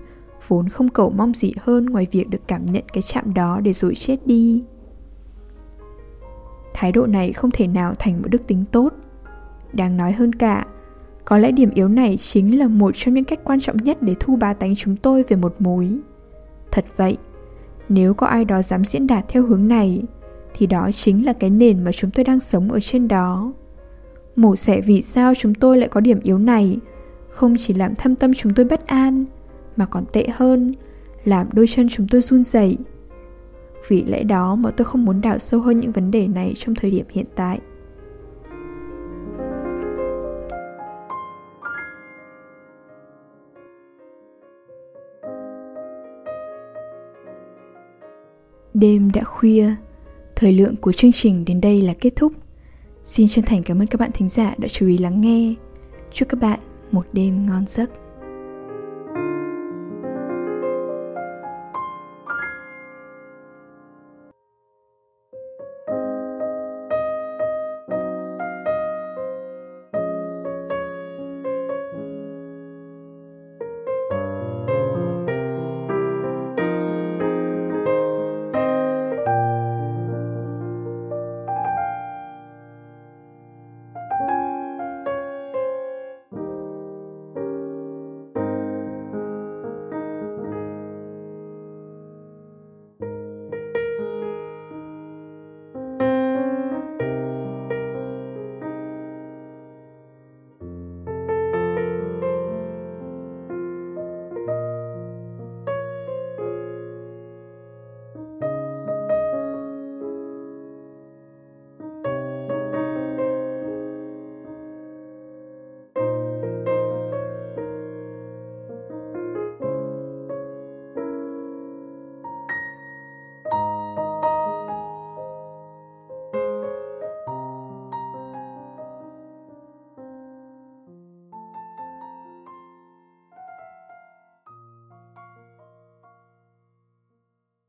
vốn 0.49 0.69
không 0.69 0.89
cầu 0.89 1.11
mong 1.11 1.35
gì 1.35 1.53
hơn 1.61 1.87
ngoài 1.87 2.07
việc 2.13 2.29
được 2.29 2.49
cảm 2.49 2.67
nhận 2.67 2.85
cái 2.93 3.03
chạm 3.03 3.35
đó 3.35 3.61
để 3.63 3.73
rồi 3.73 3.95
chết 3.95 4.27
đi. 4.27 4.63
Thái 6.81 6.93
độ 6.93 7.07
này 7.07 7.33
không 7.33 7.51
thể 7.51 7.67
nào 7.67 7.95
thành 7.99 8.23
một 8.23 8.29
đức 8.31 8.47
tính 8.47 8.65
tốt. 8.73 8.93
Đáng 9.73 9.97
nói 9.97 10.13
hơn 10.13 10.33
cả, 10.33 10.67
có 11.25 11.39
lẽ 11.39 11.53
điểm 11.53 11.71
yếu 11.75 11.89
này 11.89 12.17
chính 12.17 12.59
là 12.59 12.69
một 12.69 12.91
trong 12.95 13.15
những 13.15 13.25
cách 13.25 13.41
quan 13.45 13.61
trọng 13.61 13.77
nhất 13.77 14.03
để 14.03 14.15
thu 14.21 14.37
bá 14.37 14.53
tánh 14.53 14.75
chúng 14.75 14.97
tôi 14.97 15.25
về 15.29 15.37
một 15.37 15.55
mối. 15.59 15.99
Thật 16.71 16.85
vậy, 16.97 17.17
nếu 17.89 18.15
có 18.15 18.27
ai 18.27 18.45
đó 18.45 18.63
dám 18.63 18.85
diễn 18.85 19.07
đạt 19.07 19.25
theo 19.29 19.43
hướng 19.43 19.69
này, 19.69 20.03
thì 20.55 20.67
đó 20.67 20.91
chính 20.93 21.27
là 21.27 21.33
cái 21.33 21.51
nền 21.51 21.85
mà 21.85 21.93
chúng 21.93 22.11
tôi 22.11 22.25
đang 22.25 22.41
sống 22.41 22.73
ở 22.73 22.81
trên 22.81 23.09
đó. 23.09 23.53
Mổ 24.37 24.57
xẻ 24.57 24.81
vì 24.81 25.03
sao 25.03 25.35
chúng 25.35 25.55
tôi 25.55 25.79
lại 25.79 25.89
có 25.89 26.01
điểm 26.01 26.21
yếu 26.23 26.39
này, 26.39 26.79
không 27.31 27.55
chỉ 27.59 27.75
làm 27.75 27.95
thâm 27.95 28.17
tâm 28.17 28.35
chúng 28.35 28.55
tôi 28.55 28.67
bất 28.67 28.87
an, 28.87 29.25
mà 29.77 29.87
còn 29.87 30.05
tệ 30.13 30.27
hơn, 30.33 30.75
làm 31.25 31.47
đôi 31.53 31.67
chân 31.67 31.89
chúng 31.89 32.07
tôi 32.11 32.21
run 32.21 32.45
rẩy. 32.45 32.77
Vì 33.89 34.05
lẽ 34.05 34.23
đó 34.23 34.55
mà 34.55 34.71
tôi 34.71 34.85
không 34.85 35.05
muốn 35.05 35.21
đào 35.21 35.39
sâu 35.39 35.61
hơn 35.61 35.81
những 35.81 35.93
vấn 35.93 36.11
đề 36.11 36.29
này 36.29 36.53
trong 36.57 36.75
thời 36.75 36.91
điểm 36.91 37.07
hiện 37.11 37.27
tại. 37.35 37.61
Đêm 48.75 49.11
đã 49.15 49.25
khuya, 49.25 49.75
thời 50.37 50.53
lượng 50.53 50.77
của 50.77 50.93
chương 50.93 51.13
trình 51.13 51.45
đến 51.45 51.61
đây 51.61 51.81
là 51.81 51.95
kết 52.01 52.13
thúc. 52.17 52.33
Xin 53.05 53.29
chân 53.29 53.45
thành 53.45 53.63
cảm 53.63 53.83
ơn 53.83 53.87
các 53.87 54.01
bạn 54.01 54.11
thính 54.15 54.29
giả 54.29 54.55
đã 54.59 54.69
chú 54.69 54.87
ý 54.87 54.99
lắng 54.99 55.21
nghe. 55.21 55.55
Chúc 56.13 56.29
các 56.29 56.41
bạn 56.41 56.59
một 56.93 57.07
đêm 57.13 57.47
ngon 57.47 57.65
giấc. 57.67 57.91